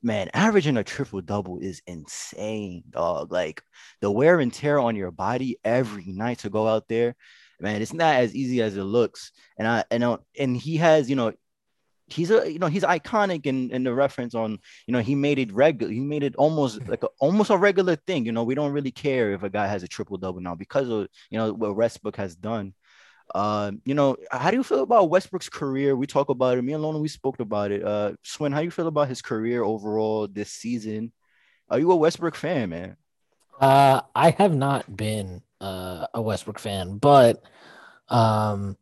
Man, 0.03 0.30
averaging 0.34 0.76
a 0.76 0.84
triple 0.84 1.20
double 1.20 1.59
is 1.61 1.80
insane, 1.86 2.82
dog. 2.90 3.30
Like 3.30 3.62
the 4.00 4.11
wear 4.11 4.40
and 4.40 4.53
tear 4.53 4.78
on 4.78 4.96
your 4.96 5.12
body 5.12 5.59
every 5.64 6.07
night 6.07 6.40
to 6.40 6.50
go 6.50 6.66
out 6.66 6.88
there, 6.88 7.14
man, 7.61 7.80
it's 7.82 7.92
not 7.92 8.16
as 8.16 8.34
easy 8.34 8.62
as 8.62 8.76
it 8.76 8.82
looks. 8.82 9.32
And 9.57 9.68
I 9.68 9.84
and 9.90 10.05
I, 10.05 10.18
and 10.38 10.57
he 10.57 10.76
has, 10.78 11.09
you 11.09 11.14
know, 11.14 11.32
he's 12.12 12.30
a 12.30 12.50
you 12.50 12.59
know 12.59 12.66
he's 12.66 12.82
iconic 12.82 13.46
in 13.46 13.70
in 13.70 13.84
the 13.84 13.94
reference 13.94 14.34
on 14.34 14.59
you 14.86 14.92
know 14.92 15.00
he 15.00 15.14
made 15.14 15.38
it 15.38 15.53
regular 15.53 15.92
he 15.92 16.00
made 16.00 16.22
it 16.22 16.36
almost 16.36 16.80
like 16.88 17.03
a, 17.03 17.09
almost 17.20 17.50
a 17.50 17.57
regular 17.57 17.96
thing 17.96 18.26
you 18.26 18.32
know 18.32 18.44
we 18.44 18.55
don't 18.55 18.72
really 18.72 18.90
care 18.90 19.32
if 19.32 19.42
a 19.42 19.50
guy 19.50 19.66
has 19.66 19.82
a 19.82 19.88
triple 19.88 20.18
double 20.18 20.40
now 20.40 20.55
because 20.55 20.88
of 20.88 21.09
you 21.30 21.38
know 21.38 21.53
what 21.53 21.76
Westbrook 21.76 22.16
has 22.16 22.34
done 22.34 22.74
um 23.35 23.80
you 23.85 23.95
know 23.95 24.16
how 24.30 24.51
do 24.51 24.57
you 24.57 24.62
feel 24.62 24.83
about 24.83 25.11
Westbrook's 25.11 25.49
career? 25.49 25.97
We 25.97 26.07
talk 26.07 26.28
about 26.28 26.59
it. 26.59 26.62
Me 26.62 26.72
and 26.74 26.83
Lona 26.83 26.99
we 26.99 27.09
spoke 27.09 27.41
about 27.41 27.70
it. 27.70 27.85
Uh 27.85 28.12
Shwin 28.24 28.53
how 28.53 28.59
do 28.59 28.64
you 28.64 28.70
feel 28.70 28.89
about 28.89 29.09
his 29.09 29.22
career 29.22 29.62
overall 29.62 30.28
this 30.28 30.53
season? 30.53 31.12
Are 31.68 31.78
you 31.78 31.91
a 31.91 31.97
Westbrook 31.97 32.35
fan 32.35 32.68
man? 32.70 32.97
Uh, 33.61 34.03
I 34.14 34.30
have 34.30 34.55
not 34.55 34.95
been 34.95 35.43
uh, 35.61 36.07
a 36.12 36.20
Westbrook 36.20 36.59
fan, 36.59 36.99
but 36.99 37.43
um, 38.09 38.76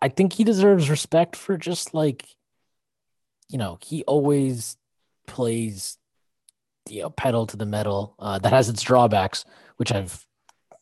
I 0.00 0.08
think 0.08 0.32
he 0.32 0.44
deserves 0.44 0.88
respect 0.88 1.36
for 1.36 1.56
just 1.56 1.94
like, 1.94 2.26
you 3.48 3.58
know, 3.58 3.78
he 3.82 4.04
always 4.04 4.76
plays, 5.26 5.98
you 6.88 7.02
know, 7.02 7.10
pedal 7.10 7.46
to 7.48 7.56
the 7.56 7.66
metal. 7.66 8.14
Uh, 8.18 8.38
that 8.38 8.52
has 8.52 8.68
its 8.68 8.82
drawbacks, 8.82 9.44
which 9.76 9.92
I've, 9.92 10.25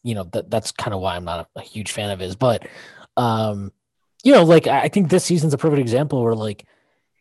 you 0.05 0.15
know, 0.15 0.25
that 0.33 0.51
that's 0.51 0.71
kind 0.71 0.95
of 0.95 1.01
why 1.01 1.17
I'm 1.17 1.25
not 1.25 1.49
a, 1.57 1.61
a 1.61 1.63
huge 1.63 1.91
fan 1.91 2.11
of 2.11 2.21
his. 2.21 2.37
But, 2.37 2.69
um, 3.17 3.73
you 4.23 4.33
know, 4.33 4.45
like 4.45 4.69
I 4.69 4.89
think 4.89 5.11
this 5.11 5.25
season's 5.25 5.55
a 5.55 5.59
perfect 5.59 5.81
example 5.81 6.23
where 6.23 6.37
like 6.37 6.65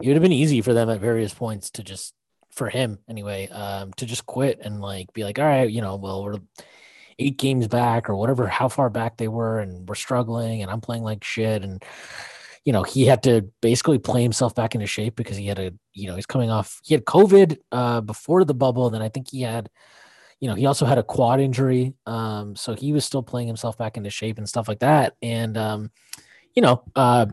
it 0.01 0.07
would 0.07 0.15
have 0.15 0.21
been 0.21 0.31
easy 0.31 0.61
for 0.61 0.73
them 0.73 0.89
at 0.89 0.99
various 0.99 1.33
points 1.33 1.71
to 1.71 1.83
just 1.83 2.13
for 2.51 2.69
him 2.69 2.99
anyway, 3.09 3.47
um, 3.47 3.91
to 3.93 4.05
just 4.05 4.27
quit 4.27 4.59
and 4.61 4.79
like 4.79 5.11
be 5.13 5.23
like, 5.23 5.39
all 5.39 5.45
right, 5.45 5.71
you 5.71 5.81
know, 5.81 5.95
well, 5.95 6.23
we're 6.23 6.39
eight 7.17 7.39
games 7.39 7.67
back 7.67 8.09
or 8.09 8.15
whatever, 8.15 8.45
how 8.47 8.67
far 8.67 8.91
back 8.91 9.17
they 9.17 9.27
were, 9.27 9.59
and 9.59 9.89
we're 9.89 9.95
struggling, 9.95 10.61
and 10.61 10.69
I'm 10.69 10.81
playing 10.81 11.03
like 11.03 11.23
shit, 11.23 11.63
and 11.63 11.83
you 12.65 12.71
know, 12.71 12.83
he 12.83 13.05
had 13.05 13.23
to 13.23 13.49
basically 13.61 13.99
play 13.99 14.23
himself 14.23 14.55
back 14.55 14.73
into 14.73 14.87
shape 14.87 15.15
because 15.15 15.35
he 15.37 15.47
had 15.47 15.59
a, 15.59 15.73
you 15.93 16.07
know, 16.07 16.15
he's 16.15 16.25
coming 16.25 16.49
off, 16.49 16.79
he 16.83 16.93
had 16.93 17.03
COVID 17.03 17.57
uh, 17.71 18.01
before 18.01 18.45
the 18.45 18.53
bubble. 18.53 18.85
And 18.85 18.95
then 18.95 19.01
I 19.01 19.09
think 19.09 19.31
he 19.31 19.41
had, 19.41 19.69
you 20.43 20.49
know, 20.49 20.55
he 20.55 20.65
also 20.65 20.85
had 20.85 20.97
a 20.97 21.03
quad 21.03 21.39
injury. 21.39 21.93
Um, 22.05 22.57
so 22.57 22.75
he 22.75 22.91
was 22.91 23.05
still 23.05 23.23
playing 23.23 23.47
himself 23.47 23.77
back 23.77 23.95
into 23.95 24.09
shape 24.09 24.37
and 24.37 24.49
stuff 24.49 24.67
like 24.67 24.79
that. 24.79 25.15
And, 25.21 25.57
um, 25.57 25.89
you 26.53 26.61
know, 26.61 26.83
uh, 26.97 27.27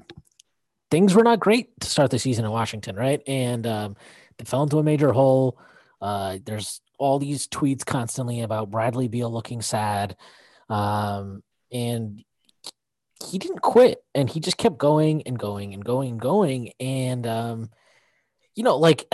things 0.92 1.12
were 1.12 1.24
not 1.24 1.40
great 1.40 1.70
to 1.80 1.88
start 1.88 2.12
the 2.12 2.20
season 2.20 2.44
in 2.44 2.52
Washington, 2.52 2.94
right? 2.94 3.20
And 3.26 3.66
um, 3.66 3.96
they 4.38 4.44
fell 4.44 4.62
into 4.62 4.78
a 4.78 4.84
major 4.84 5.10
hole. 5.10 5.58
Uh, 6.00 6.38
there's 6.44 6.80
all 7.00 7.18
these 7.18 7.48
tweets 7.48 7.84
constantly 7.84 8.42
about 8.42 8.70
Bradley 8.70 9.08
Beal 9.08 9.32
looking 9.32 9.60
sad. 9.60 10.16
Um, 10.68 11.42
and 11.72 12.22
he 13.28 13.38
didn't 13.38 13.60
quit 13.60 14.04
and 14.14 14.30
he 14.30 14.38
just 14.38 14.56
kept 14.56 14.78
going 14.78 15.22
and 15.22 15.36
going 15.36 15.74
and 15.74 15.84
going 15.84 16.12
and 16.12 16.20
going. 16.20 16.70
And, 16.78 17.26
um, 17.26 17.70
you 18.54 18.62
know, 18.62 18.76
like 18.76 19.12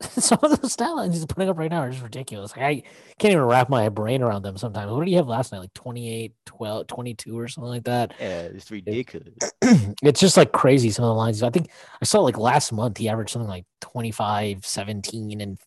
some 0.18 0.38
of 0.42 0.60
those 0.60 0.72
stat 0.72 0.94
lines 0.96 1.14
he's 1.14 1.26
putting 1.26 1.48
up 1.48 1.58
right 1.58 1.70
now 1.70 1.80
are 1.80 1.90
just 1.90 2.02
ridiculous. 2.02 2.56
Like, 2.56 2.64
I 2.64 2.82
can't 3.18 3.32
even 3.32 3.44
wrap 3.44 3.68
my 3.68 3.88
brain 3.90 4.22
around 4.22 4.42
them 4.42 4.56
sometimes. 4.56 4.90
What 4.90 5.00
did 5.00 5.08
he 5.08 5.14
have 5.16 5.28
last 5.28 5.52
night? 5.52 5.58
Like 5.58 5.74
28, 5.74 6.32
12, 6.46 6.86
22 6.86 7.38
or 7.38 7.48
something 7.48 7.70
like 7.70 7.84
that. 7.84 8.14
Yeah, 8.18 8.42
it's 8.42 8.70
ridiculous. 8.70 9.34
it's 10.02 10.20
just 10.20 10.36
like 10.36 10.52
crazy. 10.52 10.90
Some 10.90 11.04
of 11.04 11.10
the 11.10 11.14
lines. 11.14 11.42
I 11.42 11.50
think 11.50 11.70
I 12.00 12.04
saw 12.06 12.20
like 12.20 12.38
last 12.38 12.72
month 12.72 12.96
he 12.96 13.08
averaged 13.08 13.30
something 13.30 13.48
like 13.48 13.66
25, 13.82 14.64
17, 14.64 15.40
and 15.40 15.58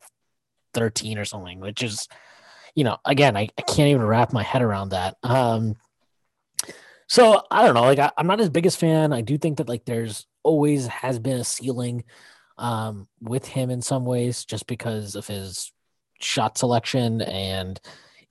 13 0.74 1.18
or 1.20 1.26
something, 1.26 1.60
which 1.60 1.84
is, 1.84 2.08
you 2.74 2.84
know, 2.84 2.98
again, 3.06 3.38
I, 3.38 3.50
I 3.58 3.62
can't 3.62 3.90
even 3.90 4.02
wrap 4.02 4.34
my 4.34 4.44
head 4.44 4.64
around 4.64 4.90
that. 4.90 5.16
Um, 5.22 5.76
so 7.08 7.44
I 7.52 7.64
don't 7.64 7.76
know. 7.76 7.82
Like 7.82 8.00
I, 8.00 8.12
am 8.18 8.26
not 8.26 8.40
his 8.40 8.50
biggest 8.50 8.80
fan. 8.80 9.14
I 9.14 9.22
do 9.22 9.38
think 9.38 9.58
that 9.58 9.70
like 9.70 9.86
there's 9.86 10.26
always 10.42 10.88
has 10.88 11.20
been 11.20 11.40
a 11.40 11.44
ceiling 11.44 12.04
um, 12.58 13.08
with 13.22 13.46
him 13.46 13.70
in 13.70 13.82
some 13.82 14.06
ways, 14.06 14.46
just 14.46 14.68
because 14.68 15.16
of 15.16 15.28
his 15.28 15.72
shot 16.20 16.58
selection 16.58 17.22
and 17.22 17.80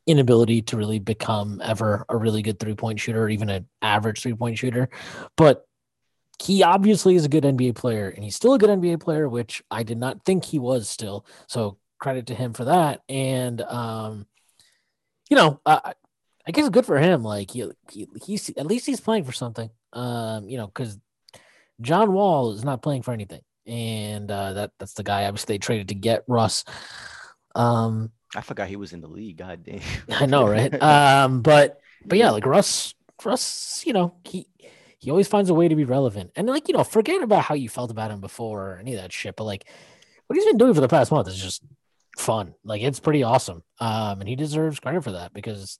inability 0.07 0.63
to 0.63 0.77
really 0.77 0.99
become 0.99 1.61
ever 1.65 2.05
a 2.09 2.17
really 2.17 2.43
good 2.43 2.59
three 2.59 2.75
point 2.75 2.99
shooter 2.99 3.23
or 3.23 3.29
even 3.29 3.49
an 3.49 3.69
average 3.81 4.23
three 4.23 4.35
point 4.35 4.59
shooter. 4.59 4.89
But 5.37 5.67
he 6.43 6.63
obviously 6.63 7.15
is 7.15 7.25
a 7.25 7.29
good 7.29 7.45
NBA 7.45 7.77
player 7.77 8.09
and 8.09 8.25
he's 8.25 8.35
still 8.35 8.55
a 8.55 8.59
good 8.59 8.71
NBA 8.71 9.01
player, 9.01 9.29
which 9.29 9.63
I 9.71 9.83
did 9.85 9.99
not 9.99 10.25
think 10.25 10.45
he 10.45 10.59
was 10.59 10.89
still. 10.89 11.25
So 11.47 11.79
credit 12.01 12.27
to 12.27 12.35
him 12.35 12.53
for 12.53 12.65
that. 12.65 13.03
And, 13.09 13.61
um, 13.63 14.27
you 15.31 15.37
know, 15.37 15.61
uh, 15.65 15.93
I 16.47 16.51
guess 16.51 16.69
good 16.69 16.87
for 16.87 16.99
him. 16.99 17.23
Like 17.23 17.51
he, 17.53 17.71
he, 17.91 18.09
he's 18.25 18.51
at 18.57 18.67
least 18.67 18.87
he's 18.87 19.01
playing 19.01 19.25
for 19.25 19.33
something. 19.33 19.71
Um, 19.93 20.49
you 20.49 20.57
know, 20.57 20.67
because 20.67 20.99
John 21.81 22.13
Wall 22.13 22.53
is 22.53 22.65
not 22.65 22.83
playing 22.83 23.03
for 23.03 23.13
anything, 23.13 23.43
and 23.67 24.31
uh, 24.31 24.53
that 24.55 24.73
that's 24.79 24.95
the 24.95 25.03
guy 25.03 25.25
obviously 25.25 25.55
they 25.55 25.59
traded 25.59 25.89
to 25.89 25.95
get 25.95 26.25
Russ. 26.27 26.65
Um, 27.55 28.11
I 28.35 28.41
forgot 28.41 28.69
he 28.69 28.77
was 28.77 28.93
in 28.93 29.01
the 29.01 29.09
league. 29.09 29.39
God 29.39 29.63
damn. 29.65 29.81
I 30.11 30.27
know, 30.27 30.49
right? 30.49 30.83
um, 30.83 31.43
but 31.43 31.81
but 32.05 32.19
yeah, 32.19 32.31
like 32.31 32.47
Russ, 32.47 32.95
Russ, 33.25 33.83
you 33.87 33.93
know, 33.93 34.15
he 34.25 34.49
he 34.99 35.11
always 35.11 35.29
finds 35.29 35.51
a 35.51 35.55
way 35.55 35.69
to 35.69 35.77
be 35.77 35.85
relevant, 35.85 36.31
and 36.37 36.49
like 36.49 36.69
you 36.69 36.75
know, 36.75 36.85
forget 36.85 37.23
about 37.23 37.45
how 37.45 37.55
you 37.55 37.69
felt 37.69 37.91
about 37.91 38.11
him 38.11 38.21
before 38.21 38.73
or 38.73 38.79
any 38.79 38.95
of 38.95 39.01
that 39.01 39.13
shit. 39.13 39.37
But 39.37 39.45
like, 39.45 39.67
what 40.27 40.37
he's 40.37 40.47
been 40.47 40.59
doing 40.59 40.75
for 40.75 40.81
the 40.81 40.89
past 40.89 41.11
month 41.11 41.29
is 41.29 41.37
just 41.37 41.63
fun. 42.17 42.55
Like 42.65 42.83
it's 42.83 43.01
pretty 43.01 43.23
awesome. 43.23 43.63
Um, 43.81 44.21
and 44.21 44.29
he 44.29 44.37
deserves 44.37 44.81
credit 44.81 45.05
for 45.05 45.13
that 45.13 45.33
because, 45.33 45.79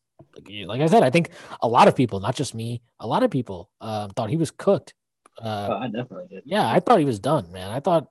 like 0.67 0.81
I 0.81 0.87
said, 0.87 1.03
I 1.03 1.11
think 1.11 1.31
a 1.61 1.69
lot 1.69 1.89
of 1.89 1.97
people, 1.97 2.21
not 2.21 2.37
just 2.37 2.55
me, 2.55 2.83
a 3.01 3.07
lot 3.07 3.23
of 3.23 3.31
people 3.31 3.71
um, 3.81 4.11
thought 4.11 4.31
he 4.31 4.37
was 4.37 4.51
cooked. 4.51 4.95
Uh, 5.41 5.69
oh, 5.71 5.77
I 5.79 5.87
definitely 5.87 6.27
did. 6.29 6.43
Yeah, 6.45 6.69
I 6.69 6.81
thought 6.81 6.99
he 6.99 7.05
was 7.05 7.19
done, 7.19 7.51
man. 7.53 7.71
I 7.71 7.81
thought 7.81 8.09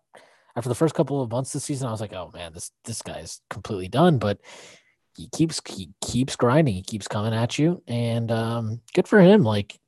after 0.55 0.69
the 0.69 0.75
first 0.75 0.95
couple 0.95 1.21
of 1.21 1.31
months 1.31 1.53
this 1.53 1.63
season, 1.63 1.87
I 1.87 1.91
was 1.91 2.01
like, 2.01 2.13
oh 2.13 2.31
man, 2.33 2.53
this 2.53 2.71
this 2.85 3.01
guy's 3.01 3.41
completely 3.49 3.87
done. 3.87 4.17
But 4.17 4.39
he 5.15 5.27
keeps 5.29 5.61
he 5.67 5.89
keeps 6.01 6.35
grinding. 6.35 6.73
He 6.73 6.81
keeps 6.81 7.07
coming 7.07 7.33
at 7.33 7.59
you, 7.59 7.81
and 7.87 8.31
um, 8.31 8.81
good 8.93 9.07
for 9.07 9.19
him. 9.19 9.43
Like, 9.43 9.79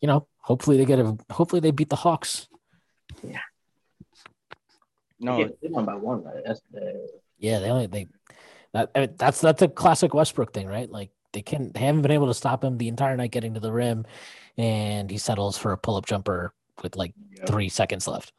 you 0.00 0.08
know, 0.08 0.26
hopefully 0.38 0.76
they 0.76 0.84
get 0.84 0.98
a 0.98 1.16
hopefully 1.30 1.60
they 1.60 1.70
beat 1.70 1.90
the 1.90 1.96
Hawks. 1.96 2.48
Yeah. 3.22 3.40
No, 5.18 5.38
they 5.38 5.68
won 5.68 5.86
by 5.86 5.94
one 5.94 6.22
right 6.24 6.42
yesterday. 6.44 7.06
Yeah, 7.38 7.58
they 7.60 7.70
only 7.70 7.86
they 7.86 8.06
that 8.72 8.90
I 8.94 9.00
mean, 9.00 9.14
that's 9.16 9.40
that's 9.40 9.62
a 9.62 9.68
classic 9.68 10.14
Westbrook 10.14 10.52
thing, 10.52 10.66
right? 10.66 10.90
Like 10.90 11.10
they 11.32 11.42
can 11.42 11.72
they 11.72 11.80
haven't 11.80 12.02
been 12.02 12.10
able 12.10 12.28
to 12.28 12.34
stop 12.34 12.62
him 12.62 12.78
the 12.78 12.88
entire 12.88 13.16
night 13.16 13.30
getting 13.30 13.54
to 13.54 13.60
the 13.60 13.72
rim, 13.72 14.06
and 14.56 15.10
he 15.10 15.18
settles 15.18 15.56
for 15.58 15.72
a 15.72 15.78
pull 15.78 15.96
up 15.96 16.06
jumper 16.06 16.52
with 16.82 16.96
like 16.96 17.14
yeah. 17.30 17.46
three 17.46 17.68
seconds 17.68 18.06
left. 18.08 18.32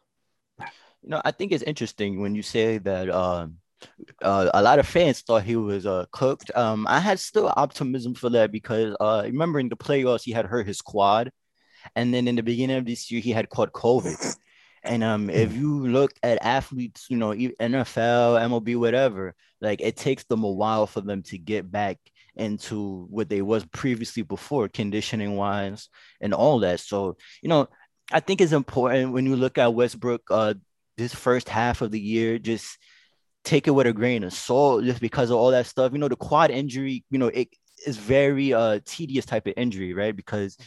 You 0.59 1.09
know, 1.09 1.21
I 1.23 1.31
think 1.31 1.51
it's 1.51 1.63
interesting 1.63 2.21
when 2.21 2.35
you 2.35 2.41
say 2.41 2.79
that 2.79 3.09
um, 3.09 3.57
uh, 4.21 4.49
a 4.53 4.61
lot 4.61 4.79
of 4.79 4.88
fans 4.88 5.21
thought 5.21 5.43
he 5.43 5.55
was 5.55 5.85
uh, 5.85 6.05
cooked. 6.11 6.51
Um, 6.55 6.88
I 6.88 6.99
had 6.99 7.19
still 7.19 7.53
optimism 7.55 8.15
for 8.15 8.29
that 8.31 8.51
because 8.51 8.95
uh, 8.99 9.23
remember 9.25 9.59
in 9.59 9.69
the 9.69 9.77
playoffs 9.77 10.23
he 10.23 10.31
had 10.31 10.45
hurt 10.45 10.67
his 10.67 10.81
quad, 10.81 11.31
and 11.95 12.13
then 12.13 12.27
in 12.27 12.35
the 12.35 12.43
beginning 12.43 12.77
of 12.77 12.85
this 12.85 13.11
year 13.11 13.21
he 13.21 13.31
had 13.31 13.49
caught 13.49 13.73
COVID. 13.73 14.35
And 14.83 15.03
um, 15.03 15.29
if 15.29 15.53
you 15.53 15.88
look 15.88 16.13
at 16.23 16.43
athletes, 16.43 17.07
you 17.09 17.17
know, 17.17 17.31
NFL, 17.31 18.39
MLB, 18.39 18.77
whatever, 18.77 19.35
like 19.59 19.81
it 19.81 19.97
takes 19.97 20.23
them 20.25 20.43
a 20.43 20.51
while 20.51 20.88
for 20.88 21.01
them 21.01 21.23
to 21.23 21.38
get 21.38 21.69
back 21.69 21.97
into 22.35 23.07
what 23.09 23.27
they 23.29 23.41
was 23.41 23.65
previously 23.65 24.23
before, 24.23 24.69
conditioning 24.69 25.35
wise, 25.35 25.89
and 26.21 26.33
all 26.33 26.59
that. 26.59 26.79
So, 26.79 27.17
you 27.41 27.49
know, 27.49 27.67
I 28.12 28.20
think 28.20 28.41
it's 28.41 28.53
important 28.53 29.12
when 29.12 29.26
you 29.26 29.36
look 29.36 29.58
at 29.58 29.74
Westbrook, 29.74 30.22
uh, 30.30 30.53
this 30.97 31.14
first 31.14 31.49
half 31.49 31.82
of 31.82 31.91
the 31.91 31.99
year, 31.99 32.39
just 32.39 32.78
take 33.43 33.68
it 33.68 33.72
with 33.72 33.88
a 33.88 33.93
grain 33.93 34.24
of 34.24 34.34
salt, 34.34 34.84
just 34.84 35.01
because 35.01 35.30
of 35.30 35.38
all 35.38 35.51
that 35.51 35.66
stuff. 35.68 35.91
You 35.91 35.99
know, 35.99 36.08
the 36.08 36.16
quad 36.16 36.51
injury, 36.51 37.03
you 37.10 37.20
know, 37.20 37.28
it 37.28 37.49
is 37.86 37.97
very 37.97 38.53
uh 38.53 38.80
tedious 38.86 39.26
type 39.26 39.45
of 39.45 39.53
injury, 39.55 39.93
right? 39.93 40.16
Because 40.16 40.58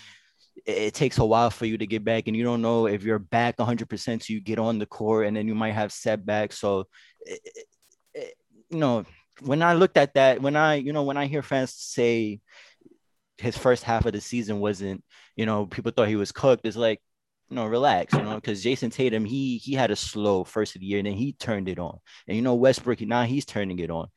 it 0.67 0.95
takes 0.95 1.19
a 1.19 1.25
while 1.25 1.51
for 1.51 1.67
you 1.67 1.79
to 1.79 1.87
get 1.87 2.05
back 2.05 2.27
and 2.27 2.37
you 2.37 2.45
don't 2.45 2.63
know 2.63 2.87
if 2.87 3.03
you're 3.03 3.19
back 3.19 3.57
100% 3.57 4.23
so 4.23 4.33
you 4.33 4.41
get 4.41 4.59
on 4.59 4.79
the 4.79 4.87
court 4.87 5.27
and 5.27 5.37
then 5.37 5.47
you 5.47 5.55
might 5.55 5.73
have 5.73 5.93
setbacks 5.93 6.59
so 6.59 6.85
it, 7.21 7.41
it, 8.15 8.35
you 8.69 8.79
know 8.79 9.05
when 9.41 9.63
i 9.63 9.75
looked 9.75 9.97
at 9.97 10.15
that 10.15 10.41
when 10.43 10.57
i 10.57 10.75
you 10.75 10.93
know 10.93 11.03
when 11.03 11.17
i 11.17 11.27
hear 11.27 11.43
fans 11.43 11.73
say 11.73 12.41
his 13.39 13.57
first 13.57 13.85
half 13.85 14.05
of 14.05 14.13
the 14.13 14.21
season 14.21 14.61
wasn't 14.61 15.03
you 15.37 15.47
know 15.47 15.67
people 15.67 15.93
thought 15.93 16.09
he 16.09 16.17
was 16.17 16.33
cooked 16.33 16.67
it's 16.67 16.77
like 16.77 17.01
you 17.51 17.57
know 17.57 17.67
relax 17.67 18.15
you 18.15 18.23
know 18.23 18.37
because 18.37 18.63
Jayson 18.63 18.93
tatum 18.93 19.25
he 19.25 19.59
he 19.59 19.75
had 19.75 19.91
a 19.91 19.97
slow 19.97 20.45
first 20.45 20.77
of 20.77 20.81
the 20.81 20.87
year 20.87 20.99
and 20.99 21.07
then 21.07 21.15
he 21.15 21.33
turned 21.33 21.69
it 21.69 21.79
on. 21.79 21.99
And 22.27 22.37
you 22.37 22.43
know 22.43 22.55
westbrook 22.55 23.01
now 23.01 23.25
he's 23.25 23.45
turning 23.45 23.79
it 23.81 23.91
on. 23.91 24.09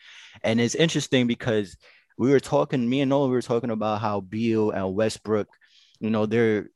And 0.43 0.61
it's 0.61 0.75
interesting 0.75 1.27
because 1.27 1.75
we 2.17 2.29
were 2.29 2.39
talking 2.39 2.87
me 2.87 3.01
and 3.01 3.09
Nolan, 3.09 3.31
we 3.31 3.35
were 3.35 3.41
talking 3.41 3.71
about 3.71 4.01
how 4.01 4.21
beal 4.21 4.71
and 4.71 4.93
westbrook 4.93 5.47
you 5.99 6.11
know 6.11 6.25
they're 6.25 6.69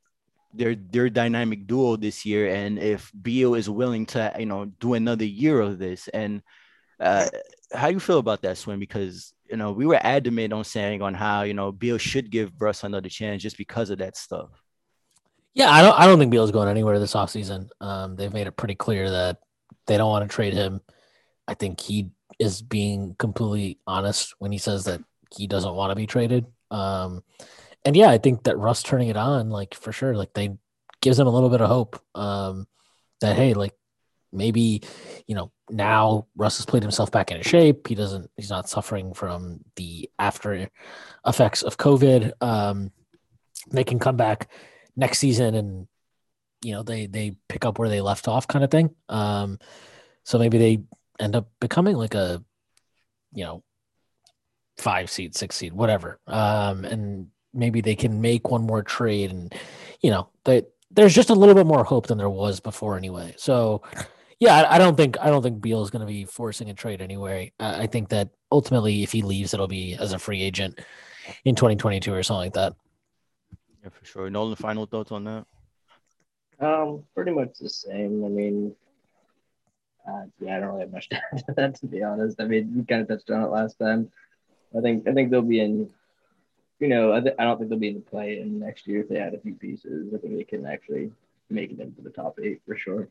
they're 0.54 0.76
they're 0.76 1.10
dynamic 1.10 1.68
duo 1.68 1.96
this 1.96 2.26
year. 2.26 2.50
And 2.50 2.80
if 2.80 3.12
Beal 3.22 3.54
is 3.54 3.70
willing 3.70 4.08
to 4.08 4.34
you 4.40 4.48
know 4.48 4.66
do 4.80 4.96
another 4.96 5.26
year 5.26 5.62
of 5.62 5.78
this 5.78 6.08
and 6.08 6.42
uh 7.00 7.28
how 7.74 7.88
do 7.88 7.94
you 7.94 8.00
feel 8.00 8.18
about 8.18 8.42
that 8.42 8.56
Shwin 8.56 8.80
because 8.80 9.34
you 9.48 9.58
know 9.58 9.72
we 9.72 9.86
were 9.86 10.00
adamant 10.02 10.54
on 10.54 10.64
saying 10.64 11.04
on 11.04 11.14
how 11.14 11.44
you 11.44 11.54
know 11.54 11.72
Beal 11.72 12.00
should 12.00 12.32
give 12.32 12.52
Russ 12.60 12.84
another 12.84 13.10
chance 13.10 13.44
just 13.44 13.58
because 13.58 13.92
of 13.92 14.00
that 14.00 14.18
stuff 14.18 14.50
yeah 15.58 15.72
I 15.72 15.82
don't 15.82 16.00
I 16.00 16.06
don't 16.06 16.20
think 16.20 16.32
Beal's 16.32 16.52
going 16.52 16.70
anywhere 16.70 17.00
this 17.00 17.14
offseason 17.14 17.70
um 17.82 18.16
they've 18.16 18.34
made 18.34 18.48
it 18.48 18.58
pretty 18.58 18.76
clear 18.76 19.10
that 19.10 19.38
they 19.86 19.98
don't 19.98 20.10
want 20.10 20.30
to 20.30 20.34
trade 20.34 20.54
him 20.54 20.82
I 21.48 21.54
think 21.54 21.80
he 21.80 22.12
is 22.40 22.62
being 22.62 23.16
completely 23.18 23.80
honest 23.88 24.36
when 24.40 24.52
he 24.52 24.58
says 24.58 24.86
that 24.86 25.02
he 25.36 25.48
doesn't 25.48 25.74
want 25.74 25.92
to 25.92 25.96
be 25.96 26.08
traded 26.08 26.46
um 26.72 27.24
and 27.88 27.96
yeah, 27.96 28.10
I 28.10 28.18
think 28.18 28.44
that 28.44 28.58
Russ 28.58 28.84
turning 28.84 29.08
it 29.08 29.16
on, 29.16 29.50
like 29.50 29.74
for 29.74 29.94
sure, 29.94 30.14
like 30.14 30.34
they 30.34 30.58
gives 31.02 31.16
them 31.16 31.28
a 31.28 31.32
little 31.32 31.50
bit 31.50 31.62
of 31.62 31.70
hope. 31.70 31.98
Um, 32.16 32.68
that 33.22 33.38
hey, 33.38 33.54
like 33.54 33.74
maybe 34.34 34.84
you 35.26 35.36
know 35.36 35.54
now 35.70 36.28
Russ 36.36 36.58
has 36.58 36.66
played 36.66 36.84
himself 36.84 37.12
back 37.12 37.32
into 37.32 37.48
shape. 37.48 37.88
He 37.88 37.96
doesn't. 37.96 38.30
He's 38.36 38.50
not 38.50 38.68
suffering 38.68 39.14
from 39.14 39.62
the 39.78 40.10
after 40.20 40.70
effects 41.26 41.62
of 41.62 41.78
COVID. 41.78 42.34
Um, 42.42 42.92
they 43.72 43.86
can 43.86 44.00
come 44.00 44.18
back 44.18 44.50
next 44.98 45.20
season 45.20 45.56
and 45.56 45.88
you 46.62 46.74
know 46.74 46.84
they 46.84 47.06
they 47.06 47.38
pick 47.48 47.64
up 47.64 47.80
where 47.80 47.90
they 47.90 48.02
left 48.02 48.28
off, 48.28 48.48
kind 48.48 48.66
of 48.66 48.72
thing. 48.72 48.90
Um, 49.08 49.60
so 50.24 50.38
maybe 50.38 50.58
they 50.58 50.80
end 51.20 51.36
up 51.36 51.48
becoming 51.62 51.96
like 51.96 52.16
a 52.16 52.44
you 53.32 53.46
know 53.46 53.64
five 54.78 55.10
seed, 55.10 55.36
six 55.36 55.56
seed, 55.56 55.74
whatever. 55.74 56.20
Um, 56.28 56.84
and 56.84 57.28
maybe 57.54 57.82
they 57.82 57.96
can 57.96 58.22
make 58.22 58.50
one 58.50 58.62
more 58.62 58.84
trade 58.84 59.32
and 59.32 59.54
you 60.02 60.12
know 60.12 60.30
that 60.46 60.70
there's 60.92 61.14
just 61.14 61.30
a 61.30 61.34
little 61.34 61.56
bit 61.56 61.66
more 61.66 61.84
hope 61.84 62.08
than 62.08 62.18
there 62.18 62.30
was 62.30 62.60
before 62.60 62.98
anyway 62.98 63.34
so 63.38 63.82
yeah 64.40 64.56
i, 64.56 64.76
I 64.76 64.78
don't 64.78 64.96
think 64.96 65.18
i 65.20 65.28
don't 65.28 65.42
think 65.42 65.62
beal 65.62 65.82
is 65.82 65.90
going 65.90 66.02
to 66.02 66.06
be 66.06 66.26
forcing 66.26 66.70
a 66.70 66.74
trade 66.74 67.02
anyway 67.02 67.52
I, 67.60 67.84
I 67.84 67.88
think 67.88 68.10
that 68.10 68.30
ultimately 68.52 69.04
if 69.04 69.12
he 69.12 69.22
leaves 69.22 69.54
it'll 69.54 69.68
be 69.68 69.96
as 69.96 70.14
a 70.14 70.20
free 70.20 70.42
agent 70.42 70.80
in 71.44 71.56
2022 71.56 72.14
or 72.14 72.24
something 72.24 72.46
like 72.46 72.54
that 72.54 72.76
yeah 73.88 74.00
for 74.00 74.06
sure 74.06 74.30
nolan 74.30 74.56
final 74.56 74.86
thoughts 74.86 75.12
on 75.12 75.24
that 75.24 75.46
Um, 76.60 77.04
pretty 77.14 77.32
much 77.32 77.60
the 77.60 77.70
same. 77.70 78.26
I 78.26 78.30
mean, 78.30 78.76
uh, 80.08 80.24
yeah, 80.40 80.58
I 80.58 80.60
don't 80.60 80.70
really 80.70 80.82
have 80.82 80.92
much 80.92 81.10
to 81.10 81.18
add 81.18 81.38
to 81.46 81.54
that 81.56 81.76
to 81.76 81.88
be 81.88 82.04
honest. 82.04 82.42
I 82.42 82.46
mean, 82.46 82.74
we 82.76 82.86
kind 82.86 83.02
of 83.02 83.08
touched 83.08 83.30
on 83.30 83.44
it 83.44 83.48
last 83.48 83.78
time. 83.80 84.12
I 84.78 84.82
think 84.82 85.08
I 85.08 85.14
think 85.14 85.32
they'll 85.32 85.42
be 85.42 85.60
in. 85.60 85.90
You 86.80 86.90
know, 86.90 87.14
I, 87.14 87.22
th- 87.22 87.36
I 87.40 87.44
don't 87.44 87.58
think 87.58 87.70
they'll 87.70 87.80
be 87.80 87.88
in 87.90 87.96
the 87.96 88.02
play 88.02 88.40
in 88.40 88.60
next 88.60 88.88
year 88.88 89.02
if 89.02 89.10
they 89.10 89.18
add 89.18 89.34
a 89.34 89.40
few 89.40 89.56
pieces. 89.56 90.14
I 90.14 90.18
think 90.20 90.38
they 90.38 90.44
can 90.44 90.66
actually 90.66 91.12
make 91.50 91.72
it 91.72 91.80
into 91.80 92.02
the 92.02 92.12
top 92.12 92.40
eight 92.40 92.62
for 92.68 92.78
sure. 92.78 93.10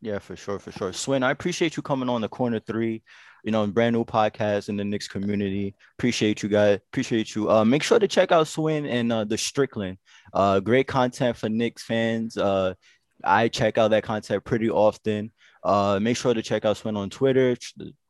Yeah, 0.00 0.18
for 0.18 0.36
sure, 0.36 0.58
for 0.58 0.72
sure. 0.72 0.92
Shwin, 0.92 1.22
I 1.22 1.30
appreciate 1.30 1.76
you 1.76 1.82
coming 1.82 2.08
on 2.08 2.20
the 2.20 2.28
corner 2.28 2.60
three, 2.60 3.02
you 3.44 3.52
know, 3.52 3.66
brand 3.66 3.94
new 3.94 4.04
podcast 4.04 4.68
in 4.68 4.76
the 4.76 4.84
Knicks 4.84 5.08
community. 5.08 5.74
Appreciate 5.98 6.42
you 6.42 6.48
guys. 6.48 6.78
Appreciate 6.92 7.34
you. 7.34 7.50
Uh, 7.50 7.64
make 7.64 7.82
sure 7.82 7.98
to 7.98 8.08
check 8.08 8.32
out 8.32 8.46
Shwin 8.46 8.88
and 8.88 9.12
uh, 9.12 9.24
the 9.24 9.36
Strickland. 9.36 9.98
Uh, 10.32 10.60
great 10.60 10.86
content 10.86 11.36
for 11.36 11.48
Knicks 11.48 11.82
fans. 11.82 12.36
Uh, 12.36 12.74
I 13.22 13.48
check 13.48 13.78
out 13.78 13.88
that 13.88 14.04
content 14.04 14.44
pretty 14.44 14.70
often. 14.70 15.32
Uh, 15.62 15.98
make 16.00 16.16
sure 16.16 16.32
to 16.32 16.42
check 16.42 16.64
out 16.64 16.76
Shwin 16.76 16.96
on 16.96 17.10
Twitter, 17.10 17.56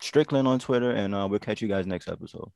Strickland 0.00 0.46
on 0.46 0.60
Twitter, 0.60 0.92
and 0.92 1.14
uh, 1.14 1.26
we'll 1.28 1.40
catch 1.40 1.60
you 1.60 1.68
guys 1.68 1.86
next 1.86 2.08
episode. 2.08 2.50